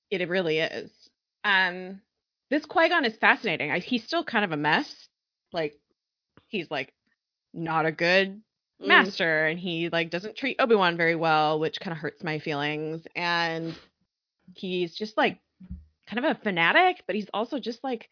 It 0.09 0.28
really 0.30 0.59
is. 0.59 0.89
Um, 1.43 2.01
this 2.49 2.66
Qui 2.66 2.88
Gon 2.89 3.03
is 3.05 3.18
fascinating. 3.18 3.72
I, 3.72 3.80
he's 3.80 4.03
still 4.03 4.24
kind 4.24 4.45
of 4.45 4.51
a 4.51 4.57
mess. 4.57 5.07
Like, 5.51 5.76
he's 6.47 6.72
like 6.72 6.93
not 7.53 7.86
a 7.86 7.91
good 7.91 8.41
Mm. 8.82 8.88
master, 8.88 9.45
and 9.47 9.57
he 9.57 9.88
like 9.88 10.09
doesn't 10.09 10.36
treat 10.36 10.57
Obi 10.59 10.76
Wan 10.76 10.97
very 10.97 11.16
well, 11.16 11.61
which 11.61 11.80
kind 11.80 11.93
of 11.93 11.97
hurts 11.97 12.22
my 12.26 12.39
feelings. 12.39 13.07
And 13.16 13.74
he's 14.53 14.93
just 14.93 15.16
like 15.16 15.39
kind 16.07 16.26
of 16.26 16.30
a 16.36 16.41
fanatic, 16.41 17.01
but 17.07 17.16
he's 17.16 17.30
also 17.34 17.57
just 17.57 17.82
like 17.86 18.09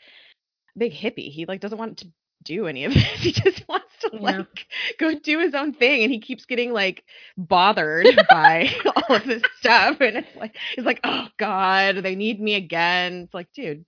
big 0.78 0.94
hippie. 0.94 1.32
He 1.32 1.46
like 1.46 1.62
doesn't 1.62 1.78
want 1.78 1.98
to 2.00 2.08
do 2.44 2.68
any 2.68 2.84
of 2.86 2.94
this. 2.94 3.04
He 3.20 3.32
just 3.32 3.68
wants 3.68 3.88
to 4.02 4.10
Yeah. 4.14 4.20
like 4.20 4.66
go 5.00 5.14
do 5.18 5.40
his 5.40 5.54
own 5.54 5.74
thing, 5.74 6.04
and 6.04 6.12
he 6.12 6.20
keeps 6.20 6.46
getting 6.46 6.74
like 6.74 7.04
bothered 7.38 8.08
by 8.30 8.70
all 8.96 9.16
of 9.16 9.24
this 9.26 9.44
stuff. 9.60 10.02
And 10.02 10.18
it's 10.18 10.36
like 10.36 10.56
he's 10.76 10.86
like, 10.86 11.00
oh 11.04 11.28
god, 11.38 11.98
they 12.04 12.16
need 12.16 12.42
me 12.42 12.56
again. 12.56 13.24
It's 13.24 13.34
like, 13.34 13.48
dude, 13.54 13.86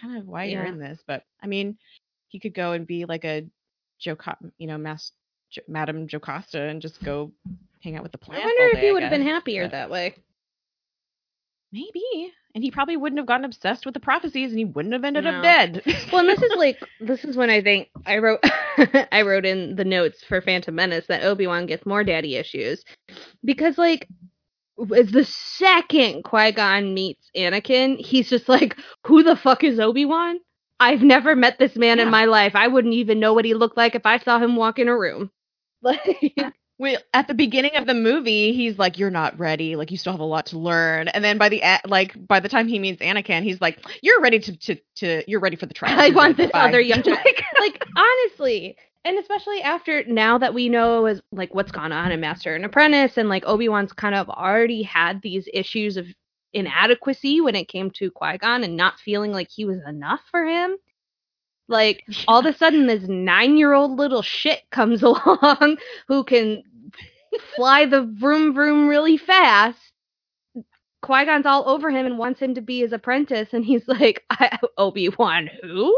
kind 0.00 0.18
of 0.18 0.26
why 0.26 0.44
you're 0.44 0.64
in 0.64 0.78
this. 0.78 1.00
But 1.06 1.24
I 1.42 1.46
mean, 1.46 1.78
he 2.28 2.38
could 2.38 2.54
go 2.54 2.72
and 2.72 2.86
be 2.86 3.04
like 3.06 3.24
a 3.24 3.46
Joe, 3.98 4.16
you 4.58 4.66
know, 4.66 4.76
Mass, 4.78 5.12
jo- 5.50 5.62
Madame 5.68 6.06
Jocasta, 6.06 6.60
and 6.68 6.82
just 6.82 7.02
go 7.02 7.32
hang 7.82 7.96
out 7.96 8.02
with 8.02 8.12
the 8.12 8.18
plants. 8.18 8.44
I 8.44 8.46
wonder 8.46 8.64
if 8.68 8.74
day, 8.80 8.86
he 8.86 8.92
would 8.92 9.02
have 9.02 9.10
been 9.10 9.22
happier 9.26 9.64
but- 9.64 9.72
that 9.72 9.90
way. 9.90 10.14
Maybe. 11.76 12.32
And 12.54 12.64
he 12.64 12.70
probably 12.70 12.96
wouldn't 12.96 13.18
have 13.18 13.26
gotten 13.26 13.44
obsessed 13.44 13.84
with 13.84 13.92
the 13.92 14.00
prophecies 14.00 14.48
and 14.50 14.58
he 14.58 14.64
wouldn't 14.64 14.94
have 14.94 15.04
ended 15.04 15.24
No. 15.24 15.30
up 15.30 15.42
dead. 15.42 15.82
Well, 16.10 16.20
and 16.20 16.28
this 16.28 16.42
is 16.42 16.56
like 16.56 16.80
this 17.00 17.22
is 17.24 17.36
when 17.36 17.50
I 17.50 17.60
think 17.62 17.90
I 18.06 18.16
wrote 18.16 18.40
I 19.12 19.20
wrote 19.22 19.44
in 19.44 19.76
the 19.76 19.84
notes 19.84 20.24
for 20.24 20.40
Phantom 20.40 20.74
Menace 20.74 21.06
that 21.08 21.22
Obi 21.22 21.46
Wan 21.46 21.66
gets 21.66 21.84
more 21.84 22.02
daddy 22.02 22.36
issues 22.36 22.82
because 23.44 23.76
like 23.76 24.08
as 24.96 25.10
the 25.10 25.24
second 25.24 26.22
Qui 26.24 26.52
Gon 26.52 26.94
meets 26.94 27.30
Anakin, 27.36 27.98
he's 27.98 28.30
just 28.30 28.48
like, 28.48 28.78
"Who 29.06 29.22
the 29.22 29.36
fuck 29.36 29.62
is 29.64 29.78
Obi 29.78 30.06
Wan? 30.06 30.38
I've 30.80 31.02
never 31.02 31.36
met 31.36 31.58
this 31.58 31.76
man 31.76 32.00
in 32.00 32.10
my 32.10 32.24
life. 32.26 32.54
I 32.54 32.68
wouldn't 32.68 32.94
even 32.94 33.20
know 33.20 33.34
what 33.34 33.44
he 33.46 33.54
looked 33.54 33.76
like 33.76 33.94
if 33.94 34.06
I 34.06 34.18
saw 34.18 34.38
him 34.38 34.56
walk 34.56 34.78
in 34.78 34.88
a 34.88 34.96
room." 34.96 35.30
Like, 35.82 36.00
uh, 36.38 36.50
well, 36.78 36.96
at 37.14 37.28
the 37.28 37.34
beginning 37.34 37.76
of 37.76 37.86
the 37.86 37.94
movie, 37.94 38.52
he's 38.52 38.78
like, 38.78 38.98
"You're 38.98 39.10
not 39.10 39.38
ready. 39.38 39.76
Like, 39.76 39.90
you 39.90 39.96
still 39.96 40.12
have 40.12 40.20
a 40.20 40.24
lot 40.24 40.46
to 40.46 40.58
learn." 40.58 41.08
And 41.08 41.24
then 41.24 41.38
by 41.38 41.48
the 41.48 41.62
like, 41.86 42.14
by 42.26 42.40
the 42.40 42.48
time 42.48 42.68
he 42.68 42.78
meets 42.78 43.00
Anakin, 43.02 43.42
he's 43.42 43.60
like, 43.60 43.78
"You're 44.02 44.20
ready 44.20 44.38
to 44.40 44.56
to, 44.56 44.76
to 44.96 45.22
you're 45.30 45.40
ready 45.40 45.56
for 45.56 45.66
the 45.66 45.74
trial." 45.74 45.98
I 46.00 46.10
want 46.10 46.36
this 46.36 46.50
Bye." 46.50 46.68
other 46.68 46.80
young 46.80 47.02
child. 47.02 47.18
Like, 47.24 47.44
like 47.58 47.82
honestly 47.96 48.76
and 49.06 49.18
especially 49.18 49.62
after 49.62 50.02
now 50.04 50.36
that 50.36 50.52
we 50.52 50.68
know 50.68 51.06
is 51.06 51.22
like 51.30 51.54
what's 51.54 51.70
gone 51.70 51.92
on 51.92 52.10
in 52.10 52.20
master 52.20 52.54
and 52.54 52.64
apprentice 52.64 53.16
and 53.16 53.28
like 53.28 53.44
obi-wan's 53.46 53.92
kind 53.92 54.14
of 54.14 54.28
already 54.28 54.82
had 54.82 55.22
these 55.22 55.48
issues 55.54 55.96
of 55.96 56.06
inadequacy 56.52 57.40
when 57.40 57.54
it 57.54 57.68
came 57.68 57.90
to 57.92 58.10
qui-gon 58.10 58.64
and 58.64 58.76
not 58.76 58.98
feeling 58.98 59.30
like 59.32 59.48
he 59.48 59.64
was 59.64 59.78
enough 59.86 60.20
for 60.30 60.44
him 60.44 60.76
like 61.68 62.04
all 62.28 62.40
of 62.40 62.46
a 62.46 62.56
sudden 62.56 62.86
this 62.86 63.04
nine-year-old 63.08 63.92
little 63.92 64.22
shit 64.22 64.62
comes 64.70 65.02
along 65.02 65.78
who 66.08 66.24
can 66.24 66.62
fly 67.54 67.84
the 67.84 68.02
vroom 68.02 68.54
vroom 68.54 68.88
really 68.88 69.16
fast 69.16 69.78
Qui-Gon's 71.02 71.46
all 71.46 71.68
over 71.68 71.90
him 71.90 72.04
and 72.04 72.18
wants 72.18 72.40
him 72.40 72.54
to 72.56 72.60
be 72.60 72.80
his 72.80 72.92
apprentice, 72.92 73.50
and 73.52 73.64
he's 73.64 73.86
like, 73.86 74.24
I, 74.30 74.58
"Obi-Wan, 74.76 75.48
who?" 75.62 75.96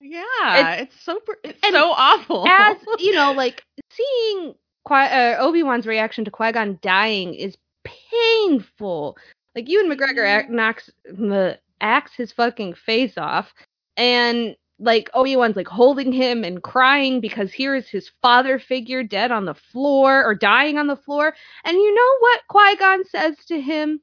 yeah, 0.00 0.74
it's, 0.74 0.94
so 1.02 1.20
pr- 1.20 1.32
it's 1.44 1.58
and 1.62 1.74
so 1.74 1.92
awful. 1.92 2.46
as 2.46 2.76
you 2.98 3.12
know, 3.14 3.32
like 3.32 3.62
seeing 3.90 4.54
Qui- 4.84 4.96
uh, 4.96 5.36
Obi 5.38 5.62
Wan's 5.62 5.86
reaction 5.86 6.24
to 6.24 6.30
Qui 6.30 6.52
Gon 6.52 6.78
dying 6.82 7.34
is 7.34 7.56
painful. 7.84 9.16
Like 9.54 9.68
Ewan 9.68 9.90
McGregor 9.90 10.26
act, 10.26 10.50
knocks 10.50 10.90
the 11.04 11.58
acts 11.80 12.14
his 12.14 12.32
fucking 12.32 12.74
face 12.74 13.18
off, 13.18 13.52
and 13.96 14.56
like 14.78 15.10
Obi 15.14 15.36
Wan's 15.36 15.56
like 15.56 15.68
holding 15.68 16.12
him 16.12 16.44
and 16.44 16.62
crying 16.62 17.20
because 17.20 17.52
here 17.52 17.74
is 17.74 17.88
his 17.88 18.10
father 18.22 18.58
figure 18.58 19.02
dead 19.02 19.30
on 19.32 19.44
the 19.44 19.54
floor 19.54 20.24
or 20.24 20.34
dying 20.34 20.78
on 20.78 20.86
the 20.86 20.96
floor, 20.96 21.34
and 21.64 21.76
you 21.76 21.94
know 21.94 22.16
what 22.20 22.40
Qui 22.48 22.76
Gon 22.76 23.04
says 23.06 23.36
to 23.46 23.60
him? 23.60 24.00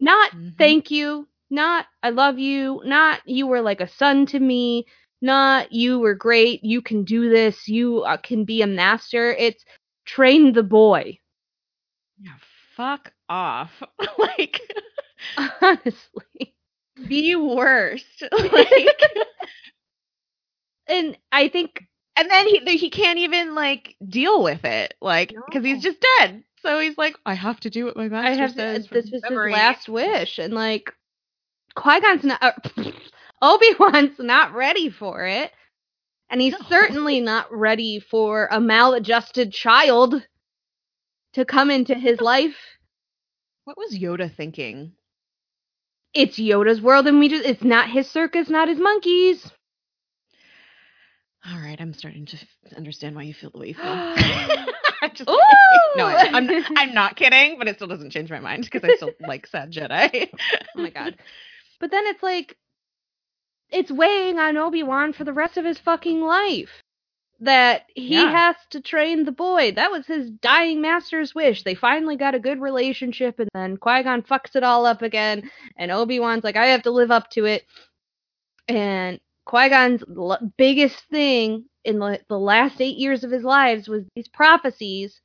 Not 0.00 0.32
Mhm. 0.32 0.56
thank 0.58 0.90
you, 0.90 1.28
not 1.50 1.86
I 2.02 2.10
love 2.10 2.38
you, 2.38 2.82
not 2.84 3.20
you 3.26 3.46
were 3.46 3.60
like 3.60 3.80
a 3.80 3.88
son 3.88 4.26
to 4.26 4.40
me, 4.40 4.86
not 5.20 5.72
you 5.72 5.98
were 5.98 6.14
great, 6.14 6.64
you 6.64 6.82
can 6.82 7.04
do 7.04 7.28
this, 7.30 7.68
you 7.68 8.02
uh, 8.02 8.16
can 8.18 8.44
be 8.44 8.62
a 8.62 8.66
master. 8.66 9.32
It's 9.32 9.64
train 10.04 10.52
the 10.52 10.62
boy. 10.62 11.18
yeah, 12.20 12.36
fuck 12.76 13.12
off. 13.28 13.82
like, 14.18 14.60
Honestly. 15.60 16.54
Be 17.06 17.34
worst. 17.36 18.22
like, 18.52 19.02
And 20.88 21.18
I 21.32 21.48
think 21.48 21.84
and 22.16 22.30
then 22.30 22.46
he 22.46 22.76
he 22.78 22.90
can't 22.90 23.18
even 23.18 23.54
like 23.54 23.96
deal 24.06 24.42
with 24.42 24.64
it, 24.64 24.94
like 25.00 25.34
because 25.46 25.64
he's 25.64 25.82
just 25.82 26.04
dead. 26.18 26.42
So 26.62 26.80
he's 26.80 26.98
like, 26.98 27.16
I 27.24 27.34
have 27.34 27.60
to 27.60 27.70
do 27.70 27.84
what 27.84 27.96
my 27.96 28.08
master 28.08 28.26
I 28.28 28.34
have 28.34 28.50
says. 28.52 28.86
to, 28.86 28.94
this 28.94 29.10
was 29.10 29.22
his 29.22 29.30
last 29.30 29.88
wish, 29.88 30.38
and 30.38 30.54
like 30.54 30.92
Qui 31.76 32.00
Gon's 32.00 32.24
not, 32.24 32.42
uh, 32.42 32.52
Obi 33.42 33.66
Wan's 33.78 34.18
not 34.18 34.54
ready 34.54 34.90
for 34.90 35.24
it, 35.26 35.52
and 36.30 36.40
he's 36.40 36.58
No. 36.58 36.66
certainly 36.68 37.20
not 37.20 37.52
ready 37.52 38.00
for 38.00 38.48
a 38.50 38.60
maladjusted 38.60 39.52
child 39.52 40.26
to 41.34 41.44
come 41.44 41.70
into 41.70 41.94
his 41.94 42.20
life. 42.20 42.56
What 43.64 43.76
was 43.76 43.96
Yoda 43.98 44.34
thinking? 44.34 44.94
It's 46.14 46.38
Yoda's 46.38 46.80
world, 46.80 47.06
and 47.06 47.18
we 47.18 47.28
just—it's 47.28 47.62
not 47.62 47.90
his 47.90 48.10
circus, 48.10 48.48
not 48.48 48.68
his 48.68 48.78
monkeys. 48.78 49.50
All 51.46 51.58
right, 51.58 51.80
I'm 51.80 51.94
starting 51.94 52.26
to 52.26 52.38
understand 52.76 53.14
why 53.14 53.22
you 53.22 53.34
feel 53.34 53.50
the 53.50 53.58
way 53.58 53.68
you 53.68 53.74
feel. 53.74 53.84
I'm 55.02 55.14
just 55.14 55.30
no, 55.96 56.06
I'm 56.06 56.48
I'm 56.76 56.94
not 56.94 57.16
kidding, 57.16 57.56
but 57.58 57.68
it 57.68 57.76
still 57.76 57.86
doesn't 57.88 58.10
change 58.10 58.30
my 58.30 58.40
mind 58.40 58.64
because 58.64 58.84
I 58.84 58.96
still 58.96 59.12
like 59.20 59.46
Sad 59.46 59.72
Jedi. 59.72 60.28
Oh 60.76 60.82
my 60.82 60.90
god. 60.90 61.16
But 61.80 61.90
then 61.90 62.06
it's 62.06 62.22
like 62.22 62.56
it's 63.70 63.90
weighing 63.90 64.38
on 64.38 64.56
Obi-Wan 64.56 65.12
for 65.12 65.24
the 65.24 65.32
rest 65.32 65.56
of 65.56 65.64
his 65.64 65.78
fucking 65.78 66.20
life. 66.20 66.82
That 67.40 67.82
he 67.94 68.14
Yeah. 68.14 68.30
has 68.32 68.56
to 68.70 68.80
train 68.80 69.24
the 69.24 69.30
boy. 69.32 69.70
That 69.72 69.92
was 69.92 70.06
his 70.06 70.28
dying 70.30 70.80
master's 70.80 71.34
wish. 71.36 71.62
They 71.62 71.74
finally 71.76 72.16
got 72.16 72.34
a 72.34 72.40
good 72.40 72.60
relationship 72.60 73.38
and 73.38 73.48
then 73.54 73.76
Qui-Gon 73.76 74.22
fucks 74.22 74.56
it 74.56 74.64
all 74.64 74.84
up 74.84 75.02
again 75.02 75.48
and 75.76 75.92
Obi-Wan's 75.92 76.42
like 76.42 76.56
I 76.56 76.66
have 76.66 76.82
to 76.82 76.90
live 76.90 77.12
up 77.12 77.30
to 77.30 77.44
it. 77.44 77.64
And 78.66 79.20
Qui-Gon's 79.44 80.02
l- 80.16 80.52
biggest 80.56 80.98
thing 81.10 81.64
in 81.84 82.00
the, 82.00 82.20
the 82.28 82.38
last 82.38 82.80
8 82.80 82.96
years 82.96 83.22
of 83.24 83.30
his 83.30 83.44
lives 83.44 83.88
was 83.88 84.04
these 84.16 84.28
prophecies 84.28 85.20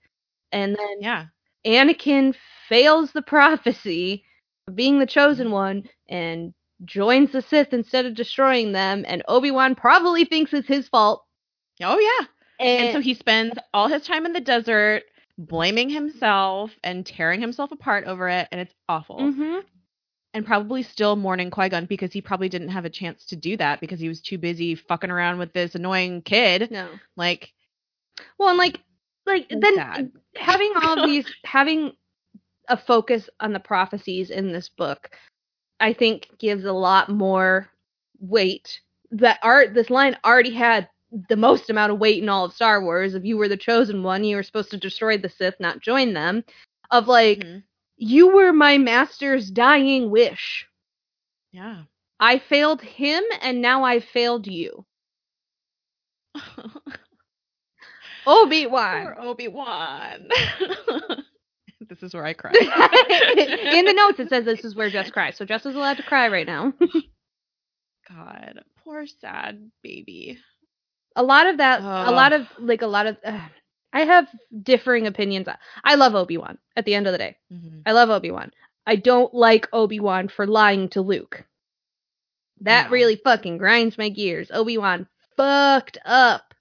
and 0.52 0.76
then 0.76 1.02
yeah, 1.02 1.26
Anakin 1.66 2.36
fails 2.70 3.12
the 3.12 3.24
prophecy 3.24 4.24
of 4.68 4.76
being 4.76 5.00
the 5.00 5.08
chosen 5.08 5.50
one 5.50 5.90
and 6.08 6.54
joins 6.86 7.32
the 7.32 7.42
Sith 7.42 7.74
instead 7.74 8.06
of 8.06 8.14
destroying 8.14 8.72
them, 8.72 9.04
and 9.08 9.24
Obi 9.28 9.50
Wan 9.52 9.74
probably 9.74 10.26
thinks 10.26 10.54
it's 10.54 10.68
his 10.68 10.88
fault. 10.90 11.24
Oh 11.84 12.00
yeah. 12.00 12.26
And, 12.60 12.88
And 12.88 12.94
so 12.94 13.02
he 13.02 13.14
spends 13.14 13.58
all 13.74 13.88
his 13.88 14.06
time 14.06 14.26
in 14.26 14.34
the 14.34 14.40
desert 14.40 15.04
blaming 15.38 15.90
himself 15.90 16.72
and 16.84 17.06
tearing 17.06 17.42
himself 17.42 17.72
apart 17.72 18.06
over 18.06 18.30
it, 18.30 18.48
and 18.52 18.62
it's 18.62 18.74
awful. 18.88 19.18
Mhm. 19.18 19.64
And 20.36 20.46
probably 20.46 20.82
still 20.82 21.16
mourning 21.16 21.52
Qui 21.52 21.70
Gon 21.70 21.86
because 21.86 22.12
he 22.12 22.22
probably 22.22 22.50
didn't 22.50 22.70
have 22.70 22.86
a 22.86 22.90
chance 22.90 23.26
to 23.28 23.36
do 23.36 23.56
that 23.58 23.80
because 23.80 24.00
he 24.00 24.08
was 24.08 24.20
too 24.22 24.38
busy 24.40 24.74
fucking 24.76 25.12
around 25.12 25.38
with 25.38 25.54
this 25.54 25.76
annoying 25.76 26.22
kid. 26.24 26.72
no, 26.72 26.90
Like, 27.16 27.54
well, 28.40 28.50
and 28.50 28.58
like, 28.58 28.80
like 29.28 29.48
then 29.50 29.76
sad. 29.76 30.12
having 30.36 30.74
all 30.76 30.96
these 31.08 31.26
having 31.46 31.92
a 32.68 32.78
focus 32.78 33.30
on 33.40 33.54
the 33.54 33.60
prophecies 33.60 34.30
in 34.32 34.52
this 34.52 34.70
book. 34.70 35.10
I 35.80 35.94
think 35.94 36.30
gives 36.40 36.66
a 36.66 36.72
lot 36.74 37.10
more 37.10 37.70
weight. 38.20 38.80
That 39.12 39.40
art 39.44 39.74
this 39.74 39.90
line 39.90 40.18
already 40.26 40.54
had 40.54 40.88
the 41.30 41.36
most 41.38 41.70
amount 41.70 41.92
of 41.92 42.00
weight 42.00 42.22
in 42.22 42.30
all 42.30 42.46
of 42.46 42.54
Star 42.54 42.82
Wars. 42.84 43.14
If 43.14 43.24
you 43.24 43.38
were 43.38 43.48
the 43.48 43.58
chosen 43.58 44.04
one, 44.04 44.24
you 44.24 44.36
were 44.36 44.44
supposed 44.44 44.72
to 44.72 44.78
destroy 44.78 45.18
the 45.18 45.30
Sith, 45.30 45.60
not 45.60 45.80
join 45.82 46.14
them. 46.14 46.44
Of 46.92 47.08
like, 47.08 47.40
Mhm. 47.40 47.64
you 47.98 48.30
were 48.30 48.52
my 48.54 48.78
master's 48.78 49.50
dying 49.52 50.10
wish. 50.10 50.68
Yeah. 51.52 51.84
I 52.20 52.40
failed 52.40 52.82
him, 52.82 53.24
and 53.42 53.62
now 53.62 53.84
I 53.84 54.00
failed 54.00 54.48
you. 54.48 54.86
Obi 58.26 58.66
Wan. 58.66 59.16
Obi 59.20 59.48
Wan. 59.50 60.28
this 61.90 62.02
is 62.02 62.14
where 62.14 62.26
I 62.26 62.34
cry. 62.34 62.52
In 62.54 63.86
the 63.86 63.94
notes, 63.94 64.20
it 64.20 64.30
says 64.30 64.46
this 64.46 64.64
is 64.64 64.76
where 64.76 64.90
Jess 64.90 65.12
cries, 65.12 65.36
so 65.36 65.46
Jess 65.46 65.66
is 65.66 65.76
allowed 65.76 65.98
to 65.98 66.04
cry 66.04 66.28
right 66.30 66.48
now. 66.48 66.74
God, 68.10 68.64
poor 68.84 69.06
sad 69.06 69.72
baby. 69.82 70.40
A 71.16 71.24
lot 71.24 71.48
of 71.48 71.58
that, 71.58 71.82
a 71.82 72.12
lot 72.12 72.34
of 72.34 72.48
like 72.60 72.82
a 72.82 72.88
lot 72.88 73.08
of. 73.08 73.18
Uh, 73.24 73.40
I 73.92 74.02
have 74.06 74.28
differing 74.64 75.06
opinions. 75.08 75.48
I 75.84 75.96
love 75.96 76.16
Obi 76.16 76.38
Wan. 76.38 76.58
At 76.76 76.86
the 76.86 76.96
end 76.96 77.06
of 77.08 77.12
the 77.12 77.20
day, 77.20 77.38
Mhm. 77.52 77.84
I 77.86 77.92
love 77.92 78.10
Obi 78.10 78.32
Wan. 78.32 78.52
I 78.88 78.96
don't 78.96 79.34
like 79.34 79.68
Obi 79.72 80.00
Wan 80.00 80.28
for 80.28 80.46
lying 80.48 80.90
to 80.90 81.02
Luke. 81.02 81.44
That 82.62 82.86
No. 82.88 82.92
really 82.92 83.16
fucking 83.18 83.58
grinds 83.58 83.98
my 83.98 84.10
gears. 84.10 84.50
Obi 84.52 84.78
Wan 84.78 85.08
fucked 85.38 85.98
up. 86.06 86.54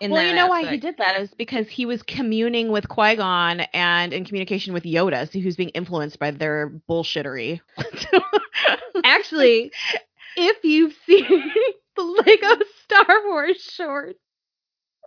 In 0.00 0.10
well, 0.10 0.22
you 0.24 0.34
know 0.34 0.46
why 0.46 0.60
he 0.60 0.66
aspect. 0.66 0.82
did 0.82 0.96
that 0.98 1.20
is 1.20 1.34
because 1.34 1.68
he 1.68 1.84
was 1.84 2.02
communing 2.02 2.70
with 2.72 2.88
Qui 2.88 3.16
Gon 3.16 3.60
and 3.74 4.12
in 4.12 4.24
communication 4.24 4.72
with 4.72 4.84
Yoda, 4.84 5.30
so 5.30 5.40
who's 5.40 5.56
being 5.56 5.68
influenced 5.70 6.18
by 6.18 6.30
their 6.30 6.70
bullshittery. 6.88 7.60
Actually, 9.04 9.72
if 10.36 10.64
you've 10.64 10.94
seen 11.06 11.52
the 11.98 12.02
Lego 12.26 12.64
Star 12.84 13.26
Wars 13.26 13.60
shorts, 13.60 14.18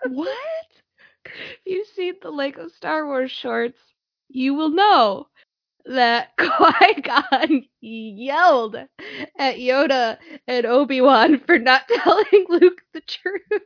what? 0.08 0.38
if 1.26 1.60
you've 1.66 1.88
seen 1.88 2.16
the 2.22 2.32
Lego 2.32 2.68
Star 2.68 3.06
Wars 3.06 3.32
shorts, 3.32 3.80
you 4.30 4.54
will 4.54 4.70
know 4.70 5.28
that 5.86 6.30
Qui 6.38 7.02
Gon 7.02 7.66
yelled 7.80 8.76
at 8.76 9.56
Yoda 9.56 10.18
and 10.48 10.66
Obi 10.66 11.02
Wan 11.02 11.40
for 11.40 11.58
not 11.58 11.88
telling 12.04 12.46
Luke 12.50 12.82
the 12.94 13.02
truth. 13.02 13.64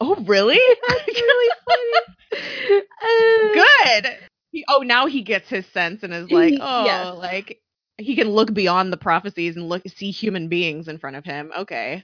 Oh, 0.00 0.16
really? 0.24 0.60
That's 0.88 1.06
really 1.06 1.54
funny. 1.68 2.82
Uh, 3.02 3.64
Good. 3.84 4.18
He, 4.52 4.64
oh, 4.68 4.78
now 4.78 5.06
he 5.06 5.22
gets 5.22 5.48
his 5.48 5.66
sense 5.66 6.02
and 6.02 6.12
is 6.12 6.30
like, 6.30 6.54
oh, 6.60 6.84
yes. 6.84 7.16
like 7.16 7.60
he 7.98 8.16
can 8.16 8.30
look 8.30 8.52
beyond 8.54 8.92
the 8.92 8.96
prophecies 8.96 9.56
and 9.56 9.68
look 9.68 9.82
see 9.86 10.10
human 10.10 10.48
beings 10.48 10.88
in 10.88 10.98
front 10.98 11.16
of 11.16 11.24
him. 11.24 11.52
Okay. 11.56 12.02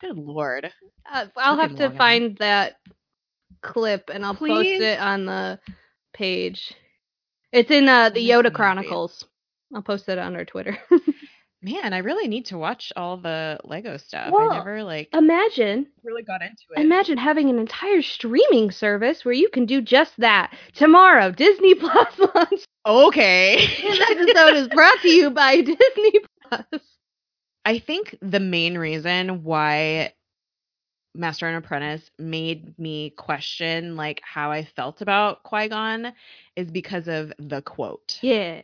Good 0.00 0.16
lord. 0.16 0.70
Uh, 1.10 1.26
I'll 1.36 1.58
have 1.58 1.76
to 1.76 1.90
find 1.90 2.36
that 2.38 2.76
clip 3.62 4.10
and 4.12 4.24
I'll 4.24 4.34
post 4.34 4.66
it 4.66 4.98
on 4.98 5.26
the 5.26 5.58
page. 6.14 6.72
It's 7.52 7.70
in 7.70 7.88
uh, 7.88 8.10
the 8.10 8.20
Yoda. 8.28 8.52
Chronicles. 8.52 9.26
I'll 9.74 9.82
post 9.82 10.08
it 10.08 10.18
on 10.18 10.34
our 10.36 10.44
Twitter. 10.44 10.78
Man, 11.62 11.92
I 11.92 11.98
really 11.98 12.26
need 12.26 12.46
to 12.46 12.56
watch 12.56 12.90
all 12.96 13.18
the 13.18 13.58
Lego 13.64 13.98
stuff. 13.98 14.32
Well, 14.32 14.50
I 14.50 14.56
never 14.56 14.82
like 14.82 15.10
Imagine, 15.12 15.88
really 16.02 16.22
got 16.22 16.40
into 16.40 16.62
it. 16.74 16.80
imagine 16.80 17.18
having 17.18 17.50
an 17.50 17.58
entire 17.58 18.00
streaming 18.00 18.70
service 18.70 19.26
where 19.26 19.34
you 19.34 19.50
can 19.50 19.66
do 19.66 19.82
just 19.82 20.12
that. 20.18 20.56
Tomorrow, 20.74 21.32
Disney 21.32 21.74
Plus 21.74 22.18
launch. 22.34 22.64
okay. 22.86 23.58
This 23.82 24.00
episode 24.10 24.56
is 24.56 24.68
brought 24.68 25.00
to 25.02 25.08
you 25.10 25.28
by 25.30 25.56
Disney 25.60 26.20
Plus. 26.48 26.64
I 27.64 27.78
think 27.78 28.16
the 28.22 28.40
main 28.40 28.78
reason 28.78 29.42
why 29.44 30.14
Master 31.14 31.48
and 31.48 31.56
Apprentice 31.56 32.10
made 32.18 32.78
me 32.78 33.10
question 33.10 33.96
like 33.96 34.20
how 34.24 34.50
I 34.50 34.64
felt 34.64 35.02
about 35.02 35.42
Qui-Gon 35.42 36.12
is 36.56 36.70
because 36.70 37.08
of 37.08 37.32
the 37.38 37.62
quote. 37.62 38.18
Yeah. 38.22 38.62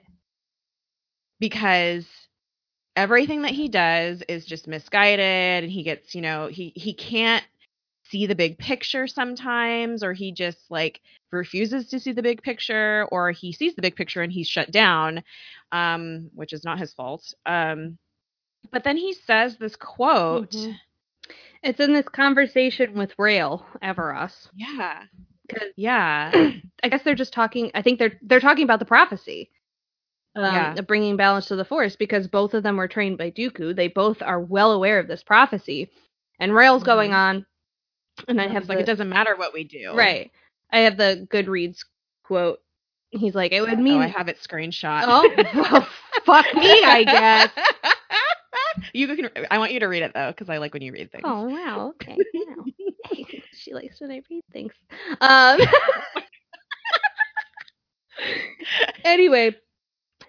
Because 1.40 2.07
everything 2.94 3.42
that 3.42 3.53
he 3.53 3.68
does 3.68 4.22
is 4.28 4.47
just 4.47 4.66
misguided 4.66 5.64
and 5.64 5.72
he 5.72 5.82
gets, 5.82 6.14
you 6.14 6.22
know, 6.22 6.47
he 6.47 6.72
he 6.74 6.94
can't 6.94 7.44
see 8.05 8.26
the 8.26 8.34
big 8.36 8.57
picture 8.57 9.07
sometimes 9.09 10.05
or 10.05 10.12
he 10.12 10.30
just 10.32 10.59
like 10.70 11.01
refuses 11.32 11.88
to 11.88 11.99
see 11.99 12.12
the 12.12 12.22
big 12.22 12.40
picture 12.40 13.07
or 13.11 13.32
he 13.32 13.53
sees 13.53 13.74
the 13.74 13.82
big 13.82 13.97
picture 13.97 14.22
and 14.22 14.32
he's 14.32 14.47
shut 14.47 14.70
down 14.70 15.24
um 15.72 16.30
which 16.32 16.53
is 16.53 16.64
not 16.64 16.78
his 16.78 16.94
fault. 16.94 17.34
Um 17.44 17.99
but 18.73 18.85
then 18.85 18.97
he 18.97 19.12
says 19.14 19.57
this 19.57 19.77
quote. 19.77 20.51
Mhm. 20.53 20.77
It's 21.62 21.81
in 21.81 21.93
this 21.93 22.09
conversation 22.09 22.95
with 22.95 23.12
Rael 23.19 23.67
Averross. 23.83 24.49
Yeah. 24.55 25.05
'Cause- 25.49 25.73
Yeah. 25.77 26.31
I 26.83 26.89
guess 26.89 27.03
they're 27.03 27.14
just 27.14 27.33
talking. 27.33 27.71
I 27.75 27.83
think 27.83 27.99
they're 27.99 28.19
they're 28.23 28.41
talking 28.41 28.64
about 28.64 28.79
the 28.79 28.85
prophecy, 28.85 29.51
um, 30.37 30.45
Yeah. 30.45 30.81
bringing 30.83 31.17
balance 31.17 31.47
to 31.47 31.57
the 31.57 31.64
force 31.64 31.97
because 31.97 32.29
both 32.29 32.55
of 32.55 32.62
them 32.62 32.77
were 32.77 32.89
trained 32.89 33.19
by 33.19 33.31
Dooku. 33.31 33.75
They 33.75 33.89
both 33.89 34.23
are 34.23 34.41
well 34.41 34.73
aware 34.73 34.99
of 34.99 35.09
this 35.09 35.23
prophecy, 35.23 35.91
and 36.39 36.55
Rael's 36.55 36.83
going 36.85 37.11
Mhm. 37.11 37.14
on, 37.17 37.47
and 38.29 38.41
I 38.41 38.49
have 38.49 38.69
like 38.69 38.79
the, 38.79 38.83
it 38.83 38.87
doesn't 38.87 39.09
matter 39.09 39.35
what 39.37 39.53
we 39.55 39.64
do. 39.64 39.93
right. 39.95 40.31
I 40.71 40.81
have 40.81 40.97
the 40.97 41.27
Goodreads 41.31 41.85
quote. 42.25 42.61
He's 43.11 43.34
like, 43.34 43.52
it 43.52 43.61
would 43.61 43.78
mean 43.78 43.98
Oh. 44.00 44.04
I 44.04 44.09
have 44.09 44.28
it 44.28 44.38
screenshot. 44.38 45.02
Oh, 45.07 45.30
well, 45.54 45.86
fuck 46.24 46.46
me, 46.54 46.82
I 46.84 47.04
guess. 47.04 47.50
you 48.92 49.07
can. 49.14 49.28
I 49.50 49.59
want 49.59 49.72
you 49.72 49.80
to 49.80 49.86
read 49.86 50.02
it 50.02 50.12
though, 50.14 50.30
because 50.32 50.48
I 50.50 50.59
like 50.59 50.72
when 50.74 50.82
you 50.82 50.92
read 50.92 51.11
things. 51.12 51.24
Oh 51.24 51.44
wow, 51.44 51.92
okay. 51.94 52.16
Wow. 52.34 52.64
Hey, 53.12 53.42
she 53.52 53.72
likes 53.72 54.00
when 54.00 54.11
I 54.11 54.20
read 54.28 54.42
things. 54.52 54.72
Um 55.20 55.61
Anyway, 59.04 59.54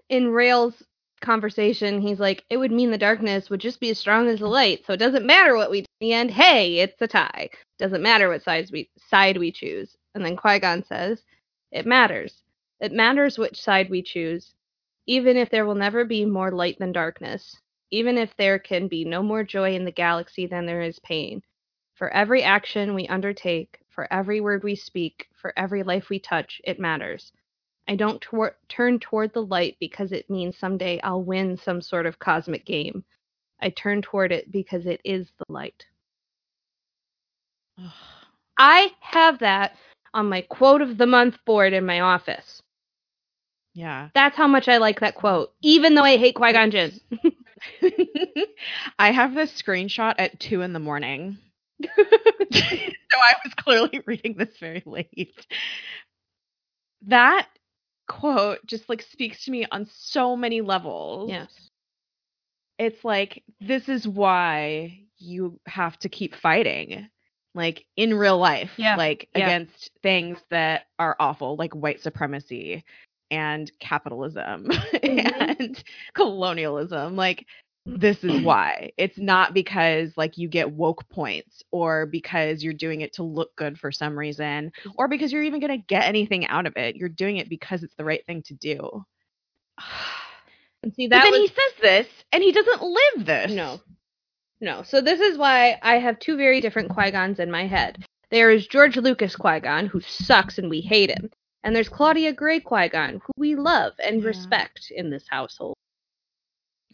in 0.10 0.28
Rael's 0.30 0.84
conversation, 1.22 2.02
he's 2.02 2.20
like, 2.20 2.44
it 2.50 2.58
would 2.58 2.72
mean 2.72 2.92
the 2.92 2.98
darkness 2.98 3.50
would 3.50 3.60
just 3.62 3.80
be 3.80 3.90
as 3.90 3.98
strong 4.00 4.28
as 4.28 4.40
the 4.40 4.48
light, 4.48 4.86
so 4.86 4.94
it 4.94 4.98
doesn't 4.98 5.26
matter 5.26 5.56
what 5.56 5.72
we 5.72 5.82
do 5.82 5.86
in 6.02 6.08
the 6.08 6.14
end. 6.14 6.32
Hey, 6.32 6.80
it's 6.80 7.02
a 7.02 7.08
tie. 7.08 7.50
Doesn't 7.80 8.04
matter 8.04 8.30
what 8.30 8.44
sides 8.44 8.72
we 8.72 8.90
side 9.10 9.38
we 9.38 9.52
choose. 9.52 9.96
And 10.16 10.24
then 10.24 10.36
Qui-Gon 10.36 10.84
says, 10.86 11.24
It 11.72 11.86
matters. 11.86 12.44
It 12.80 12.92
matters 12.92 13.38
which 13.38 13.62
side 13.62 13.90
we 13.90 14.02
choose, 14.02 14.54
even 15.06 15.38
if 15.38 15.50
there 15.50 15.66
will 15.66 15.76
never 15.76 16.06
be 16.06 16.26
more 16.26 16.52
light 16.52 16.80
than 16.80 16.92
darkness 16.92 17.58
even 17.92 18.18
if 18.18 18.36
there 18.36 18.60
can 18.60 18.88
be 18.88 19.06
no 19.06 19.24
more 19.24 19.44
joy 19.44 19.74
in 19.74 19.86
the 19.86 19.92
galaxy 19.92 20.46
than 20.46 20.66
there 20.66 20.82
is 20.82 21.00
pain. 21.00 21.42
For 21.96 22.10
every 22.12 22.44
action 22.44 22.94
we 22.94 23.08
undertake, 23.08 23.80
for 23.90 24.12
every 24.12 24.42
word 24.42 24.64
we 24.64 24.76
speak, 24.76 25.28
for 25.34 25.54
every 25.58 25.84
life 25.84 26.10
we 26.10 26.20
touch, 26.20 26.62
it 26.66 26.80
matters. 26.80 27.32
I 27.88 27.96
don't 27.96 28.22
tor- 28.22 28.58
turn 28.68 29.00
toward 29.00 29.34
the 29.34 29.44
light 29.44 29.78
because 29.80 30.12
it 30.12 30.30
means 30.30 30.58
someday 30.58 31.00
I'll 31.02 31.24
win 31.24 31.58
some 31.58 31.82
sort 31.82 32.06
of 32.06 32.20
cosmic 32.20 32.66
game. 32.66 33.04
I 33.62 33.70
turn 33.70 34.02
toward 34.02 34.32
it 34.32 34.52
because 34.52 34.86
it 34.86 35.02
is 35.04 35.32
the 35.38 35.46
light. 35.52 35.86
I 38.58 38.92
have 39.00 39.40
that 39.40 39.78
on 40.14 40.30
my 40.30 40.42
quote 40.42 40.82
of 40.82 40.98
the 40.98 41.06
month 41.06 41.38
board 41.46 41.74
in 41.74 41.86
my 41.86 42.02
office. 42.02 42.62
Yeah. 43.78 44.10
That's 44.16 44.36
how 44.36 44.48
much 44.48 44.68
I 44.68 44.78
like 44.78 45.00
that 45.02 45.14
quote, 45.16 45.54
even 45.62 45.94
though 45.96 46.04
I 46.04 46.18
hate 46.18 46.34
Qui 46.36 46.52
Gon 46.52 46.72
Jinn. 46.72 47.00
I 49.00 49.12
have 49.12 49.36
this 49.36 49.52
screenshot 49.62 50.16
at 50.18 50.40
two 50.40 50.62
in 50.62 50.74
the 50.74 50.80
morning. 50.80 51.38
so 51.84 51.92
I 52.52 53.36
was 53.46 53.54
clearly 53.58 54.02
reading 54.08 54.36
this 54.38 54.58
very 54.60 54.82
late. 54.86 55.46
That 57.06 57.48
quote 58.08 58.66
just 58.66 58.90
like 58.90 59.02
speaks 59.04 59.46
to 59.46 59.52
me 59.52 59.66
on 59.72 59.86
so 59.94 60.36
many 60.36 60.62
levels. 60.62 61.30
yes. 61.30 61.52
It's 62.80 63.04
like 63.04 63.44
this 63.60 63.90
is 63.90 64.08
why 64.08 65.02
you 65.18 65.60
have 65.68 65.98
to 66.00 66.10
keep 66.10 66.36
fighting. 66.36 67.10
Like 67.56 67.86
in 67.96 68.14
real 68.14 68.38
life, 68.38 68.72
Yeah. 68.78 68.96
like 68.98 69.30
Yeah. 69.36 69.46
against 69.48 69.90
things 70.04 70.38
that 70.52 70.86
are 71.00 71.16
awful, 71.20 71.56
like 71.56 71.74
white 71.74 72.02
supremacy 72.02 72.84
and 73.32 73.72
capitalism 73.80 74.66
Mhm. 74.94 75.60
and 75.60 75.84
colonialism. 76.14 77.16
Like 77.16 77.46
this 77.86 78.24
is 78.24 78.42
why. 78.44 78.92
It's 78.98 79.18
not 79.18 79.54
because 79.54 80.12
like 80.18 80.38
you 80.38 80.48
get 80.50 80.72
woke 80.72 81.08
points 81.10 81.64
or 81.72 82.06
because 82.06 82.64
you're 82.64 82.74
doing 82.74 83.02
it 83.02 83.14
to 83.14 83.24
look 83.24 83.56
good 83.56 83.78
for 83.80 83.92
some 83.92 84.18
reason 84.18 84.72
or 84.98 85.08
because 85.08 85.32
you're 85.32 85.44
even 85.44 85.60
going 85.62 85.78
to 85.80 85.86
get 85.88 86.04
anything 86.06 86.46
out 86.48 86.66
of 86.66 86.76
it. 86.76 86.96
You're 86.96 87.10
doing 87.10 87.38
it 87.38 87.50
because 87.50 87.84
it's 87.84 87.96
the 87.96 88.06
right 88.06 88.26
thing 88.26 88.42
to 88.44 88.54
do. 88.56 89.06
And 90.84 90.94
see, 90.94 91.08
But 91.08 91.18
that 91.18 91.24
then 91.24 91.32
was 91.32 91.42
he 91.42 91.48
says 91.48 91.82
this 91.82 92.08
and 92.32 92.44
he 92.44 92.52
doesn't 92.52 92.84
live 92.84 93.26
this. 93.26 93.52
No. 93.52 93.82
No. 94.62 94.84
So 94.84 95.02
this 95.02 95.20
is 95.20 95.36
why 95.38 95.80
I 95.82 95.96
have 95.98 96.20
two 96.20 96.38
very 96.38 96.62
different 96.62 96.90
Qui-Gons 96.92 97.40
in 97.40 97.50
my 97.50 97.66
head. 97.66 98.06
There 98.30 98.52
is 98.52 98.68
George 98.68 98.96
Lucas 98.96 99.36
Qui-Gon, 99.36 99.88
who 99.88 100.00
sucks 100.02 100.60
and 100.60 100.70
we 100.70 100.82
hate 100.82 101.10
him. 101.10 101.32
And 101.64 101.76
there's 101.76 101.90
Claudia 101.90 102.34
Gray 102.34 102.60
Qui-Gon, 102.60 103.22
who 103.26 103.32
we 103.38 103.56
love 103.56 103.94
and 104.04 104.22
Yeah. 104.22 104.28
respect 104.28 104.92
in 104.92 105.10
this 105.10 105.26
household. 105.30 105.76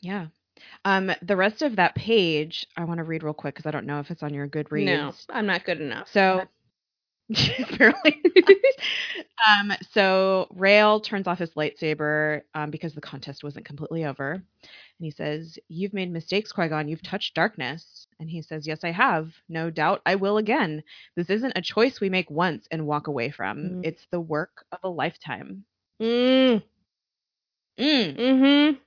Yeah. 0.02 0.28
Um, 0.86 1.12
the 1.22 1.36
rest 1.36 1.62
of 1.62 1.76
that 1.78 1.96
page, 1.96 2.68
I 2.78 2.84
want 2.86 3.00
to 3.00 3.04
read 3.04 3.24
real 3.24 3.34
quick 3.34 3.56
because 3.56 3.66
I 3.66 3.72
don't 3.72 3.86
know 3.86 4.00
if 4.00 4.12
it's 4.12 4.24
on 4.24 4.34
your 4.34 4.48
Goodreads. 4.48 4.86
No, 4.86 5.14
I'm 5.30 5.46
not 5.46 5.66
good 5.66 5.82
enough. 5.82 6.10
So, 6.12 6.44
barely. 7.78 8.22
um, 9.48 9.72
so 9.92 10.48
Rael 10.52 11.00
turns 11.00 11.28
off 11.28 11.40
his 11.40 11.52
lightsaber 11.52 12.42
um, 12.54 12.70
because 12.70 12.94
the 12.94 13.02
contest 13.02 13.44
wasn't 13.44 13.66
completely 13.66 14.06
over, 14.06 14.34
and 14.34 14.44
he 15.00 15.12
says, 15.12 15.58
"You've 15.70 15.94
made 15.94 16.12
mistakes, 16.12 16.52
Qui 16.52 16.68
Gon. 16.68 16.88
You've 16.88 17.02
touched 17.02 17.34
darkness." 17.34 18.03
And 18.24 18.30
he 18.30 18.42
says, 18.42 18.66
"Yes, 18.66 18.86
I 18.86 18.92
have. 18.92 19.34
No 19.50 19.70
doubt, 19.70 20.02
I 20.06 20.16
will 20.16 20.38
again. 20.38 20.82
This 21.18 21.30
isn't 21.30 21.58
a 21.58 21.62
choice 21.62 22.00
we 22.00 22.10
make 22.10 22.32
once 22.32 22.66
and 22.72 22.88
walk 22.88 23.08
away 23.08 23.32
from. 23.32 23.58
Mm. 23.58 23.82
It's 23.84 24.08
the 24.12 24.22
work 24.22 24.64
of 24.72 24.80
a 24.82 24.88
lifetime." 24.88 25.66
Mm. 26.02 26.64
Mm. 27.78 28.78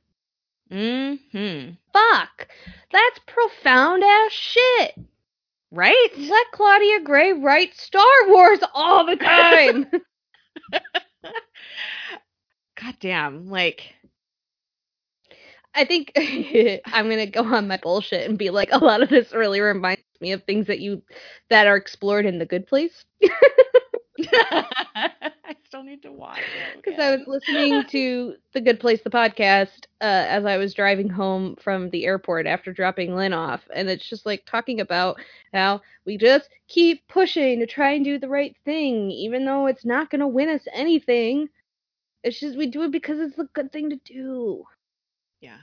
Mm-hmm. 0.72 1.14
Hmm. 1.36 1.70
Fuck. 1.92 2.48
That's 2.90 3.20
profound 3.26 4.02
ass 4.02 4.32
shit. 4.32 4.94
Right? 5.70 6.08
Let 6.16 6.46
Claudia 6.52 7.00
Gray 7.00 7.34
write 7.34 7.74
Star 7.74 8.28
Wars 8.28 8.60
all 8.72 9.04
the 9.04 9.16
time. 9.16 9.90
God 12.80 12.96
damn. 13.00 13.50
Like, 13.50 13.82
I 15.76 15.84
think 15.84 16.12
I'm 16.86 17.08
gonna 17.08 17.26
go 17.26 17.44
on 17.44 17.68
my 17.68 17.76
bullshit 17.76 18.28
and 18.28 18.38
be 18.38 18.50
like, 18.50 18.70
a 18.72 18.78
lot 18.78 19.02
of 19.02 19.10
this 19.10 19.32
really 19.32 19.60
reminds 19.60 20.02
me 20.20 20.32
of 20.32 20.42
things 20.44 20.66
that 20.66 20.80
you 20.80 21.02
that 21.50 21.66
are 21.66 21.76
explored 21.76 22.26
in 22.26 22.38
The 22.38 22.46
Good 22.46 22.66
Place. 22.66 23.04
I 24.32 25.54
still 25.66 25.82
need 25.82 26.02
to 26.02 26.12
watch 26.12 26.38
it. 26.38 26.82
Because 26.82 26.98
I 26.98 27.14
was 27.14 27.26
listening 27.26 27.84
to 27.90 28.34
The 28.54 28.62
Good 28.62 28.80
Place, 28.80 29.02
the 29.02 29.10
podcast, 29.10 29.84
uh, 30.00 30.24
as 30.28 30.46
I 30.46 30.56
was 30.56 30.72
driving 30.72 31.10
home 31.10 31.56
from 31.56 31.90
the 31.90 32.06
airport 32.06 32.46
after 32.46 32.72
dropping 32.72 33.14
Lynn 33.14 33.34
off. 33.34 33.62
And 33.74 33.88
it's 33.90 34.08
just 34.08 34.24
like 34.24 34.46
talking 34.46 34.80
about 34.80 35.20
how 35.52 35.82
we 36.06 36.16
just 36.16 36.48
keep 36.68 37.06
pushing 37.08 37.60
to 37.60 37.66
try 37.66 37.92
and 37.92 38.04
do 38.04 38.18
the 38.18 38.28
right 38.28 38.56
thing, 38.64 39.10
even 39.10 39.44
though 39.44 39.66
it's 39.66 39.84
not 39.84 40.10
going 40.10 40.20
to 40.20 40.26
win 40.26 40.48
us 40.48 40.66
anything. 40.72 41.48
It's 42.24 42.40
just 42.40 42.56
we 42.56 42.66
do 42.66 42.82
it 42.84 42.90
because 42.90 43.20
it's 43.20 43.36
the 43.36 43.48
good 43.52 43.70
thing 43.70 43.90
to 43.90 43.96
do. 44.04 44.64
Yeah. 45.46 45.58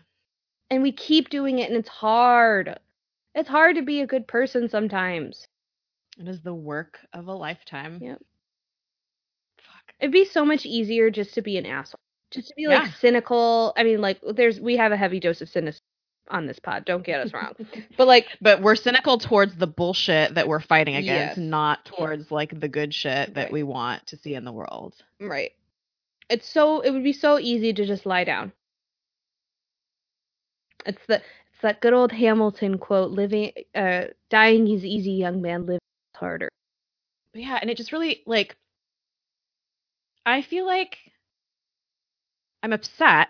And 0.69 0.81
we 0.81 0.91
keep 0.91 1.29
doing 1.29 1.59
it, 1.59 1.69
and 1.69 1.77
it's 1.77 1.89
hard. 1.89 2.79
It's 3.35 3.49
hard 3.49 3.75
to 3.75 3.81
be 3.81 4.01
a 4.01 4.07
good 4.07 4.27
person 4.27 4.69
sometimes. 4.69 5.45
It 6.17 6.27
is 6.27 6.41
the 6.41 6.53
work 6.53 6.99
of 7.13 7.27
a 7.27 7.33
lifetime. 7.33 7.99
Yep. 8.01 8.21
Fuck. 9.57 9.93
It'd 9.99 10.11
be 10.11 10.25
so 10.25 10.45
much 10.45 10.65
easier 10.65 11.09
just 11.09 11.33
to 11.35 11.41
be 11.41 11.57
an 11.57 11.65
asshole. 11.65 11.99
Just 12.31 12.47
to 12.49 12.53
be 12.55 12.67
like 12.67 12.83
Yeah. 12.83 12.91
cynical. 12.99 13.73
I 13.77 13.83
mean, 13.83 14.01
like 14.01 14.19
there's 14.35 14.59
we 14.59 14.77
have 14.77 14.91
a 14.91 14.97
heavy 14.97 15.19
dose 15.19 15.41
of 15.41 15.49
cynicism 15.49 15.83
on 16.29 16.45
this 16.47 16.59
pod. 16.59 16.85
Don't 16.85 17.03
get 17.03 17.19
us 17.19 17.33
wrong. 17.33 17.53
but 17.97 18.07
like 18.07 18.27
But 18.41 18.61
we're 18.61 18.75
cynical 18.75 19.17
towards 19.17 19.55
the 19.57 19.67
bullshit 19.67 20.35
that 20.35 20.47
we're 20.47 20.59
fighting 20.59 20.95
against, 20.95 21.37
Yes. 21.37 21.37
not 21.37 21.85
towards 21.85 22.31
like 22.31 22.59
the 22.59 22.67
good 22.69 22.93
shit 22.93 23.33
that 23.35 23.43
Right. 23.45 23.51
we 23.51 23.63
want 23.63 24.07
to 24.07 24.17
see 24.17 24.33
in 24.35 24.45
the 24.45 24.51
world. 24.53 24.95
right. 25.19 25.51
It's 26.29 26.47
so 26.47 26.79
it 26.79 26.91
would 26.91 27.03
be 27.03 27.13
so 27.13 27.37
easy 27.37 27.73
to 27.73 27.85
just 27.85 28.05
lie 28.05 28.23
down. 28.23 28.53
It's 30.85 31.05
the 31.07 31.15
it's 31.15 31.61
that 31.61 31.81
good 31.81 31.93
old 31.93 32.11
Hamilton 32.11 32.77
quote, 32.77 33.11
living 33.11 33.51
uh 33.75 34.05
dying 34.29 34.67
is 34.67 34.83
easy, 34.85 35.11
young 35.11 35.41
man, 35.41 35.61
living 35.61 35.75
is 35.75 36.19
harder. 36.19 36.49
But 37.33 37.41
yeah, 37.43 37.57
and 37.61 37.69
it 37.69 37.77
just 37.77 37.91
really 37.91 38.21
like 38.25 38.55
I 40.25 40.41
feel 40.41 40.65
like 40.65 40.97
I'm 42.61 42.73
upset 42.73 43.29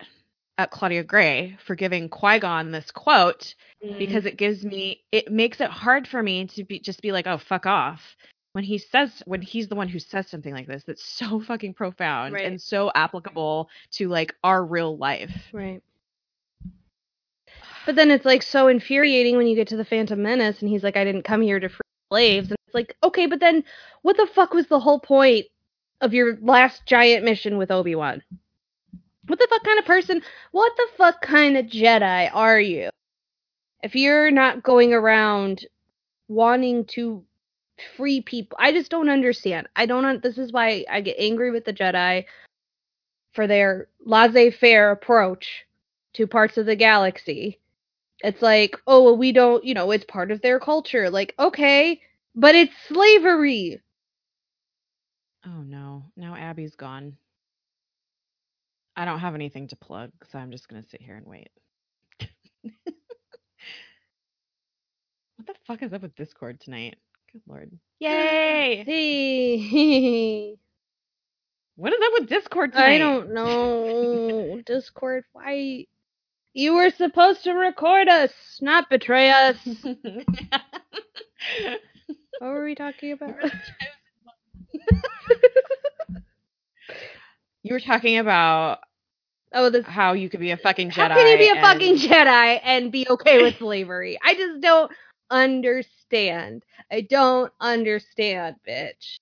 at 0.58 0.70
Claudia 0.70 1.02
Gray 1.02 1.56
for 1.66 1.74
giving 1.74 2.08
Qui-Gon 2.08 2.70
this 2.70 2.90
quote 2.92 3.54
because 3.98 4.24
it 4.26 4.36
gives 4.36 4.64
me 4.64 5.02
it 5.10 5.30
makes 5.30 5.60
it 5.60 5.70
hard 5.70 6.06
for 6.06 6.22
me 6.22 6.46
to 6.46 6.64
be 6.64 6.78
just 6.78 7.02
be 7.02 7.12
like 7.12 7.26
oh 7.26 7.38
fuck 7.38 7.66
off 7.66 8.00
when 8.52 8.62
he 8.64 8.78
says 8.78 9.22
when 9.26 9.42
he's 9.42 9.68
the 9.68 9.74
one 9.74 9.88
who 9.88 9.98
says 9.98 10.28
something 10.28 10.54
like 10.54 10.68
this 10.68 10.84
that's 10.86 11.04
so 11.04 11.40
fucking 11.40 11.74
profound 11.74 12.34
Right. 12.34 12.46
and 12.46 12.60
so 12.60 12.90
applicable 12.94 13.68
to 13.92 14.08
like 14.08 14.34
our 14.44 14.64
real 14.64 14.96
life 14.96 15.32
Right. 15.52 15.82
But 17.86 17.96
then 17.96 18.10
it's 18.10 18.24
like 18.24 18.42
so 18.42 18.68
infuriating 18.68 19.36
when 19.36 19.46
you 19.46 19.54
get 19.54 19.68
to 19.68 19.76
the 19.76 19.84
Phantom 19.84 20.20
Menace 20.20 20.60
and 20.60 20.70
he's 20.70 20.82
like, 20.82 20.96
I 20.96 21.04
didn't 21.04 21.24
come 21.24 21.42
here 21.42 21.60
to 21.60 21.68
free 21.68 21.80
slaves. 22.10 22.50
And 22.50 22.56
it's 22.66 22.74
like, 22.74 22.96
okay, 23.02 23.26
but 23.26 23.40
then 23.40 23.62
what 24.02 24.16
the 24.16 24.28
fuck 24.34 24.54
was 24.54 24.66
the 24.68 24.80
whole 24.80 25.00
point 25.00 25.46
of 26.00 26.14
your 26.14 26.38
last 26.40 26.86
giant 26.86 27.24
mission 27.24 27.58
with 27.58 27.70
Obi 27.70 27.94
Wan? 27.94 28.22
What 29.26 29.38
the 29.38 29.46
fuck 29.50 29.64
kind 29.64 29.78
of 29.78 29.84
person, 29.84 30.22
what 30.52 30.72
the 30.76 30.86
fuck 30.96 31.22
kind 31.22 31.56
of 31.56 31.66
Jedi 31.66 32.30
are 32.32 32.60
you? 32.60 32.90
If 33.82 33.94
you're 33.94 34.30
not 34.30 34.62
going 34.62 34.92
around 34.92 35.66
wanting 36.28 36.86
to 36.86 37.22
free 37.96 38.20
people, 38.20 38.56
I 38.60 38.72
just 38.72 38.90
don't 38.90 39.08
understand. 39.08 39.68
I 39.76 39.86
don't, 39.86 40.04
un- 40.04 40.20
this 40.22 40.38
is 40.38 40.52
why 40.52 40.84
I 40.90 41.00
get 41.00 41.16
angry 41.18 41.50
with 41.50 41.64
the 41.64 41.72
Jedi 41.72 42.24
for 43.32 43.46
their 43.46 43.88
laissez 44.04 44.50
faire 44.50 44.90
approach 44.90 45.66
to 46.14 46.26
parts 46.26 46.56
of 46.56 46.66
the 46.66 46.76
galaxy. 46.76 47.58
It's 48.22 48.42
like, 48.42 48.76
oh, 48.86 49.04
well, 49.04 49.16
we 49.16 49.32
don't, 49.32 49.64
you 49.64 49.74
know, 49.74 49.90
it's 49.90 50.04
part 50.04 50.30
of 50.30 50.40
their 50.42 50.60
culture. 50.60 51.10
Like, 51.10 51.34
okay, 51.38 52.00
but 52.34 52.54
it's 52.54 52.72
slavery. 52.88 53.80
oh 55.46 55.62
no 55.62 56.04
now 56.16 56.34
abby's 56.34 56.74
gone 56.76 57.16
i 58.96 59.04
don't 59.04 59.18
have 59.20 59.34
anything 59.34 59.68
to 59.68 59.76
plug 59.76 60.10
so 60.30 60.38
i'm 60.38 60.50
just 60.50 60.68
gonna 60.68 60.82
sit 60.82 61.00
here 61.02 61.16
and 61.16 61.26
wait 61.26 61.50
what 62.62 62.72
the 65.46 65.54
fuck 65.66 65.82
is 65.82 65.92
up 65.92 66.02
with 66.02 66.14
discord 66.16 66.60
tonight 66.60 66.96
good 67.32 67.42
lord 67.46 67.70
yay 68.00 68.82
Hey. 68.86 70.56
what 71.76 71.92
is 71.92 71.98
up 72.04 72.12
with 72.20 72.28
discord 72.28 72.72
tonight 72.72 72.94
I 72.94 72.98
don't 72.98 73.34
know. 73.34 74.60
Discord, 74.64 75.24
why? 75.32 75.86
You 76.54 76.74
were 76.74 76.90
supposed 76.90 77.44
to 77.44 77.52
record 77.52 78.08
us, 78.08 78.32
not 78.60 78.88
betray 78.88 79.30
us. 79.30 79.56
what 79.82 80.20
were 82.40 82.64
we 82.64 82.74
talking 82.74 83.12
about? 83.12 83.34
You 87.64 87.72
were 87.72 87.80
talking 87.80 88.18
about 88.18 88.80
oh, 89.54 89.70
this. 89.70 89.86
how 89.86 90.12
you 90.12 90.28
could 90.28 90.40
be 90.40 90.50
a 90.50 90.56
fucking 90.58 90.90
Jedi. 90.90 91.08
How 91.08 91.14
can 91.14 91.26
you 91.26 91.38
be 91.38 91.48
a 91.48 91.52
and- 91.52 91.60
fucking 91.60 91.96
Jedi 91.96 92.60
and 92.62 92.92
be 92.92 93.06
okay 93.08 93.42
with 93.42 93.56
slavery? 93.56 94.18
I 94.22 94.34
just 94.34 94.60
don't 94.60 94.92
understand. 95.30 96.62
I 96.92 97.00
don't 97.00 97.50
understand, 97.60 98.56
bitch. 98.68 99.16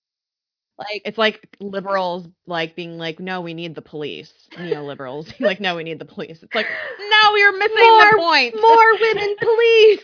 Like, 0.78 1.02
It's 1.04 1.18
like 1.18 1.48
liberals 1.60 2.26
like 2.46 2.74
being 2.74 2.98
like, 2.98 3.20
no, 3.20 3.40
we 3.40 3.54
need 3.54 3.74
the 3.74 3.82
police. 3.82 4.32
Neoliberals 4.56 5.38
like, 5.40 5.60
no, 5.60 5.76
we 5.76 5.84
need 5.84 5.98
the 5.98 6.04
police. 6.04 6.42
It's 6.42 6.54
like, 6.54 6.66
no, 6.98 7.32
we 7.34 7.44
are 7.44 7.52
missing 7.52 7.76
the 7.76 8.10
More- 8.16 8.18
point. 8.18 8.54
more 8.60 8.92
women, 9.00 9.36
police. 9.38 10.00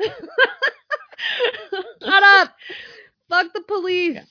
Shut 2.02 2.22
up. 2.22 2.54
Fuck 3.28 3.52
the 3.54 3.62
police. 3.62 4.14
Yeah. 4.14 4.24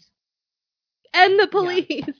And 1.14 1.39
the 1.39 1.47
police. 1.47 2.05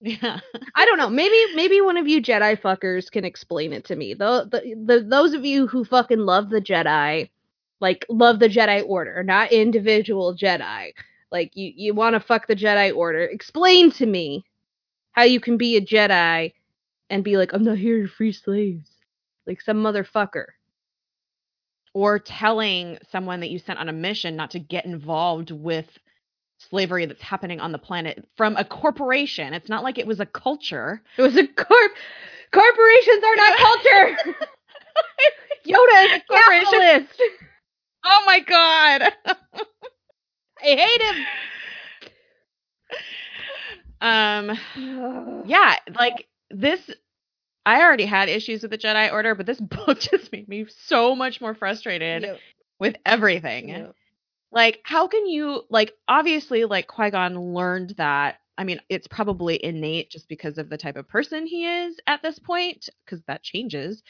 yeah. 0.00 0.40
I 0.74 0.84
don't 0.86 0.98
know. 0.98 1.10
Maybe 1.10 1.36
maybe 1.54 1.80
one 1.80 1.96
of 1.96 2.06
you 2.08 2.22
Jedi 2.22 2.60
fuckers 2.60 3.10
can 3.10 3.24
explain 3.24 3.72
it 3.72 3.84
to 3.86 3.96
me. 3.96 4.14
The, 4.14 4.48
the, 4.50 4.74
the 4.84 5.00
those 5.08 5.34
of 5.34 5.44
you 5.44 5.66
who 5.66 5.84
fucking 5.84 6.18
love 6.20 6.50
the 6.50 6.60
Jedi, 6.60 7.30
like 7.80 8.06
love 8.08 8.38
the 8.38 8.48
Jedi 8.48 8.84
Order, 8.86 9.22
not 9.22 9.52
individual 9.52 10.36
Jedi. 10.36 10.92
Like 11.34 11.56
you 11.56 11.72
you 11.74 11.94
want 11.94 12.14
to 12.14 12.20
fuck 12.20 12.46
the 12.46 12.54
Jedi 12.54 12.94
Order. 12.94 13.24
Explain 13.24 13.90
to 13.94 14.06
me 14.06 14.44
how 15.10 15.24
you 15.24 15.40
can 15.40 15.56
be 15.56 15.76
a 15.76 15.80
Jedi 15.80 16.52
and 17.10 17.24
be 17.24 17.36
like, 17.36 17.52
I'm 17.52 17.64
not 17.64 17.76
here 17.76 18.02
to 18.02 18.08
free 18.08 18.30
slaves, 18.30 18.88
like 19.44 19.60
some 19.60 19.78
motherfucker. 19.82 20.44
Or 21.92 22.20
telling 22.20 22.98
someone 23.10 23.40
that 23.40 23.50
you 23.50 23.58
sent 23.58 23.80
on 23.80 23.88
a 23.88 23.92
mission 23.92 24.36
not 24.36 24.52
to 24.52 24.60
get 24.60 24.84
involved 24.84 25.50
with 25.50 25.86
slavery 26.58 27.04
that's 27.06 27.20
happening 27.22 27.58
on 27.58 27.72
the 27.72 27.78
planet 27.78 28.24
from 28.36 28.56
a 28.56 28.64
corporation. 28.64 29.54
It's 29.54 29.68
not 29.68 29.82
like 29.82 29.98
it 29.98 30.06
was 30.06 30.20
a 30.20 30.26
culture. 30.26 31.02
It 31.18 31.22
was 31.22 31.36
a 31.36 31.48
corp. 31.48 31.92
Corporations 32.52 33.24
are 33.24 33.36
not 33.36 33.58
culture. 33.58 34.16
Yoda 35.66 36.04
is 36.04 36.12
a 36.12 36.22
Corporation- 36.28 36.64
capitalist. 36.70 37.22
Oh 38.04 38.22
my 38.24 38.38
god. 38.38 39.12
I 40.62 40.66
hate 40.76 41.02
him. 41.16 41.26
um 44.00 44.58
yeah, 45.46 45.76
like 45.98 46.26
this 46.50 46.90
I 47.66 47.80
already 47.82 48.06
had 48.06 48.28
issues 48.28 48.62
with 48.62 48.70
the 48.72 48.78
Jedi 48.78 49.10
Order, 49.12 49.34
but 49.34 49.46
this 49.46 49.60
book 49.60 50.00
just 50.00 50.32
made 50.32 50.48
me 50.48 50.66
so 50.68 51.14
much 51.14 51.40
more 51.40 51.54
frustrated 51.54 52.24
Yep, 52.24 52.40
with 52.78 52.96
everything. 53.06 53.68
yep. 53.68 53.94
Like, 54.52 54.80
how 54.84 55.08
can 55.08 55.26
you 55.26 55.62
like 55.70 55.92
obviously 56.08 56.64
like 56.64 56.86
Qui-Gon 56.86 57.38
learned 57.54 57.94
that 57.98 58.36
I 58.56 58.62
mean, 58.62 58.80
it's 58.88 59.08
probably 59.08 59.62
innate 59.64 60.10
just 60.10 60.28
because 60.28 60.58
of 60.58 60.68
the 60.70 60.76
type 60.78 60.94
of 60.96 61.08
person 61.08 61.44
he 61.44 61.66
is 61.66 61.96
at 62.06 62.22
this 62.22 62.38
point, 62.38 62.88
because 63.04 63.20
that 63.26 63.42
changes 63.42 64.02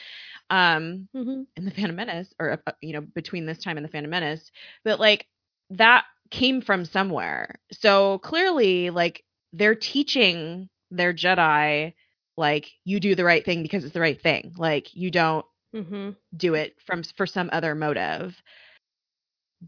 um, 0.51 1.09
Mm-hmm. 1.17 1.43
in 1.57 1.65
the 1.65 1.71
Phantom 1.71 1.97
Menace, 1.97 2.35
or 2.39 2.61
uh, 2.67 2.73
you 2.83 2.93
know, 2.93 3.01
between 3.01 3.47
this 3.47 3.63
time 3.63 3.79
and 3.79 3.85
the 3.87 3.91
Phantom 3.91 4.11
Menace. 4.11 4.51
But 4.85 5.01
like 5.01 5.27
that 5.71 6.05
came 6.31 6.61
from 6.61 6.85
somewhere. 6.85 7.57
So 7.73 8.19
clearly, 8.19 8.91
like 8.91 9.25
they're 9.53 9.75
teaching 9.75 10.69
their 10.91 11.13
Jedi, 11.13 11.95
like 12.37 12.71
you 12.85 13.01
do 13.01 13.15
the 13.15 13.25
right 13.25 13.45
thing 13.45 13.63
because 13.63 13.85
it's 13.85 13.95
the 13.95 14.01
right 14.01 14.21
thing. 14.21 14.55
Like 14.57 14.95
you 14.95 15.11
don't 15.11 15.45
Mm-hmm. 15.75 16.11
do 16.37 16.55
it 16.55 16.75
from 16.87 17.03
for 17.17 17.27
some 17.27 17.49
other 17.53 17.75
motive. 17.75 18.37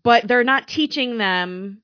But 0.03 0.27
they're 0.29 0.45
not 0.45 0.69
teaching 0.69 1.19
them 1.19 1.83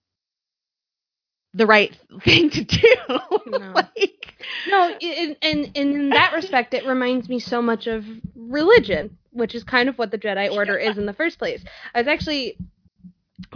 the 1.55 1.67
right 1.67 1.97
thing 2.25 2.51
to 2.51 2.65
do. 2.65 2.97
No. 3.47 3.89
like, 3.97 4.37
No, 4.67 4.89
and, 5.01 5.37
and 5.43 5.71
and 5.75 5.93
in 5.95 6.13
that 6.13 6.33
respect, 6.33 6.75
it 6.75 6.85
reminds 6.87 7.29
me 7.29 7.39
so 7.41 7.61
much 7.63 7.87
of 7.87 8.05
religion, 8.35 9.19
which 9.31 9.55
is 9.55 9.65
kind 9.65 9.89
of 9.89 9.99
what 9.99 10.11
the 10.11 10.19
Jedi 10.19 10.51
Order 10.53 10.77
is 10.77 10.99
in 10.99 11.07
the 11.07 11.13
first 11.13 11.39
place. 11.39 11.63
I 11.95 12.01
was 12.01 12.09
actually, 12.09 12.59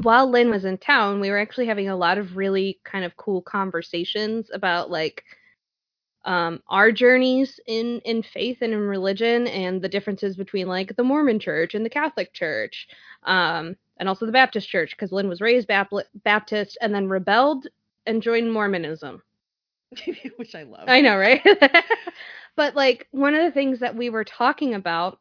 while 0.03 0.31
Lynn 0.31 0.51
was 0.51 0.65
in 0.65 0.79
town, 0.79 1.21
we 1.21 1.31
were 1.31 1.39
actually 1.39 1.67
having 1.67 1.89
a 1.89 1.97
lot 1.97 2.19
of 2.19 2.37
really 2.37 2.79
kind 2.85 3.05
of 3.05 3.17
cool 3.17 3.43
conversations 3.43 4.51
about 4.53 4.91
like 4.91 5.25
um, 6.25 6.61
our 6.69 6.91
journeys 6.91 7.61
in 7.67 8.01
in 8.05 8.23
faith 8.23 8.59
and 8.61 8.73
in 8.73 8.81
religion, 8.81 9.47
and 9.47 9.81
the 9.81 9.89
differences 9.89 10.37
between 10.37 10.67
like 10.67 10.97
the 10.97 11.05
Mormon 11.05 11.39
Church 11.39 11.75
and 11.75 11.85
the 11.85 11.91
Catholic 11.91 12.33
Church, 12.33 12.89
um, 13.25 13.77
and 13.99 14.09
also 14.09 14.27
the 14.27 14.33
Baptist 14.33 14.69
Church, 14.69 14.91
because 14.91 15.13
Lynn 15.13 15.29
was 15.29 15.41
raised 15.41 15.69
Bap- 15.69 15.93
Baptist 16.25 16.77
and 16.81 16.95
then 16.95 17.09
rebelled 17.09 17.67
and 18.07 18.23
joined 18.23 18.53
Mormonism. 18.53 19.23
which 20.37 20.55
I 20.55 20.65
love. 20.65 20.89
I 20.89 21.01
know, 21.01 21.17
right? 21.17 21.43
but 22.57 22.75
like 22.75 23.07
one 23.13 23.35
of 23.35 23.45
the 23.45 23.53
things 23.53 23.81
that 23.81 23.95
we 23.95 24.11
were 24.11 24.25
talking 24.25 24.75
about 24.75 25.21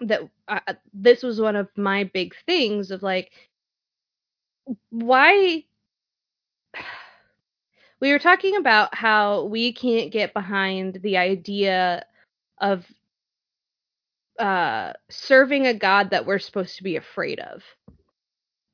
that 0.00 0.22
uh, 0.48 0.60
this 0.92 1.22
was 1.22 1.40
one 1.40 1.56
of 1.56 1.68
my 1.76 2.04
big 2.04 2.34
things 2.46 2.90
of 2.90 3.02
like 3.02 3.30
why 4.90 5.64
we 8.00 8.12
were 8.12 8.18
talking 8.18 8.56
about 8.56 8.94
how 8.94 9.44
we 9.44 9.72
can't 9.72 10.12
get 10.12 10.34
behind 10.34 11.00
the 11.02 11.16
idea 11.16 12.04
of 12.60 12.84
uh 14.38 14.92
serving 15.08 15.66
a 15.66 15.74
god 15.74 16.10
that 16.10 16.26
we're 16.26 16.38
supposed 16.38 16.76
to 16.76 16.82
be 16.82 16.96
afraid 16.96 17.40
of 17.40 17.62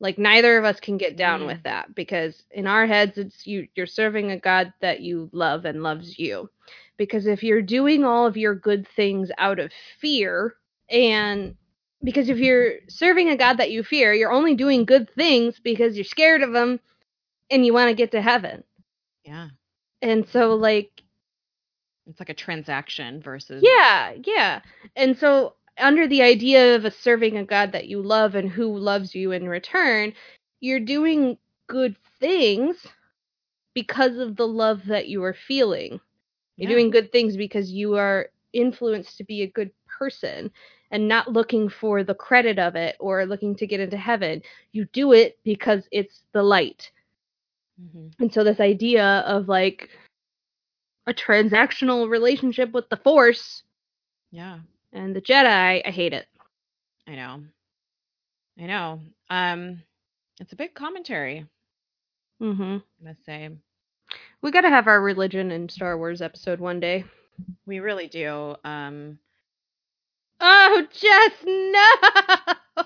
like 0.00 0.18
neither 0.18 0.58
of 0.58 0.64
us 0.64 0.80
can 0.80 0.96
get 0.98 1.16
down 1.16 1.42
Mm. 1.42 1.46
with 1.46 1.62
that 1.64 1.94
because 1.94 2.44
in 2.50 2.66
our 2.66 2.86
heads 2.86 3.18
it's 3.18 3.46
you 3.46 3.68
you're 3.74 3.86
serving 3.86 4.30
a 4.32 4.38
god 4.38 4.72
that 4.80 5.00
you 5.00 5.30
love 5.32 5.64
and 5.64 5.82
loves 5.82 6.18
you 6.18 6.50
because 6.96 7.26
if 7.26 7.42
you're 7.42 7.62
doing 7.62 8.04
all 8.04 8.26
of 8.26 8.36
your 8.36 8.54
good 8.54 8.86
things 8.88 9.30
out 9.38 9.58
of 9.60 9.72
fear 10.00 10.56
and 10.90 11.56
because 12.04 12.28
if 12.28 12.38
you're 12.38 12.74
serving 12.88 13.28
a 13.28 13.36
god 13.36 13.58
that 13.58 13.70
you 13.70 13.82
fear 13.82 14.12
you're 14.14 14.32
only 14.32 14.54
doing 14.54 14.84
good 14.84 15.10
things 15.14 15.58
because 15.62 15.96
you're 15.96 16.04
scared 16.04 16.42
of 16.42 16.54
him 16.54 16.80
and 17.50 17.64
you 17.66 17.72
want 17.72 17.88
to 17.88 17.94
get 17.94 18.12
to 18.12 18.22
heaven 18.22 18.64
Yeah. 19.24 19.48
and 20.02 20.26
so 20.28 20.54
like 20.54 21.02
It's 22.06 22.20
like 22.20 22.30
a 22.30 22.34
transaction 22.34 23.20
versus 23.22 23.78
Yeah, 23.78 24.14
yeah. 24.24 24.60
And 24.96 25.16
so 25.16 25.54
under 25.78 26.06
the 26.08 26.22
idea 26.22 26.76
of 26.76 26.84
a 26.84 26.90
serving 26.90 27.36
a 27.36 27.44
God 27.44 27.72
that 27.72 27.88
you 27.88 28.02
love 28.02 28.34
and 28.34 28.50
who 28.50 28.76
loves 28.76 29.14
you 29.14 29.32
in 29.32 29.48
return, 29.48 30.14
you're 30.60 30.80
doing 30.80 31.38
good 31.68 31.96
things 32.20 32.86
because 33.74 34.18
of 34.18 34.36
the 34.36 34.46
love 34.48 34.86
that 34.86 35.08
you 35.08 35.22
are 35.24 35.34
feeling. 35.34 36.00
You're 36.58 36.68
Yeah. 36.68 36.74
doing 36.74 36.90
good 36.90 37.12
things 37.12 37.36
because 37.36 37.70
you 37.72 37.96
are 37.96 38.28
influenced 38.52 39.18
to 39.18 39.24
be 39.24 39.42
a 39.42 39.46
good 39.50 39.70
person 39.98 40.50
and 40.92 41.08
not 41.08 41.32
looking 41.32 41.68
for 41.68 42.04
the 42.04 42.14
credit 42.14 42.58
of 42.58 42.76
it 42.76 42.96
or 43.00 43.26
looking 43.26 43.56
to 43.56 43.66
get 43.66 43.80
into 43.80 43.96
heaven. 43.96 44.42
You 44.72 44.84
do 44.92 45.12
it 45.12 45.38
because 45.42 45.88
it's 45.90 46.22
the 46.32 46.42
light. 46.44 46.92
Mhm. 47.82 48.12
And 48.20 48.32
so 48.32 48.44
this 48.44 48.60
idea 48.60 49.04
of 49.26 49.48
like 49.48 49.88
a 51.06 51.14
transactional 51.14 52.08
relationship 52.08 52.70
with 52.72 52.88
the 52.90 52.96
force 52.98 53.64
Yeah. 54.30 54.60
and 54.92 55.16
the 55.16 55.20
Jedi, 55.22 55.82
I 55.84 55.90
hate 55.90 56.12
it. 56.12 56.28
I 57.08 57.16
know. 57.16 57.42
I 58.58 58.62
know. 58.66 59.00
Um 59.30 59.82
it's 60.40 60.52
a 60.52 60.56
big 60.56 60.74
commentary, 60.74 61.46
Mm-hmm. 62.40 62.78
I 62.78 63.04
must 63.08 63.24
say. 63.24 63.50
We 64.42 64.50
got 64.50 64.62
to 64.62 64.68
have 64.68 64.88
our 64.88 65.00
religion 65.00 65.52
in 65.52 65.68
Star 65.68 65.96
Wars 65.96 66.20
episode 66.20 66.60
one 66.60 66.80
day. 66.80 67.04
We 67.66 67.78
really 67.80 68.08
do. 68.08 68.56
Um 68.64 69.18
Oh, 70.44 70.86
Jess, 70.90 71.32
no! 71.46 72.84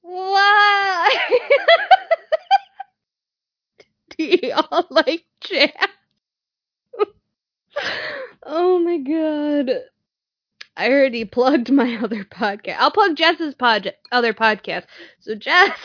Why? 0.00 1.10
Do 4.16 4.24
you 4.24 4.52
all 4.54 4.86
like 4.90 5.24
Jess? 5.40 5.72
oh 8.42 8.78
my 8.78 8.98
god. 8.98 9.70
I 10.76 10.90
already 10.90 11.26
plugged 11.26 11.70
my 11.70 11.96
other 12.02 12.24
podcast. 12.24 12.76
I'll 12.78 12.90
plug 12.90 13.16
Jess's 13.16 13.54
pod- 13.54 13.94
other 14.10 14.32
podcast. 14.32 14.84
So 15.20 15.34
Jess 15.34 15.76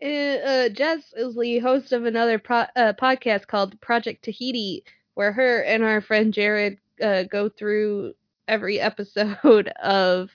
is 0.00 0.42
uh, 0.46 0.68
Jess 0.68 1.12
is 1.16 1.34
the 1.34 1.58
host 1.58 1.92
of 1.92 2.04
another 2.04 2.38
pro- 2.38 2.66
uh, 2.76 2.92
podcast 2.92 3.48
called 3.48 3.80
Project 3.80 4.24
Tahiti, 4.24 4.84
where 5.16 5.32
her 5.32 5.62
and 5.62 5.82
our 5.82 6.00
friend 6.00 6.32
Jared 6.32 6.78
uh, 7.02 7.24
go 7.24 7.48
through 7.48 8.14
every 8.46 8.78
episode 8.78 9.68
of 9.82 10.30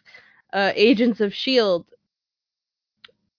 uh, 0.51 0.71
Agents 0.75 1.21
of 1.21 1.33
Shield, 1.33 1.85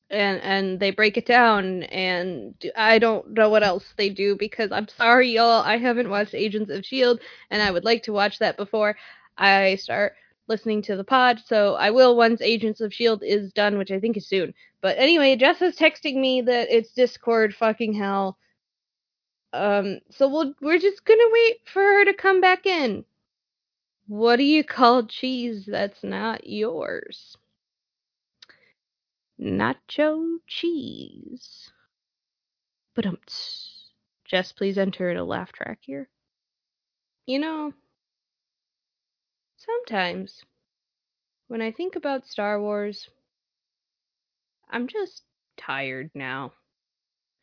and 0.09 0.41
and 0.41 0.79
they 0.79 0.93
break 0.93 1.17
it 1.17 1.27
down. 1.27 1.83
And 1.85 2.55
I 2.77 2.99
don't 3.01 3.33
know 3.33 3.51
what 3.51 3.65
else 3.65 3.93
they 3.97 4.09
do 4.09 4.37
because 4.37 4.71
I'm 4.71 4.87
sorry, 4.89 5.31
y'all, 5.31 5.63
I 5.63 5.79
haven't 5.79 6.09
watched 6.09 6.33
Agents 6.33 6.71
of 6.71 6.87
Shield, 6.87 7.21
and 7.51 7.61
I 7.61 7.73
would 7.73 7.85
like 7.85 8.05
to 8.05 8.13
watch 8.13 8.39
that 8.39 8.57
before 8.57 8.97
I 9.37 9.75
start 9.75 10.15
listening 10.47 10.81
to 10.83 10.97
the 10.97 11.05
pod. 11.05 11.41
So 11.45 11.75
I 11.75 11.91
will 11.91 12.17
once 12.17 12.41
Agents 12.41 12.81
of 12.81 12.95
Shield 12.95 13.25
is 13.25 13.53
done, 13.53 13.79
which 13.79 13.91
I 13.91 13.99
think 13.99 14.17
is 14.17 14.29
soon. 14.29 14.55
But 14.81 14.97
anyway, 14.97 15.35
Jess 15.35 15.61
is 15.61 15.77
texting 15.77 16.21
me 16.21 16.41
that 16.43 16.69
it's 16.71 16.93
Discord 16.93 17.53
fucking 17.53 17.95
hell. 17.95 18.39
Um, 19.53 20.01
so 20.11 20.29
we'll 20.29 20.55
we're 20.61 20.79
just 20.79 21.05
gonna 21.05 21.31
wait 21.31 21.61
for 21.67 21.83
her 21.83 22.05
to 22.07 22.15
come 22.15 22.41
back 22.41 22.67
in. 22.67 23.05
What 24.07 24.37
do 24.37 24.45
you 24.45 24.65
call 24.65 25.05
cheese 25.05 25.67
that's 25.67 26.03
not 26.03 26.47
yours? 26.47 27.37
Nacho 29.41 30.37
cheese. 30.47 31.71
But 32.95 33.07
um, 33.07 33.19
Jess, 34.25 34.53
please 34.53 34.79
enter 34.79 35.11
a 35.11 35.25
laugh 35.25 35.53
track 35.53 35.79
here. 35.83 36.09
You 37.27 37.39
know, 37.39 37.73
sometimes 39.57 40.43
when 41.49 41.63
I 41.63 41.71
think 41.71 41.97
about 41.97 42.27
Star 42.27 42.61
Wars, 42.61 43.09
I'm 44.71 44.89
just 44.89 45.23
tired 45.57 46.11
now. 46.15 46.53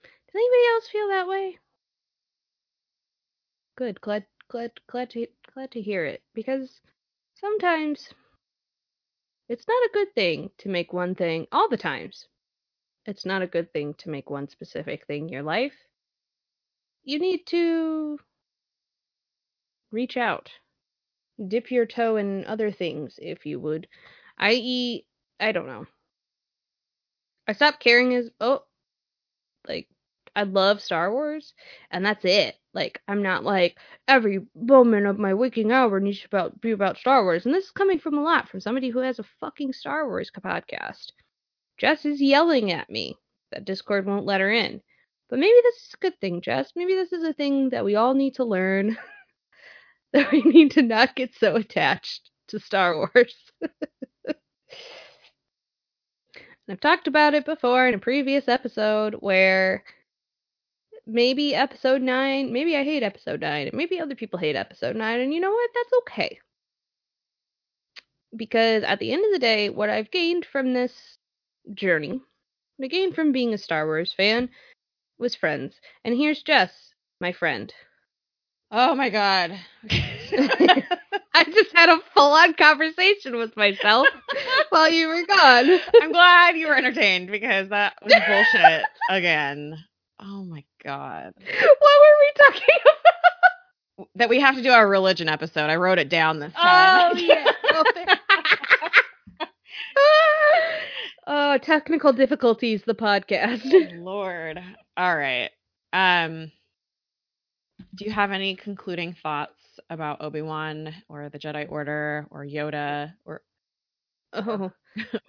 Does 0.03 0.36
anybody 0.36 0.68
else 0.74 0.88
feel 0.88 1.07
that 1.10 1.28
way? 1.28 1.57
Good, 3.80 4.01
glad, 4.01 4.25
glad, 4.49 4.71
glad 4.88 5.09
to, 5.11 5.25
glad 5.53 5.71
to 5.71 5.82
hear 5.82 6.03
it. 6.03 6.21
Because 6.34 6.82
sometimes 7.36 8.09
it's 9.47 9.65
not 9.69 9.84
a 9.86 9.93
good 9.93 10.13
thing 10.13 10.51
to 10.57 10.67
make 10.67 10.91
one 10.91 11.15
thing 11.15 11.47
all 11.53 11.69
the 11.69 11.77
times. 11.77 12.27
It's 13.05 13.25
not 13.25 13.41
a 13.41 13.47
good 13.47 13.71
thing 13.71 13.93
to 13.99 14.09
make 14.09 14.30
one 14.30 14.49
specific 14.49 15.07
thing 15.07 15.30
your 15.30 15.43
life. 15.43 15.75
You 17.05 17.19
need 17.19 17.47
to 17.47 18.19
reach 19.93 20.17
out, 20.17 20.51
dip 21.47 21.71
your 21.71 21.86
toe 21.86 22.17
in 22.17 22.43
other 22.47 22.71
things, 22.71 23.15
if 23.17 23.45
you 23.45 23.61
would. 23.61 23.88
I.e., 24.38 25.05
I 25.39 25.53
don't 25.53 25.67
know. 25.67 25.86
I 27.47 27.53
stopped 27.53 27.80
caring 27.80 28.13
as 28.13 28.30
oh, 28.41 28.63
like 29.65 29.88
I 30.36 30.43
love 30.43 30.82
Star 30.82 31.13
Wars, 31.13 31.53
and 31.89 32.05
that's 32.05 32.25
it. 32.25 32.59
Like 32.74 33.01
I'm 33.07 33.24
not 33.24 33.43
like 33.43 33.78
every 34.07 34.41
moment 34.55 35.07
of 35.07 35.17
my 35.17 35.34
waking 35.34 35.72
hour 35.72 35.99
needs 35.99 36.20
to 36.22 36.28
about 36.28 36.61
be 36.61 36.72
about 36.72 36.97
Star 36.97 37.24
Wars, 37.24 37.45
and 37.45 37.53
this 37.55 37.65
is 37.65 37.72
coming 37.72 37.99
from 37.99 38.17
a 38.17 38.24
lot 38.24 38.47
from 38.47 38.59
somebody 38.59 38.89
who 38.89 38.99
has 38.99 39.20
a 39.20 39.24
fucking 39.39 39.74
Star 39.74 40.07
Wars 40.07 40.32
podcast. 40.32 41.11
Jess 41.78 42.05
is 42.05 42.22
yelling 42.22 42.72
at 42.72 42.89
me 42.89 43.17
that 43.51 43.65
Discord 43.65 44.05
won't 44.05 44.26
let 44.26 44.41
her 44.41 44.51
in, 44.51 44.82
but 45.30 45.39
maybe 45.39 45.59
this 45.63 45.76
is 45.78 45.93
a 45.95 45.97
good 45.97 46.20
thing, 46.20 46.41
Jess. 46.41 46.74
Maybe 46.76 46.93
this 46.93 47.11
is 47.11 47.24
a 47.24 47.34
thing 47.34 47.70
that 47.70 47.86
we 47.86 47.95
all 47.95 48.13
need 48.13 48.36
to 48.36 48.43
learn. 48.45 48.97
that 50.13 50.32
we 50.32 50.41
need 50.41 50.72
to 50.72 50.82
not 50.82 51.15
get 51.15 51.34
so 51.36 51.55
attached 51.55 52.30
to 52.49 52.59
Star 52.59 52.95
Wars. 52.95 53.36
I've 56.70 56.80
talked 56.80 57.07
about 57.07 57.34
it 57.34 57.45
before 57.45 57.88
in 57.88 57.95
a 57.95 57.99
previous 57.99 58.47
episode 58.47 59.15
where 59.15 59.84
maybe 61.10 61.55
episode 61.55 62.01
9, 62.01 62.53
maybe 62.53 62.76
I 62.76 62.84
hate 62.84 63.03
episode 63.03 63.41
9, 63.41 63.68
and 63.68 63.76
maybe 63.78 63.99
other 63.99 64.16
people 64.16 64.39
hate 64.39 64.55
episode 64.55 64.95
9, 64.95 65.20
and 65.20 65.34
you 65.34 65.39
know 65.39 65.51
what? 65.51 65.70
That's 65.74 65.93
okay. 66.01 66.39
Because 68.36 68.84
at 68.84 68.99
the 68.99 69.12
end 69.12 69.26
of 69.26 69.32
the 69.32 69.39
day, 69.39 69.70
what 69.70 69.89
I've 69.89 70.12
gained 70.12 70.45
from 70.45 70.74
this 70.74 71.18
journey, 71.74 72.22
what 72.78 72.86
I 72.86 72.88
gained 72.88 73.16
from 73.16 73.32
being 73.32 73.53
a 73.53 73.57
Star 73.57 73.86
Wars 73.86 74.14
fan, 74.16 74.49
was 75.18 75.36
friends. 75.36 75.76
And 76.05 76.16
here's 76.16 76.43
Jess, 76.43 76.72
my 77.20 77.32
friend. 77.32 77.74
Oh 78.72 78.93
my 78.93 79.10
god. 79.10 79.60
I 79.91 81.43
just 81.45 81.72
had 81.74 81.89
a 81.89 81.99
full 82.14 82.34
on 82.34 82.53
conversation 82.53 83.38
with 83.38 83.57
myself 83.57 84.07
while 84.70 84.89
you 84.89 85.07
were 85.07 85.26
gone. 85.26 85.80
I'm 86.01 86.12
glad 86.12 86.55
you 86.55 86.68
were 86.68 86.76
entertained 86.76 87.32
because 87.32 87.70
that 87.70 87.95
was 88.03 88.14
bullshit 88.28 88.84
again. 89.10 89.76
Oh 90.20 90.43
my 90.43 90.64
god. 90.84 91.34
What 91.36 91.82
were 92.01 92.17
we 92.19 92.45
talking 92.45 92.75
about? 93.97 94.07
That 94.15 94.30
we 94.30 94.39
have 94.39 94.55
to 94.55 94.63
do 94.63 94.69
our 94.69 94.88
religion 94.88 95.27
episode. 95.27 95.69
I 95.69 95.75
wrote 95.75 95.99
it 95.99 96.09
down 96.09 96.39
this 96.39 96.53
time. 96.53 97.11
Oh, 97.13 97.17
yeah. 97.17 97.51
oh, 101.27 101.57
technical 101.61 102.13
difficulties, 102.13 102.82
the 102.86 102.95
podcast. 102.95 104.01
Lord. 104.01 104.59
All 104.97 105.15
right. 105.17 105.49
Um 105.93 106.51
do 107.95 108.05
you 108.05 108.11
have 108.11 108.32
any 108.32 108.55
concluding 108.55 109.15
thoughts 109.23 109.53
about 109.89 110.21
Obi-Wan 110.21 110.93
or 111.07 111.30
the 111.30 111.39
Jedi 111.39 111.69
Order 111.69 112.27
or 112.30 112.45
Yoda 112.45 113.13
or 113.25 113.41
Oh, 114.34 114.71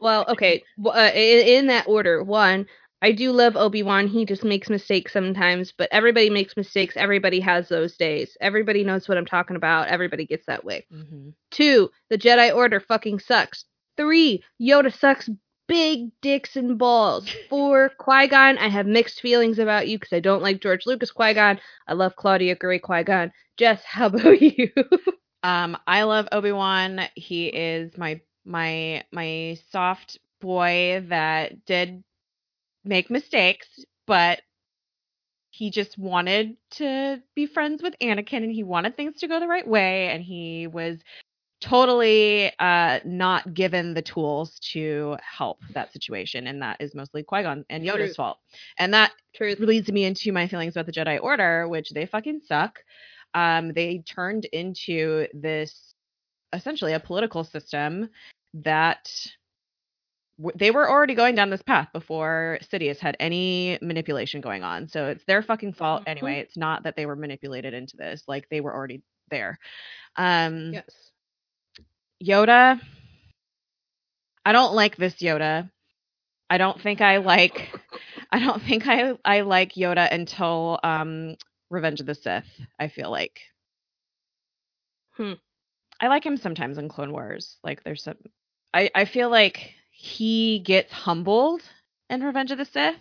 well, 0.01 0.26
okay. 0.28 0.62
Uh, 0.84 1.11
in, 1.14 1.46
in 1.46 1.66
that 1.68 1.86
order, 1.88 2.22
one, 2.22 2.66
I 3.03 3.12
do 3.12 3.32
love 3.32 3.57
Obi 3.57 3.82
Wan. 3.82 4.07
He 4.09 4.24
just 4.26 4.44
makes 4.44 4.68
mistakes 4.68 5.12
sometimes, 5.12 5.72
but 5.72 5.88
everybody 5.90 6.28
makes 6.30 6.57
mistakes. 6.57 6.96
Everybody 6.96 7.40
has 7.40 7.68
those 7.68 7.96
days. 7.96 8.36
Everybody 8.40 8.84
knows 8.84 9.09
what 9.09 9.16
I'm 9.16 9.26
talking 9.26 9.57
about. 9.57 9.88
Everybody 9.88 10.26
gets 10.26 10.46
that 10.46 10.64
way. 10.64 10.86
Mhm. 10.92 11.32
Two, 11.51 11.90
the 12.11 12.18
Jedi 12.18 12.55
Order 12.55 12.80
fucking 12.80 13.20
sucks. 13.20 13.64
Three, 13.96 14.44
Yoda 14.61 14.92
sucks 14.92 15.30
big 15.66 16.11
dicks 16.20 16.57
and 16.57 16.76
balls. 16.78 17.28
Four, 17.48 17.90
Qui 17.98 18.26
Gon, 18.28 18.59
I 18.59 18.68
have 18.68 18.86
mixed 18.86 19.20
feelings 19.20 19.59
about 19.59 19.88
you 19.88 19.98
because 19.98 20.12
I 20.12 20.20
don't 20.20 20.42
like 20.42 20.61
George 20.61 20.84
Lucas 20.86 21.11
Qui 21.11 21.32
Gon. 21.34 21.59
I 21.86 21.94
love 21.94 22.16
Claudia 22.16 22.55
Gray 22.57 22.78
Qui 22.80 23.03
Gon. 23.05 23.32
Jess, 23.57 23.82
how 23.84 24.07
about 24.07 24.40
you? 24.42 24.70
Um, 25.42 25.76
I 25.86 26.03
love 26.03 26.28
Obi 26.32 26.53
Wan. 26.53 27.01
He 27.14 27.46
is 27.46 27.96
my 27.96 28.20
my 28.44 29.05
my 29.12 29.59
soft 29.70 30.18
boy 30.40 31.05
that 31.09 31.64
did 31.66 32.03
make 32.85 33.11
mistakes, 33.11 33.68
but 34.07 34.41
he 35.51 35.70
just 35.70 35.99
wanted 35.99 36.57
to 36.72 37.22
be 37.35 37.47
friends 37.47 37.83
with 37.83 37.95
Anakin, 38.01 38.45
and 38.45 38.53
he 38.53 38.62
wanted 38.62 38.97
things 38.97 39.20
to 39.20 39.28
go 39.28 39.41
the 39.41 39.49
right 39.49 39.66
way, 39.66 40.09
and 40.09 40.22
he 40.22 40.66
was 40.66 40.99
totally 41.61 42.51
uh 42.59 43.01
not 43.05 43.53
given 43.53 43.93
the 43.93 44.01
tools 44.01 44.59
to 44.61 45.14
help 45.20 45.59
that 45.74 45.93
situation 45.93 46.47
and 46.47 46.62
that 46.62 46.74
is 46.81 46.95
mostly 46.95 47.22
Qui-Gon 47.22 47.66
and 47.68 47.85
Yoda's 47.85 47.97
Truth. 47.97 48.16
fault. 48.16 48.39
And 48.78 48.95
that 48.95 49.12
Truth. 49.35 49.59
leads 49.61 49.93
me 49.93 50.05
into 50.05 50.33
my 50.33 50.49
feelings 50.49 50.74
about 50.74 50.87
the 50.87 50.93
Jedi 50.93 51.22
Order, 51.22 51.68
which 51.68 51.91
they 51.91 52.07
fucking 52.07 52.41
suck. 52.47 52.78
Um, 53.35 53.74
they 53.74 54.03
turned 54.09 54.47
into 54.47 55.26
this 55.35 55.95
essentially 56.55 56.95
a 56.95 57.01
political 57.01 57.45
system 57.45 58.09
that 58.55 59.11
they 60.55 60.70
were 60.70 60.88
already 60.88 61.14
going 61.14 61.34
down 61.34 61.51
this 61.51 61.62
path 61.62 61.88
before 61.93 62.59
Sidious 62.62 62.99
had 62.99 63.16
any 63.20 63.78
manipulation 63.82 64.41
going 64.41 64.62
on. 64.62 64.88
So 64.88 65.09
it's 65.09 65.24
their 65.24 65.43
fucking 65.43 65.74
fault 65.74 66.03
Mhm. 66.03 66.09
anyway. 66.09 66.41
It's 66.41 66.57
not 66.57 66.84
that 66.84 66.97
they 66.97 67.07
were 67.07 67.16
manipulated 67.16 67.74
into 67.74 67.97
this; 67.97 68.24
like 68.28 68.49
they 68.49 68.61
were 68.61 68.74
already 68.74 69.03
there. 69.30 69.59
Um, 70.16 70.72
Yes. 70.72 71.11
Yoda. 72.22 72.80
I 74.45 74.53
don't 74.53 74.74
like 74.74 74.97
this 74.97 75.16
Yoda. 75.16 75.70
I 76.51 76.59
don't 76.59 76.80
think 76.80 77.01
I 77.01 77.18
like 77.18 77.70
I 78.32 78.38
don't 78.38 78.62
think 78.62 78.86
I 78.86 79.14
I 79.24 79.43
like 79.43 79.74
Yoda 79.74 80.12
until 80.12 80.78
um 80.82 81.36
Revenge 81.70 82.01
of 82.01 82.07
the 82.07 82.14
Sith, 82.14 82.47
I 82.78 82.88
feel 82.88 83.11
like. 83.11 83.41
Hmm. 85.12 85.34
I 86.01 86.09
like 86.09 86.24
him 86.24 86.36
sometimes 86.36 86.78
in 86.78 86.88
Clone 86.88 87.12
Wars. 87.12 87.59
Like 87.62 87.82
there's 87.84 88.03
some 88.05 88.16
I 88.74 88.91
I 88.95 89.05
feel 89.05 89.30
like 89.30 89.74
he 90.01 90.61
gets 90.61 90.90
humbled 90.90 91.61
in 92.09 92.22
Revenge 92.22 92.51
of 92.51 92.59
the 92.59 92.64
Sith. 92.64 92.96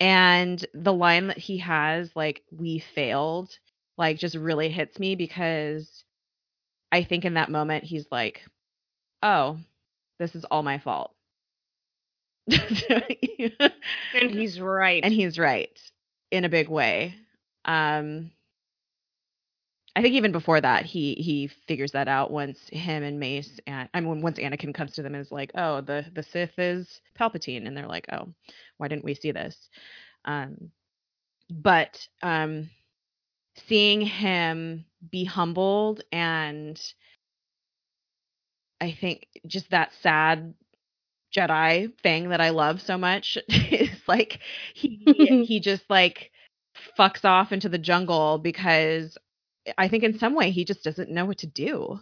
And 0.00 0.64
the 0.74 0.92
line 0.92 1.28
that 1.28 1.38
he 1.38 1.58
has 1.58 2.10
like 2.16 2.42
we 2.50 2.80
failed 2.80 3.56
like 3.96 4.18
just 4.18 4.34
really 4.34 4.68
hits 4.68 4.98
me 4.98 5.14
because 5.14 6.04
I 6.90 7.04
think 7.04 7.24
in 7.24 7.34
that 7.34 7.48
moment 7.48 7.84
he's 7.84 8.06
like, 8.10 8.42
"Oh, 9.22 9.58
this 10.18 10.34
is 10.34 10.44
all 10.46 10.64
my 10.64 10.78
fault." 10.78 11.14
And 14.12 14.30
he's 14.30 14.60
right. 14.60 15.00
and 15.04 15.14
he's 15.14 15.38
right 15.38 15.78
in 16.32 16.44
a 16.44 16.48
big 16.48 16.68
way. 16.68 17.14
Um, 17.64 18.32
I 19.96 20.02
think 20.02 20.14
even 20.14 20.32
before 20.32 20.60
that, 20.60 20.84
he 20.86 21.14
he 21.14 21.46
figures 21.68 21.92
that 21.92 22.08
out 22.08 22.30
once 22.30 22.68
him 22.70 23.02
and 23.04 23.20
Mace 23.20 23.60
and 23.66 23.88
I 23.94 24.00
mean 24.00 24.22
once 24.22 24.38
Anakin 24.38 24.74
comes 24.74 24.92
to 24.94 25.02
them 25.02 25.14
and 25.14 25.22
is 25.22 25.30
like, 25.32 25.52
"Oh, 25.54 25.80
the 25.82 26.04
the 26.14 26.22
Sith 26.22 26.58
is 26.58 27.00
Palpatine," 27.18 27.66
and 27.66 27.76
they're 27.76 27.86
like, 27.86 28.06
"Oh, 28.12 28.34
why 28.78 28.88
didn't 28.88 29.04
we 29.04 29.14
see 29.14 29.30
this?" 29.30 29.68
Um, 30.24 30.72
but 31.50 32.08
um, 32.22 32.70
seeing 33.56 34.02
him 34.02 34.86
be 35.10 35.24
humbled 35.24 36.02
and 36.12 36.80
I 38.80 38.92
think 38.92 39.26
just 39.46 39.70
that 39.70 39.92
sad 40.02 40.54
Jedi 41.36 41.92
thing 42.02 42.30
that 42.30 42.40
I 42.40 42.50
love 42.50 42.80
so 42.82 42.98
much 42.98 43.38
is 43.48 43.90
like 44.08 44.40
he 44.74 45.44
he 45.46 45.60
just 45.60 45.88
like 45.90 46.30
fucks 46.98 47.24
off 47.24 47.52
into 47.52 47.68
the 47.68 47.78
jungle 47.78 48.38
because 48.38 49.18
I 49.78 49.88
think 49.88 50.02
in 50.04 50.18
some 50.18 50.34
way 50.34 50.50
he 50.50 50.64
just 50.64 50.84
doesn't 50.84 51.10
know 51.10 51.24
what 51.24 51.38
to 51.38 51.46
do. 51.46 51.98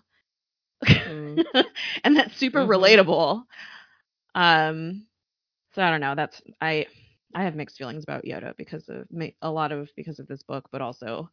Mm. 1.06 1.44
and 2.04 2.16
that's 2.16 2.36
super 2.36 2.64
Mhm. 2.64 2.66
relatable. 2.66 3.44
Um 4.34 5.06
so 5.74 5.82
I 5.82 5.90
don't 5.90 6.00
know, 6.00 6.14
that's 6.14 6.40
I 6.60 6.86
I 7.34 7.44
have 7.44 7.54
mixed 7.56 7.78
feelings 7.78 8.04
about 8.04 8.24
Yoda 8.24 8.56
because 8.56 8.88
of 8.88 9.06
a 9.42 9.50
lot 9.50 9.72
of 9.72 9.88
because 9.96 10.18
of 10.18 10.26
this 10.28 10.42
book 10.42 10.68
but 10.72 10.80
also 10.82 11.30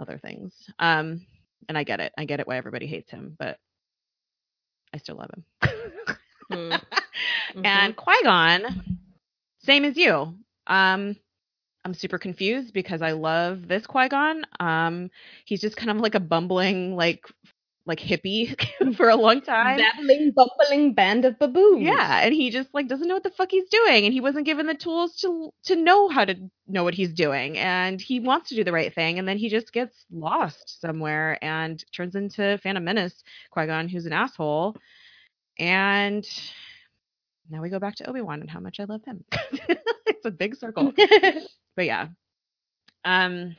other 0.00 0.18
things. 0.18 0.54
Um 0.78 1.26
and 1.68 1.78
I 1.78 1.84
get 1.84 2.00
it. 2.00 2.12
I 2.18 2.24
get 2.24 2.40
it 2.40 2.46
why 2.46 2.56
everybody 2.56 2.86
hates 2.86 3.10
him, 3.10 3.36
but 3.38 3.58
I 4.94 4.98
still 4.98 5.16
love 5.16 5.30
him. 5.34 5.44
Mm. 6.50 6.80
And 7.64 7.96
Qui 7.96 8.14
Gon, 8.22 8.84
same 9.58 9.84
as 9.84 9.96
you. 9.96 10.34
Um, 10.66 11.16
I'm 11.84 11.94
super 11.94 12.18
confused 12.18 12.72
because 12.72 13.02
I 13.02 13.12
love 13.12 13.68
this 13.68 13.86
Qui 13.86 14.08
Gon. 14.08 14.44
Um, 14.58 15.10
he's 15.44 15.60
just 15.60 15.76
kind 15.76 15.90
of 15.90 15.98
like 15.98 16.14
a 16.14 16.20
bumbling, 16.20 16.96
like, 16.96 17.26
like 17.86 18.00
hippie 18.00 18.56
for 18.96 19.10
a 19.10 19.16
long 19.16 19.42
time. 19.42 19.76
babbling, 19.76 20.32
bumbling 20.32 20.94
band 20.94 21.26
of 21.26 21.38
baboons. 21.38 21.82
yeah, 21.82 22.20
and 22.22 22.32
he 22.34 22.48
just 22.50 22.72
like 22.72 22.88
doesn't 22.88 23.06
know 23.06 23.14
what 23.14 23.22
the 23.22 23.30
fuck 23.30 23.50
he's 23.50 23.68
doing, 23.68 24.04
and 24.06 24.14
he 24.14 24.20
wasn't 24.22 24.46
given 24.46 24.66
the 24.66 24.74
tools 24.74 25.16
to 25.16 25.50
to 25.64 25.76
know 25.76 26.08
how 26.08 26.24
to 26.24 26.34
know 26.66 26.84
what 26.84 26.94
he's 26.94 27.12
doing, 27.12 27.58
and 27.58 28.00
he 28.00 28.20
wants 28.20 28.48
to 28.48 28.54
do 28.54 28.64
the 28.64 28.72
right 28.72 28.94
thing, 28.94 29.18
and 29.18 29.28
then 29.28 29.36
he 29.36 29.50
just 29.50 29.70
gets 29.72 30.06
lost 30.10 30.80
somewhere 30.80 31.38
and 31.44 31.84
turns 31.92 32.14
into 32.14 32.58
Phantom 32.62 32.82
Menace 32.82 33.22
Qui 33.50 33.66
Gon, 33.66 33.88
who's 33.88 34.06
an 34.06 34.14
asshole, 34.14 34.74
and 35.58 36.26
now 37.50 37.60
we 37.60 37.68
go 37.68 37.78
back 37.78 37.96
to 37.96 38.08
Obi 38.08 38.22
Wan 38.22 38.40
and 38.40 38.50
how 38.50 38.60
much 38.60 38.80
I 38.80 38.84
love 38.84 39.04
him. 39.04 39.22
it's 40.06 40.24
a 40.24 40.30
big 40.30 40.56
circle, 40.56 40.92
but 41.76 41.84
yeah. 41.86 42.08
Um, 43.04 43.56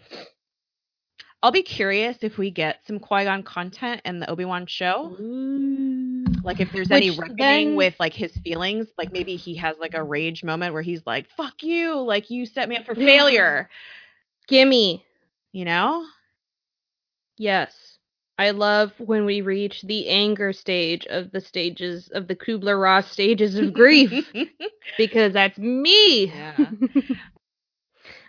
I'll 1.43 1.51
be 1.51 1.61
curious 1.63 2.17
if 2.21 2.37
we 2.39 2.49
get 2.49 2.79
some 2.87 2.97
Qui 2.99 3.25
Gon 3.25 3.43
content 3.43 4.01
in 4.05 4.19
the 4.19 4.29
Obi 4.29 4.45
Wan 4.45 4.65
show. 4.65 5.15
Ooh. 5.19 6.25
Like 6.43 6.59
if 6.59 6.71
there's 6.71 6.89
any 6.91 7.11
reckoning 7.11 7.37
then- 7.37 7.75
with 7.75 7.95
like 7.99 8.13
his 8.13 8.31
feelings, 8.37 8.87
like 8.97 9.11
maybe 9.11 9.35
he 9.35 9.55
has 9.57 9.75
like 9.79 9.93
a 9.93 10.03
rage 10.03 10.43
moment 10.43 10.73
where 10.73 10.81
he's 10.81 11.05
like, 11.05 11.27
"Fuck 11.37 11.61
you!" 11.61 11.99
Like 12.01 12.29
you 12.31 12.45
set 12.45 12.67
me 12.69 12.77
up 12.77 12.85
for 12.85 12.95
failure, 12.95 13.69
Gimme. 14.47 15.03
you 15.51 15.65
know? 15.65 16.05
Yes. 17.37 17.73
I 18.37 18.51
love 18.51 18.91
when 18.97 19.25
we 19.25 19.41
reach 19.41 19.81
the 19.83 20.09
anger 20.09 20.51
stage 20.51 21.05
of 21.05 21.31
the 21.31 21.39
stages 21.41 22.09
of 22.09 22.27
the 22.27 22.35
Kubler 22.35 22.81
Ross 22.81 23.09
stages 23.11 23.55
of 23.55 23.73
grief 23.73 24.29
because 24.97 25.33
that's 25.33 25.57
me. 25.57 26.25
yeah. 26.27 26.57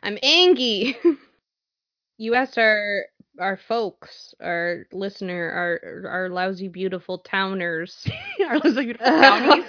I'm 0.07 0.19
angry. 0.23 0.97
you 2.19 2.35
asked 2.35 2.59
our 2.59 3.07
our 3.41 3.57
folks, 3.57 4.35
our 4.41 4.87
listener, 4.93 5.51
our 5.51 6.09
our 6.09 6.29
lousy 6.29 6.69
beautiful 6.69 7.19
towners, 7.19 8.07
our 8.49 8.59
lousy 8.61 8.85
beautiful 8.85 9.07
townies. 9.21 9.65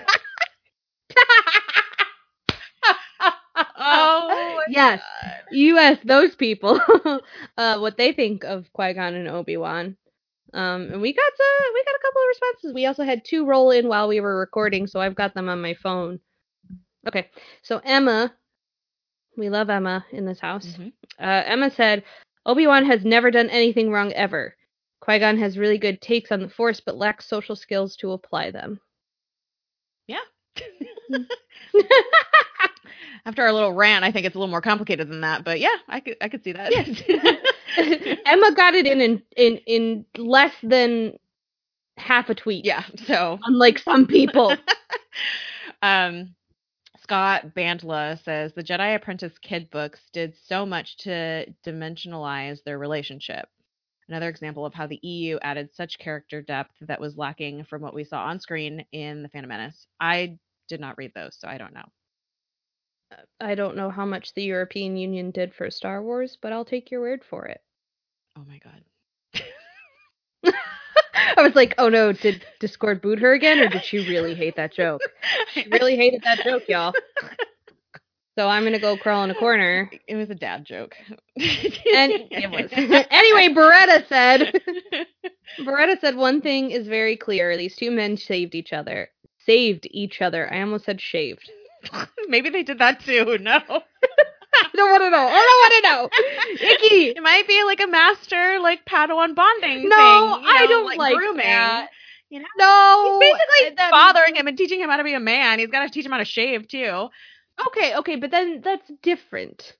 oh, 3.55 4.27
oh 4.29 4.61
yes, 4.69 5.01
God. 5.23 5.33
you 5.49 5.79
asked 5.79 6.05
those 6.05 6.35
people 6.35 6.79
uh, 7.57 7.79
what 7.79 7.97
they 7.97 8.13
think 8.13 8.43
of 8.43 8.71
Qui 8.73 8.93
Gon 8.93 9.15
and 9.15 9.27
Obi 9.27 9.57
Wan. 9.57 9.97
Um, 10.53 10.83
and 10.83 11.01
we 11.01 11.13
got 11.13 11.31
to, 11.35 11.71
we 11.73 11.83
got 11.83 11.95
a 11.95 12.03
couple 12.03 12.21
of 12.21 12.27
responses. 12.27 12.73
We 12.75 12.85
also 12.85 13.03
had 13.03 13.25
two 13.25 13.45
roll 13.45 13.71
in 13.71 13.87
while 13.87 14.07
we 14.07 14.21
were 14.21 14.37
recording, 14.37 14.85
so 14.85 15.01
I've 15.01 15.15
got 15.15 15.33
them 15.33 15.49
on 15.49 15.63
my 15.63 15.73
phone. 15.73 16.19
Okay, 17.07 17.27
so 17.63 17.81
Emma 17.83 18.33
we 19.37 19.49
love 19.49 19.69
Emma 19.69 20.05
in 20.11 20.25
this 20.25 20.39
house. 20.39 20.65
Mhm. 20.77 20.91
Uh, 21.19 21.43
Emma 21.45 21.69
said, 21.69 22.03
Obi 22.45 22.67
Wan 22.67 22.85
has 22.85 23.05
never 23.05 23.29
done 23.31 23.49
anything 23.49 23.91
wrong 23.91 24.11
ever. 24.13 24.55
Qui 25.01 25.19
Gon 25.19 25.37
has 25.37 25.57
really 25.57 25.77
good 25.77 26.01
takes 26.01 26.31
on 26.31 26.41
the 26.41 26.49
Force, 26.49 26.79
but 26.79 26.97
lacks 26.97 27.27
social 27.29 27.55
skills 27.55 27.95
to 27.97 28.11
apply 28.11 28.51
them. 28.51 28.79
Yeah. 30.07 30.19
After 33.25 33.43
our 33.43 33.51
little 33.51 33.73
rant, 33.73 34.05
I 34.05 34.11
think 34.11 34.25
it's 34.25 34.35
a 34.35 34.39
little 34.39 34.49
more 34.51 34.61
complicated 34.61 35.09
than 35.09 35.21
that, 35.21 35.43
but 35.43 35.59
yeah, 35.59 35.75
I 35.89 35.99
could 35.99 36.15
I 36.21 36.29
could 36.29 36.43
see 36.43 36.53
that. 36.53 36.71
Emma 38.25 38.53
got 38.55 38.73
it 38.73 38.87
in, 38.87 39.01
in 39.01 39.21
in 39.35 39.57
in 39.67 40.05
less 40.17 40.53
than 40.63 41.17
half 41.97 42.29
a 42.29 42.35
tweet. 42.35 42.63
yeah. 42.65 42.83
So 43.05 43.37
Unlike 43.43 43.79
some 43.79 44.07
people. 44.07 44.55
um 45.81 46.33
Scott 47.07 47.53
Bandla 47.55 48.21
says 48.21 48.51
the 48.51 48.61
Jedi 48.61 48.93
Apprentice 48.93 49.37
kid 49.37 49.69
books 49.71 50.01
did 50.11 50.35
so 50.45 50.65
much 50.65 50.97
to 50.97 51.45
dimensionalize 51.65 52.61
their 52.65 52.77
relationship. 52.77 53.47
Another 54.09 54.27
example 54.27 54.65
of 54.65 54.73
how 54.73 54.87
the 54.87 54.99
EU 55.01 55.39
added 55.41 55.73
such 55.73 55.99
character 55.99 56.41
depth 56.41 56.73
that 56.81 56.99
was 56.99 57.17
lacking 57.17 57.63
from 57.63 57.81
what 57.81 57.93
we 57.93 58.03
saw 58.03 58.25
on 58.25 58.41
screen 58.41 58.85
in 58.91 59.23
The 59.23 59.29
Phantom 59.29 59.47
Menace. 59.47 59.87
I 60.01 60.37
did 60.67 60.81
not 60.81 60.97
read 60.97 61.13
those, 61.15 61.37
so 61.39 61.47
I 61.47 61.57
don't 61.57 61.73
know. 61.73 61.85
I 63.39 63.55
don't 63.55 63.77
know 63.77 63.89
how 63.89 64.05
much 64.05 64.33
the 64.33 64.43
European 64.43 64.97
Union 64.97 65.31
did 65.31 65.53
for 65.53 65.71
Star 65.71 66.03
Wars, 66.03 66.37
but 66.41 66.51
I'll 66.51 66.65
take 66.65 66.91
your 66.91 66.99
word 66.99 67.23
for 67.23 67.45
it. 67.45 67.61
Oh 68.37 68.43
my 68.45 68.57
god. 68.57 68.83
I 71.37 71.43
was 71.43 71.55
like, 71.55 71.75
oh 71.77 71.89
no, 71.89 72.11
did 72.11 72.43
Discord 72.59 73.01
boot 73.01 73.19
her 73.19 73.33
again, 73.33 73.59
or 73.59 73.67
did 73.67 73.83
she 73.83 73.99
really 74.09 74.33
hate 74.33 74.55
that 74.55 74.73
joke? 74.73 75.01
She 75.53 75.67
really 75.71 75.95
hated 75.95 76.23
that 76.23 76.39
joke, 76.43 76.63
y'all. 76.67 76.93
So 78.37 78.47
I'm 78.47 78.63
gonna 78.63 78.79
go 78.79 78.97
crawl 78.97 79.23
in 79.23 79.31
a 79.31 79.35
corner. 79.35 79.89
It 80.07 80.15
was 80.15 80.29
a 80.29 80.35
dad 80.35 80.63
joke. 80.63 80.95
And 81.07 81.11
it 81.35 82.51
was. 82.51 82.69
anyway, 83.09 83.53
Beretta 83.53 84.07
said 84.07 84.61
Beretta 85.59 85.99
said 85.99 86.15
one 86.15 86.41
thing 86.41 86.69
is 86.69 86.87
very 86.87 87.17
clear. 87.17 87.57
These 87.57 87.75
two 87.75 87.89
men 87.89 88.15
saved 88.15 88.53
each 88.53 88.73
other. 88.73 89.09
Saved 89.43 89.87
each 89.89 90.21
other. 90.21 90.53
I 90.53 90.61
almost 90.61 90.85
said 90.85 91.01
shaved. 91.01 91.49
Maybe 92.27 92.49
they 92.49 92.63
did 92.63 92.79
that 92.79 92.99
too. 92.99 93.37
No. 93.39 93.61
I 94.55 94.69
don't 94.75 94.89
want 94.91 95.03
to 95.03 95.09
know. 95.09 95.27
I 95.27 95.31
don't 95.31 95.61
want 95.61 95.73
to 95.73 96.65
know. 96.65 96.69
Icky. 96.73 97.09
It 97.09 97.21
might 97.23 97.47
be 97.47 97.63
like 97.63 97.79
a 97.81 97.87
master, 97.87 98.59
like 98.59 98.85
Padawan 98.85 99.35
bonding. 99.35 99.87
No, 99.89 100.35
thing, 100.35 100.43
you 100.43 100.49
I 100.49 100.61
know, 100.61 100.67
don't 100.67 100.97
like 100.97 101.15
grooming. 101.15 101.45
that. 101.45 101.89
You 102.29 102.39
know, 102.39 102.45
No. 102.57 103.19
he's 103.21 103.31
basically 103.33 103.75
that- 103.77 103.89
fathering 103.91 104.35
him 104.35 104.47
and 104.47 104.57
teaching 104.57 104.79
him 104.79 104.89
how 104.89 104.97
to 104.97 105.03
be 105.03 105.13
a 105.13 105.19
man. 105.19 105.59
He's 105.59 105.69
got 105.69 105.83
to 105.83 105.89
teach 105.89 106.05
him 106.05 106.11
how 106.11 106.17
to 106.17 106.25
shave 106.25 106.67
too. 106.67 107.07
Okay, 107.67 107.95
okay, 107.97 108.15
but 108.17 108.31
then 108.31 108.61
that's 108.63 108.89
different 109.01 109.73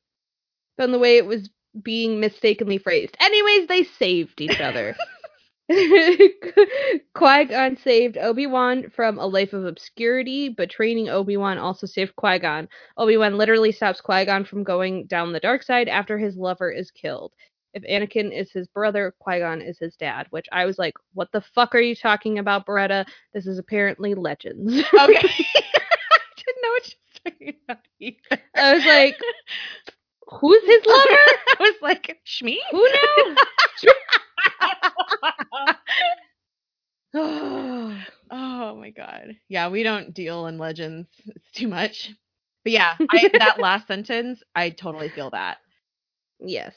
than 0.78 0.92
the 0.92 1.00
way 1.00 1.18
it 1.18 1.26
was 1.26 1.50
being 1.84 2.20
mistakenly 2.20 2.78
phrased. 2.78 3.16
Anyways, 3.20 3.68
they 3.68 3.84
saved 3.84 4.42
each 4.42 4.60
other. 4.60 4.96
Qui 7.14 7.46
Gon 7.46 7.76
saved 7.78 8.18
Obi 8.18 8.48
Wan 8.48 8.90
from 8.90 9.20
a 9.20 9.26
life 9.26 9.52
of 9.54 9.66
obscurity, 9.66 10.48
but 10.50 10.70
training 10.70 11.10
Obi 11.10 11.36
Wan 11.36 11.58
also 11.58 11.86
saved 11.86 12.16
Qui 12.16 12.40
Gon. 12.40 12.70
Obi 12.98 13.18
Wan 13.18 13.38
literally 13.38 13.74
stops 13.74 14.00
Qui 14.00 14.24
Gon 14.26 14.46
from 14.46 14.64
going 14.64 15.08
down 15.08 15.34
the 15.34 15.42
dark 15.42 15.64
side 15.64 15.90
after 15.90 16.18
his 16.18 16.38
lover 16.38 16.72
is 16.72 16.90
killed. 16.92 17.34
If 17.74 17.84
Anakin 17.84 18.32
is 18.34 18.50
his 18.52 18.68
brother, 18.68 19.14
Qui 19.20 19.40
Gon 19.40 19.62
is 19.62 19.78
his 19.78 19.96
dad, 19.98 20.28
which 20.30 20.48
I 20.54 20.66
was 20.66 20.80
like, 20.80 20.94
what 21.14 21.32
the 21.34 21.42
fuck 21.42 21.76
are 21.76 21.82
you 21.82 21.96
talking 21.96 22.40
about, 22.40 22.66
Beretta? 22.66 23.06
This 23.34 23.46
is 23.46 23.60
apparently 23.60 24.14
legends. 24.14 24.74
Okay. 24.74 24.86
I 24.96 26.22
didn't 26.38 26.62
know 26.64 26.70
what 26.70 26.88
you 26.88 26.96
were 27.26 27.32
talking 27.32 27.54
about 27.66 27.86
either. 28.00 28.44
I 28.56 28.74
was 28.74 28.86
like, 28.86 29.18
who's 30.28 30.64
his 30.66 30.86
lover? 30.86 31.20
I 31.60 31.60
was 31.60 31.76
like, 31.82 32.20
Shmi? 32.26 32.56
Who 32.72 32.88
now? 32.90 33.36
Oh 38.30 38.76
my 38.76 38.90
god. 38.90 39.38
Yeah, 39.48 39.70
we 39.70 39.82
don't 39.84 40.14
deal 40.14 40.48
in 40.48 40.58
legends. 40.58 41.08
It's 41.26 41.52
too 41.54 41.68
much. 41.70 42.12
But 42.64 42.74
yeah, 42.74 42.98
I, 43.10 43.30
that 43.40 43.60
last 43.62 43.88
sentence, 43.88 44.44
I 44.54 44.70
totally 44.70 45.08
feel 45.10 45.30
that. 45.30 45.58
yes. 46.40 46.74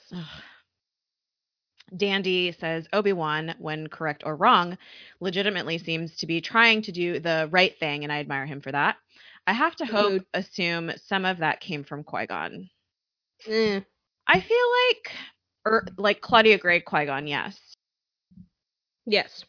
Dandy 1.96 2.52
says 2.52 2.86
Obi 2.92 3.12
Wan, 3.12 3.54
when 3.58 3.88
correct 3.88 4.22
or 4.24 4.36
wrong, 4.36 4.78
legitimately 5.18 5.78
seems 5.78 6.16
to 6.18 6.26
be 6.26 6.40
trying 6.40 6.82
to 6.82 6.92
do 6.92 7.18
the 7.18 7.48
right 7.50 7.76
thing, 7.78 8.04
and 8.04 8.12
I 8.12 8.20
admire 8.20 8.46
him 8.46 8.60
for 8.60 8.70
that. 8.70 8.96
I 9.46 9.52
have 9.52 9.74
to 9.76 9.86
hope, 9.86 10.22
assume 10.32 10.92
some 11.06 11.24
of 11.24 11.38
that 11.38 11.60
came 11.60 11.82
from 11.82 12.04
Qui 12.04 12.26
Gon. 12.26 12.70
Eh. 13.46 13.80
I 14.26 14.40
feel 14.40 14.66
like, 14.88 15.16
or 15.64 15.86
like 15.96 16.20
Claudia 16.20 16.58
Gray 16.58 16.80
Qui 16.80 17.06
Gon, 17.06 17.26
yes, 17.26 17.58
Yes. 19.06 19.44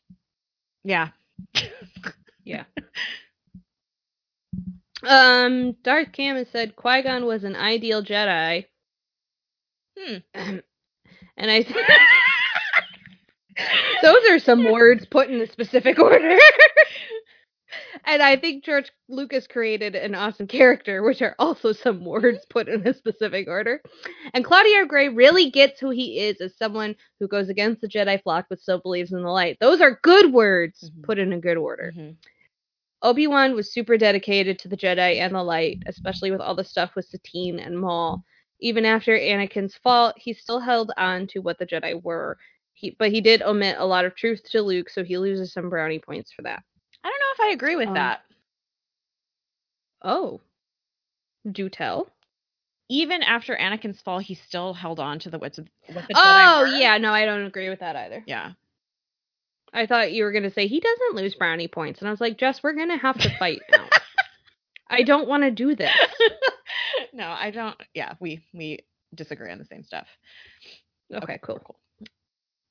yeah, 0.84 1.09
yeah. 2.43 2.64
Um, 5.03 5.74
Darth 5.84 6.12
Camus 6.12 6.49
said 6.51 6.76
Qui 6.76 7.01
Gon 7.03 7.26
was 7.26 7.43
an 7.43 7.55
ideal 7.55 8.03
Jedi. 8.03 8.66
Hmm. 9.97 10.18
and 11.38 11.51
I. 11.51 11.64
Think 11.64 11.78
Those 14.01 14.24
are 14.30 14.39
some 14.39 14.72
words 14.72 15.05
put 15.05 15.30
in 15.30 15.39
a 15.41 15.47
specific 15.47 15.99
order. 15.99 16.38
and 18.06 18.22
I 18.22 18.36
think 18.36 18.64
George 18.64 18.91
Lucas 19.10 19.47
created 19.47 19.95
an 19.95 20.16
awesome 20.16 20.47
character, 20.47 21.04
which 21.04 21.22
are 21.22 21.36
also 21.39 21.72
some 21.74 22.04
words 22.06 22.45
put 22.49 22.68
in 22.70 22.88
a 22.88 22.93
specific 22.93 23.47
order. 23.47 23.82
And 24.34 24.45
Claudia 24.45 24.86
Gray 24.86 25.10
really 25.10 25.49
gets 25.49 25.80
who 25.80 25.89
he 25.89 26.20
is 26.20 26.41
as 26.41 26.56
someone 26.58 26.95
who 27.20 27.28
goes 27.28 27.49
against 27.49 27.82
the 27.82 27.88
Jedi 27.88 28.22
flock 28.22 28.45
but 28.49 28.60
still 28.62 28.80
believes 28.80 29.12
in 29.14 29.22
the 29.22 29.30
light. 29.30 29.58
Those 29.60 29.82
are 29.82 29.99
good 30.04 30.34
words 30.34 30.89
Mhm. 30.89 31.04
put 31.04 31.20
in 31.20 31.34
a 31.34 31.39
good 31.39 31.58
order. 31.58 31.93
Mhm. 31.95 32.16
Obi 33.04 33.28
Wan 33.28 33.56
was 33.56 33.72
super 33.74 33.97
dedicated 33.97 34.60
to 34.60 34.68
the 34.68 34.78
Jedi 34.78 35.18
and 35.20 35.34
the 35.36 35.43
light, 35.43 35.82
especially 35.88 36.32
with 36.32 36.41
all 36.41 36.56
the 36.56 36.64
stuff 36.64 36.95
with 36.95 37.06
Satine 37.06 37.60
and 37.60 37.80
Maul. 37.80 38.24
Even 38.60 38.86
after 38.86 39.18
Anakin's 39.18 39.76
fall, 39.76 40.14
he 40.18 40.34
still 40.34 40.60
held 40.60 40.91
on 40.97 41.28
to 41.28 41.39
what 41.39 41.58
the 41.58 41.66
Jedi 41.66 42.02
were. 42.04 42.38
He, 42.74 42.95
but 42.99 43.12
he 43.12 43.22
did 43.22 43.41
omit 43.41 43.78
a 43.80 43.86
lot 43.86 44.06
of 44.06 44.16
truth 44.16 44.43
to 44.52 44.62
Luke, 44.62 44.89
so 44.89 45.04
he 45.04 45.18
loses 45.18 45.54
some 45.54 45.70
brownie 45.70 45.99
points 45.99 46.32
for 46.32 46.43
that. 46.43 46.64
I 47.04 47.10
don't 47.10 47.20
know 47.20 47.45
if 47.45 47.49
I 47.49 47.54
agree 47.54 47.76
with 47.76 47.88
Um, 47.89 47.93
that. 47.95 48.22
Oh, 50.04 50.41
do 51.49 51.70
tell. 51.70 52.08
Even 52.89 53.24
after 53.24 53.56
Anakin's 53.56 54.02
fall, 54.02 54.20
he 54.20 54.36
still 54.36 54.74
held 54.74 54.99
on 54.99 55.20
to 55.20 55.30
the 55.30 55.39
wits 55.39 55.58
of 55.58 55.68
what 55.93 56.08
the 56.08 56.16
Oh 56.16 56.66
yeah, 56.66 56.97
no, 56.97 57.14
I 57.14 57.26
don't 57.26 57.45
agree 57.45 57.70
with 57.70 57.80
that 57.80 57.95
either. 57.95 58.24
yeah. 58.28 58.52
I 59.74 59.86
thought 59.86 60.12
you 60.12 60.26
were 60.26 60.34
gonna 60.34 60.52
say 60.52 60.68
he 60.68 60.82
doesn't 60.82 61.16
lose 61.16 61.36
brownie 61.36 61.70
points, 61.70 61.99
and 61.99 62.08
I 62.08 62.12
was 62.12 62.20
like, 62.20 62.38
Jess, 62.38 62.62
we're 62.62 62.74
gonna 62.74 62.97
have 62.97 63.18
to 63.20 63.38
fight 63.38 63.62
now. 63.72 63.88
I 64.89 65.04
don't 65.04 65.28
want 65.30 65.43
to 65.43 65.52
do 65.52 65.74
this. 65.76 65.91
no, 67.14 67.26
I 67.28 67.52
don't. 67.52 67.78
Yeah, 67.93 68.16
we 68.20 68.43
we 68.54 68.80
disagree 69.16 69.52
on 69.52 69.58
the 69.60 69.66
same 69.66 69.84
stuff. 69.84 70.08
Okay, 71.14 71.39
cool. 71.41 71.60
cool. 71.64 71.80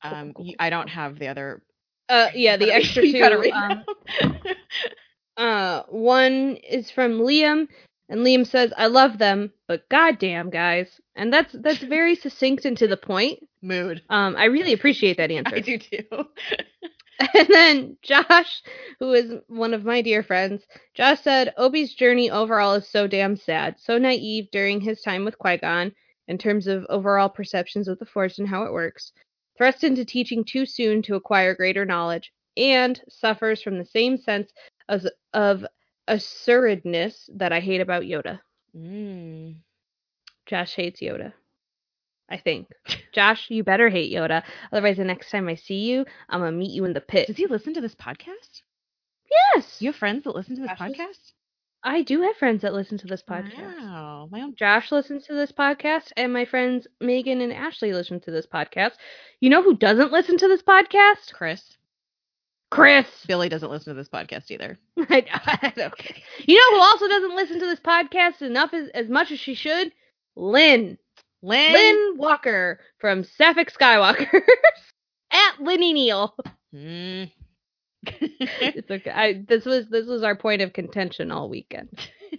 Um, 0.02 0.34
I 0.58 0.68
don't 0.70 0.88
have 0.88 1.18
the 1.18 1.28
other. 1.28 1.62
Uh, 2.10 2.28
yeah, 2.34 2.56
the 2.56 2.72
extra 2.74 3.02
two. 3.02 3.52
um. 3.52 3.84
Uh, 5.36 5.84
one 5.88 6.56
is 6.68 6.90
from 6.90 7.12
Liam, 7.12 7.66
and 8.10 8.20
Liam 8.20 8.46
says, 8.46 8.74
"I 8.76 8.88
love 8.88 9.16
them, 9.16 9.50
but 9.68 9.88
goddamn, 9.88 10.50
guys," 10.50 11.00
and 11.16 11.32
that's 11.32 11.54
that's 11.60 11.78
very 11.82 12.14
succinct 12.14 12.66
and 12.66 12.76
to 12.76 12.86
the 12.86 12.98
point. 12.98 13.38
Mood. 13.62 14.02
Um, 14.10 14.36
I 14.36 14.46
really 14.46 14.74
appreciate 14.74 15.16
that 15.16 15.30
answer. 15.30 15.56
I 15.56 15.60
do 15.60 15.78
too. 15.78 16.04
And 17.34 17.48
then 17.48 17.96
Josh, 18.02 18.62
who 18.98 19.12
is 19.12 19.34
one 19.46 19.72
of 19.74 19.84
my 19.84 20.02
dear 20.02 20.22
friends, 20.22 20.62
Josh 20.94 21.20
said, 21.20 21.52
Obi's 21.56 21.94
journey 21.94 22.30
overall 22.30 22.74
is 22.74 22.88
so 22.88 23.06
damn 23.06 23.36
sad, 23.36 23.76
so 23.78 23.98
naive 23.98 24.50
during 24.50 24.80
his 24.80 25.02
time 25.02 25.24
with 25.24 25.38
Qui 25.38 25.58
Gon 25.58 25.92
in 26.28 26.38
terms 26.38 26.66
of 26.66 26.86
overall 26.88 27.28
perceptions 27.28 27.88
of 27.88 27.98
the 27.98 28.06
Force 28.06 28.38
and 28.38 28.48
how 28.48 28.64
it 28.64 28.72
works, 28.72 29.12
thrust 29.60 29.84
into 29.84 30.06
teaching 30.06 30.42
too 30.42 30.64
soon 30.64 31.02
to 31.02 31.16
acquire 31.16 31.54
greater 31.54 31.84
knowledge, 31.84 32.32
and 32.56 32.98
suffers 33.10 33.60
from 33.60 33.76
the 33.76 33.84
same 33.84 34.16
sense 34.16 34.50
as, 34.88 35.06
of 35.34 35.66
assuredness 36.08 37.28
that 37.34 37.52
I 37.52 37.60
hate 37.60 37.82
about 37.82 38.04
Yoda. 38.04 38.40
Mm. 38.74 39.56
Josh 40.46 40.74
hates 40.74 41.02
Yoda. 41.02 41.34
I 42.30 42.38
think. 42.38 42.68
Josh, 43.12 43.50
you 43.50 43.62
better 43.62 43.90
hate 43.90 44.10
Yoda. 44.10 44.42
Otherwise, 44.72 44.96
the 44.96 45.04
next 45.04 45.30
time 45.30 45.46
I 45.46 45.56
see 45.56 45.90
you, 45.90 46.06
I'm 46.30 46.40
going 46.40 46.52
to 46.52 46.58
meet 46.58 46.70
you 46.72 46.86
in 46.86 46.94
the 46.94 47.02
pit. 47.02 47.26
Does 47.26 47.36
he 47.36 47.46
listen 47.46 47.74
to 47.74 47.82
this 47.82 47.94
podcast? 47.94 48.62
Yes. 49.54 49.76
You 49.78 49.90
have 49.90 49.96
friends 49.96 50.24
that 50.24 50.34
listen 50.34 50.56
to 50.56 50.62
this 50.62 50.70
Josh 50.70 50.88
is- 50.90 50.96
podcast? 50.96 51.32
I 51.82 52.02
do 52.02 52.20
have 52.22 52.36
friends 52.36 52.62
that 52.62 52.74
listen 52.74 52.98
to 52.98 53.06
this 53.06 53.22
podcast. 53.22 53.78
Wow. 53.78 54.28
My 54.30 54.42
own 54.42 54.54
Josh 54.54 54.92
listens 54.92 55.24
to 55.26 55.34
this 55.34 55.50
podcast, 55.50 56.12
and 56.16 56.32
my 56.32 56.44
friends 56.44 56.86
Megan 57.00 57.40
and 57.40 57.52
Ashley 57.52 57.92
listen 57.92 58.20
to 58.20 58.30
this 58.30 58.46
podcast. 58.46 58.92
You 59.40 59.48
know 59.48 59.62
who 59.62 59.76
doesn't 59.76 60.12
listen 60.12 60.36
to 60.38 60.48
this 60.48 60.62
podcast? 60.62 61.32
Chris. 61.32 61.78
Chris. 62.70 63.06
Billy 63.26 63.48
doesn't 63.48 63.70
listen 63.70 63.94
to 63.94 63.98
this 63.98 64.08
podcast 64.08 64.50
either. 64.50 64.78
Don't. 64.96 65.94
You 66.46 66.56
know 66.56 66.76
who 66.76 66.82
also 66.82 67.08
doesn't 67.08 67.36
listen 67.36 67.60
to 67.60 67.66
this 67.66 67.80
podcast 67.80 68.42
enough 68.42 68.74
as, 68.74 68.88
as 68.90 69.08
much 69.08 69.30
as 69.30 69.38
she 69.38 69.54
should? 69.54 69.92
Lynn. 70.36 70.98
Lynn. 71.42 71.72
Lynn 71.72 72.18
Walker 72.18 72.80
from 72.98 73.24
Sapphic 73.24 73.72
Skywalkers 73.72 74.42
at 75.32 75.60
Linny 75.60 75.92
Neal. 75.92 76.34
Hmm. 76.74 77.24
It's 78.62 78.90
okay. 78.90 79.10
I, 79.10 79.44
this 79.46 79.64
was 79.64 79.88
this 79.88 80.06
was 80.06 80.22
our 80.22 80.36
point 80.36 80.62
of 80.62 80.72
contention 80.72 81.30
all 81.30 81.48
weekend. 81.48 81.88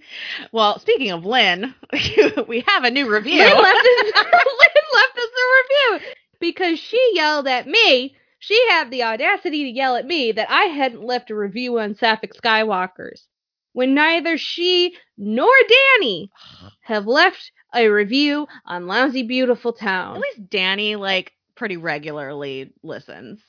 well, 0.51 0.79
speaking 0.79 1.11
of 1.11 1.25
Lynn, 1.25 1.73
we 2.47 2.63
have 2.67 2.83
a 2.83 2.91
new 2.91 3.11
review. 3.11 3.39
Lynn 3.39 3.57
left, 3.57 3.77
us, 3.77 4.13
Lynn 4.15 4.87
left 4.93 5.17
us 5.17 5.29
a 5.37 5.97
review 5.97 6.15
because 6.39 6.79
she 6.79 7.11
yelled 7.13 7.47
at 7.47 7.67
me. 7.67 8.15
She 8.39 8.59
had 8.69 8.89
the 8.89 9.03
audacity 9.03 9.63
to 9.63 9.69
yell 9.69 9.95
at 9.95 10.05
me 10.07 10.31
that 10.31 10.49
I 10.49 10.63
hadn't 10.63 11.03
left 11.03 11.29
a 11.29 11.35
review 11.35 11.79
on 11.79 11.93
Sapphic 11.95 12.33
Skywalkers 12.33 13.27
when 13.73 13.93
neither 13.93 14.37
she 14.37 14.95
nor 15.17 15.51
Danny 15.99 16.31
have 16.81 17.05
left 17.05 17.51
a 17.73 17.87
review 17.87 18.47
on 18.65 18.87
Lousy 18.87 19.23
Beautiful 19.23 19.73
Town. 19.73 20.15
At 20.15 20.21
least 20.21 20.49
Danny 20.49 20.95
like 20.95 21.33
pretty 21.55 21.77
regularly 21.77 22.73
listens. 22.83 23.39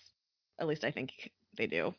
At 0.58 0.68
least 0.68 0.84
I 0.84 0.90
think 0.90 1.12
they 1.56 1.66
do. 1.66 1.94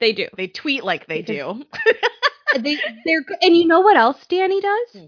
They 0.00 0.12
do. 0.12 0.28
They 0.36 0.48
tweet 0.48 0.84
like 0.84 1.06
they 1.06 1.22
do. 1.22 1.62
they 2.58 2.76
they're 3.04 3.24
and 3.40 3.56
you 3.56 3.66
know 3.66 3.80
what 3.80 3.96
else 3.96 4.24
Danny 4.26 4.60
does? 4.60 4.88
Hmm. 4.92 5.06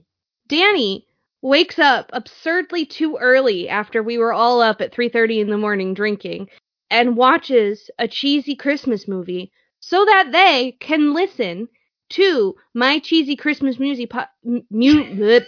Danny 0.48 1.07
wakes 1.42 1.78
up 1.78 2.11
absurdly 2.12 2.86
too 2.86 3.16
early 3.20 3.68
after 3.68 4.02
we 4.02 4.18
were 4.18 4.32
all 4.32 4.61
up 4.61 4.80
at 4.80 4.92
3:30 4.94 5.40
in 5.40 5.50
the 5.50 5.59
morning 5.59 5.94
drinking 5.94 6.48
and 6.90 7.16
watches 7.16 7.90
a 7.98 8.07
cheesy 8.09 8.55
Christmas 8.55 9.09
movie 9.09 9.52
so 9.80 10.05
that 10.05 10.32
they 10.32 10.76
can 10.80 11.12
listen 11.12 11.68
to 12.11 12.55
my 12.74 12.98
cheesy 12.98 13.36
Christmas 13.36 13.78
music 13.78 14.11
po- 14.11 14.24
m- 14.46 14.66
mu- 14.70 15.40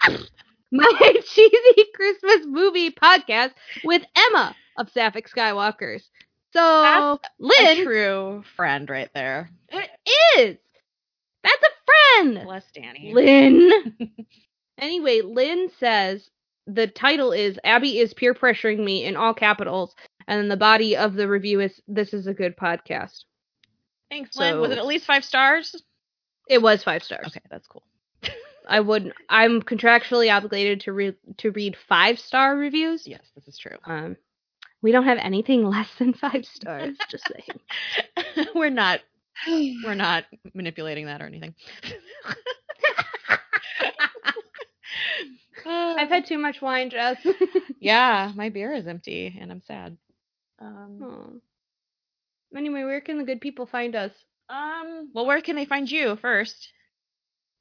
my 0.72 1.14
cheesy 1.26 1.84
Christmas 1.94 2.46
movie 2.46 2.90
podcast 2.90 3.50
with 3.82 4.02
Emma 4.14 4.54
of 4.78 4.90
Sapphic 4.90 5.28
Skywalkers. 5.28 6.02
So 6.54 7.20
That's 7.40 7.80
a 7.80 7.84
true 7.84 8.44
friend 8.56 8.88
right 8.88 9.10
there. 9.14 9.50
it 9.70 9.90
is. 10.38 10.56
That's 11.42 11.62
a 11.62 12.20
friend. 12.22 12.44
Bless 12.44 12.64
Danny. 12.72 13.12
Lynn. 13.12 13.94
anyway, 14.78 15.20
Lynn 15.22 15.68
says 15.78 16.30
the 16.66 16.86
title 16.86 17.32
is 17.32 17.58
Abby 17.64 17.98
is 17.98 18.14
peer 18.14 18.34
pressuring 18.34 18.82
me 18.82 19.04
in 19.04 19.16
all 19.16 19.34
capitals, 19.34 19.94
and 20.26 20.40
then 20.40 20.48
the 20.48 20.56
body 20.56 20.96
of 20.96 21.14
the 21.14 21.28
review 21.28 21.60
is 21.60 21.80
this 21.88 22.14
is 22.14 22.26
a 22.26 22.34
good 22.34 22.56
podcast. 22.56 23.24
Thanks, 24.10 24.36
Lynn. 24.36 24.60
Was 24.60 24.70
it 24.70 24.78
at 24.78 24.86
least 24.86 25.06
five 25.06 25.24
stars? 25.24 25.74
It 26.48 26.62
was 26.62 26.84
five 26.84 27.02
stars. 27.02 27.26
Okay, 27.28 27.40
that's 27.50 27.66
cool. 27.66 27.84
I 28.68 28.80
would. 28.80 29.12
I'm 29.28 29.60
contractually 29.60 30.34
obligated 30.34 30.82
to 30.82 30.92
read 30.92 31.16
to 31.38 31.50
read 31.50 31.76
five 31.88 32.18
star 32.18 32.56
reviews. 32.56 33.06
Yes, 33.06 33.22
this 33.34 33.48
is 33.48 33.58
true. 33.58 33.76
Um, 33.84 34.16
we 34.84 34.92
don't 34.92 35.04
have 35.04 35.18
anything 35.18 35.64
less 35.68 35.88
than 35.98 36.12
five 36.12 36.44
stars. 36.44 36.96
just 37.10 37.24
saying. 38.26 38.46
we're 38.54 38.70
not 38.70 39.00
we're 39.48 39.94
not 39.94 40.24
manipulating 40.52 41.06
that 41.06 41.20
or 41.20 41.26
anything. 41.26 41.54
I've 45.66 46.10
had 46.10 46.26
too 46.26 46.36
much 46.38 46.60
wine, 46.60 46.90
Jess. 46.90 47.16
yeah, 47.80 48.30
my 48.36 48.50
beer 48.50 48.74
is 48.74 48.86
empty 48.86 49.34
and 49.40 49.50
I'm 49.50 49.62
sad. 49.66 49.96
Um, 50.60 50.98
Aw. 51.02 52.58
Anyway, 52.58 52.84
where 52.84 53.00
can 53.00 53.16
the 53.18 53.24
good 53.24 53.40
people 53.40 53.66
find 53.66 53.96
us? 53.96 54.12
um, 54.50 55.08
well, 55.14 55.24
where 55.24 55.40
can 55.40 55.56
they 55.56 55.64
find 55.64 55.90
you 55.90 56.16
first? 56.16 56.68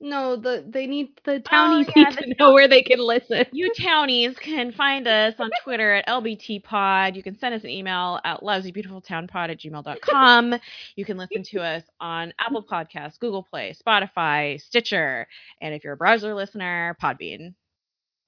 No, 0.05 0.35
the 0.35 0.65
they 0.67 0.85
need 0.85 1.17
the 1.23 1.39
townies 1.39 1.87
yeah, 1.95 2.09
need 2.09 2.17
the 2.17 2.21
to 2.23 2.35
know 2.37 2.51
where 2.51 2.67
they 2.67 2.81
can 2.81 2.99
listen. 2.99 3.45
You 3.53 3.71
townies 3.73 4.37
can 4.37 4.73
find 4.73 5.07
us 5.07 5.35
on 5.39 5.49
Twitter 5.63 5.93
at 5.93 6.07
LBTPod. 6.07 7.15
You 7.15 7.23
can 7.23 7.39
send 7.39 7.55
us 7.55 7.63
an 7.63 7.69
email 7.69 8.19
at 8.25 8.41
lousybeautifultownpod 8.41 9.49
at 9.49 9.59
gmail.com. 9.59 10.55
You 10.97 11.05
can 11.05 11.15
listen 11.15 11.43
to 11.43 11.61
us 11.61 11.83
on 12.01 12.33
Apple 12.37 12.65
Podcasts, 12.69 13.17
Google 13.17 13.43
Play, 13.43 13.73
Spotify, 13.81 14.59
Stitcher, 14.61 15.25
and 15.61 15.73
if 15.73 15.85
you're 15.85 15.93
a 15.93 15.97
browser 15.97 16.35
listener, 16.35 16.97
Podbean. 17.01 17.53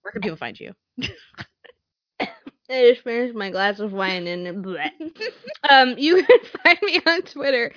Where 0.02 0.14
can 0.14 0.22
people 0.22 0.38
find 0.38 0.58
you? 0.58 0.72
I 2.70 2.90
just 2.90 3.04
finished 3.04 3.36
my 3.36 3.50
glass 3.52 3.80
of 3.80 3.92
wine 3.92 4.28
and 4.28 4.66
um, 5.70 5.96
you 5.98 6.24
can 6.24 6.40
find 6.64 6.80
me 6.84 7.02
on 7.06 7.22
Twitter 7.24 7.74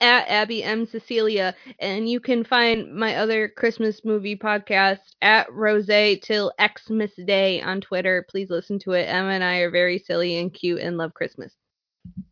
at 0.00 0.28
Abby 0.28 0.62
M 0.62 0.86
Cecilia, 0.86 1.54
and 1.78 2.08
you 2.08 2.20
can 2.20 2.44
find 2.44 2.94
my 2.94 3.16
other 3.16 3.48
Christmas 3.48 4.04
movie 4.04 4.36
podcast 4.36 4.98
at 5.20 5.52
Rose 5.52 5.86
till 6.22 6.52
Xmas 6.60 7.12
Day 7.26 7.60
on 7.62 7.80
Twitter. 7.80 8.26
Please 8.28 8.50
listen 8.50 8.78
to 8.80 8.92
it. 8.92 9.04
Emma 9.04 9.30
and 9.30 9.44
I 9.44 9.58
are 9.58 9.70
very 9.70 9.98
silly 9.98 10.38
and 10.38 10.52
cute 10.52 10.80
and 10.80 10.96
love 10.96 11.14
Christmas. 11.14 11.52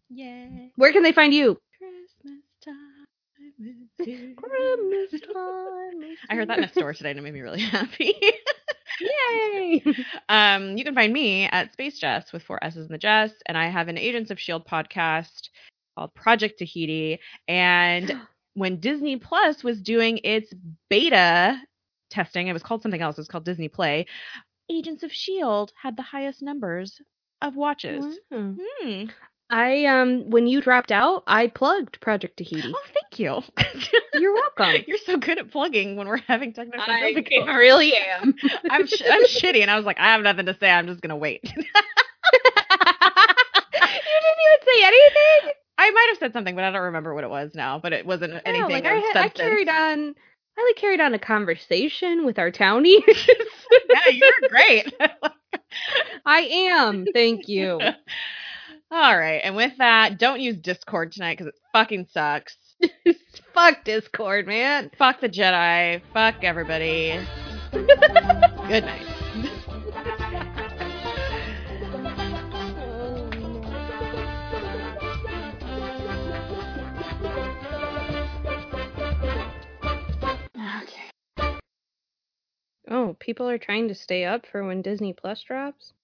Yay. 0.08 0.72
Where 0.76 0.92
can 0.92 1.02
they 1.02 1.12
find 1.12 1.32
you? 1.32 1.58
Christmas 1.78 2.42
time 2.64 2.74
is 3.60 4.06
here. 4.06 4.34
Christmas 4.36 5.20
time. 5.34 6.16
I 6.28 6.34
heard 6.34 6.48
that 6.48 6.58
in 6.58 6.64
a 6.64 6.68
store 6.68 6.94
today 6.94 7.10
and 7.10 7.18
it 7.18 7.22
made 7.22 7.34
me 7.34 7.40
really 7.40 7.60
happy. 7.62 8.14
Yay! 9.00 9.82
Um, 10.28 10.76
you 10.76 10.84
can 10.84 10.94
find 10.94 11.12
me 11.12 11.46
at 11.46 11.72
Space 11.72 11.98
Jess 11.98 12.32
with 12.32 12.42
four 12.42 12.62
S's 12.62 12.86
in 12.86 12.92
the 12.92 12.98
Jess, 12.98 13.32
and 13.46 13.56
I 13.56 13.68
have 13.68 13.88
an 13.88 13.96
Agents 13.96 14.30
of 14.30 14.38
Shield 14.38 14.66
podcast 14.66 15.48
called 16.00 16.14
Project 16.14 16.58
Tahiti. 16.58 17.20
And 17.46 18.20
when 18.54 18.80
Disney 18.80 19.16
Plus 19.16 19.62
was 19.62 19.80
doing 19.80 20.18
its 20.24 20.52
beta 20.88 21.60
testing, 22.10 22.48
it 22.48 22.52
was 22.54 22.62
called 22.62 22.82
something 22.82 23.00
else. 23.02 23.18
It 23.18 23.20
was 23.20 23.28
called 23.28 23.44
Disney 23.44 23.68
Play. 23.68 24.06
Agents 24.70 25.02
of 25.02 25.12
Shield 25.12 25.72
had 25.80 25.96
the 25.96 26.02
highest 26.02 26.42
numbers 26.42 27.00
of 27.42 27.54
watches. 27.56 28.04
Wow. 28.30 28.54
Hmm. 28.82 29.04
I 29.52 29.84
um 29.86 30.30
when 30.30 30.46
you 30.46 30.60
dropped 30.60 30.92
out, 30.92 31.24
I 31.26 31.48
plugged 31.48 32.00
Project 32.00 32.36
Tahiti. 32.36 32.72
Oh, 32.72 32.82
thank 32.94 33.18
you. 33.18 33.42
You're 34.14 34.32
welcome. 34.32 34.84
You're 34.86 34.98
so 35.04 35.16
good 35.16 35.38
at 35.38 35.50
plugging 35.50 35.96
when 35.96 36.06
we're 36.06 36.18
having 36.18 36.52
technical 36.52 36.80
I 36.88 37.12
difficulties. 37.12 37.48
really 37.56 37.92
am. 37.96 38.32
I'm 38.70 38.86
sh- 38.86 39.02
I'm 39.10 39.24
shitty, 39.24 39.60
and 39.60 39.68
I 39.70 39.74
was 39.76 39.84
like, 39.84 39.98
I 39.98 40.12
have 40.12 40.22
nothing 40.22 40.46
to 40.46 40.56
say. 40.56 40.70
I'm 40.70 40.86
just 40.86 41.00
gonna 41.00 41.16
wait. 41.16 41.40
you 41.42 41.50
didn't 41.50 41.72
even 44.46 44.60
say 44.62 44.84
anything. 44.84 45.52
I 45.80 45.90
might 45.92 46.06
have 46.10 46.18
said 46.18 46.34
something, 46.34 46.54
but 46.54 46.62
I 46.62 46.70
don't 46.70 46.82
remember 46.82 47.14
what 47.14 47.24
it 47.24 47.30
was 47.30 47.52
now. 47.54 47.78
But 47.78 47.94
it 47.94 48.04
wasn't 48.04 48.34
Yeah, 48.34 48.40
anything 48.44 48.70
like 48.70 48.84
I, 48.84 48.96
had, 48.96 49.16
I 49.16 49.28
carried 49.30 49.68
on. 49.68 50.14
I 50.58 50.64
like 50.66 50.76
carried 50.76 51.00
on 51.00 51.14
a 51.14 51.18
conversation 51.18 52.26
with 52.26 52.38
our 52.38 52.50
townies. 52.50 53.02
yeah, 53.88 54.08
you're 54.12 54.48
great. 54.50 54.94
I 56.26 56.40
am. 56.40 57.06
Thank 57.14 57.48
you. 57.48 57.80
All 58.92 59.16
right, 59.16 59.40
and 59.42 59.56
with 59.56 59.72
that, 59.78 60.18
don't 60.18 60.40
use 60.40 60.58
Discord 60.58 61.12
tonight 61.12 61.38
because 61.38 61.46
it 61.46 61.54
fucking 61.72 62.08
sucks. 62.12 62.58
Fuck 63.54 63.84
Discord, 63.84 64.46
man. 64.46 64.90
Fuck 64.98 65.20
the 65.22 65.28
Jedi. 65.30 66.02
Fuck 66.12 66.42
everybody. 66.42 67.18
Good 67.72 68.84
night. 68.84 69.06
Oh, 82.90 83.16
people 83.18 83.48
are 83.48 83.56
trying 83.56 83.88
to 83.88 83.94
stay 83.94 84.26
up 84.26 84.44
for 84.44 84.62
when 84.66 84.82
Disney 84.82 85.14
Plus 85.14 85.42
drops. 85.42 85.94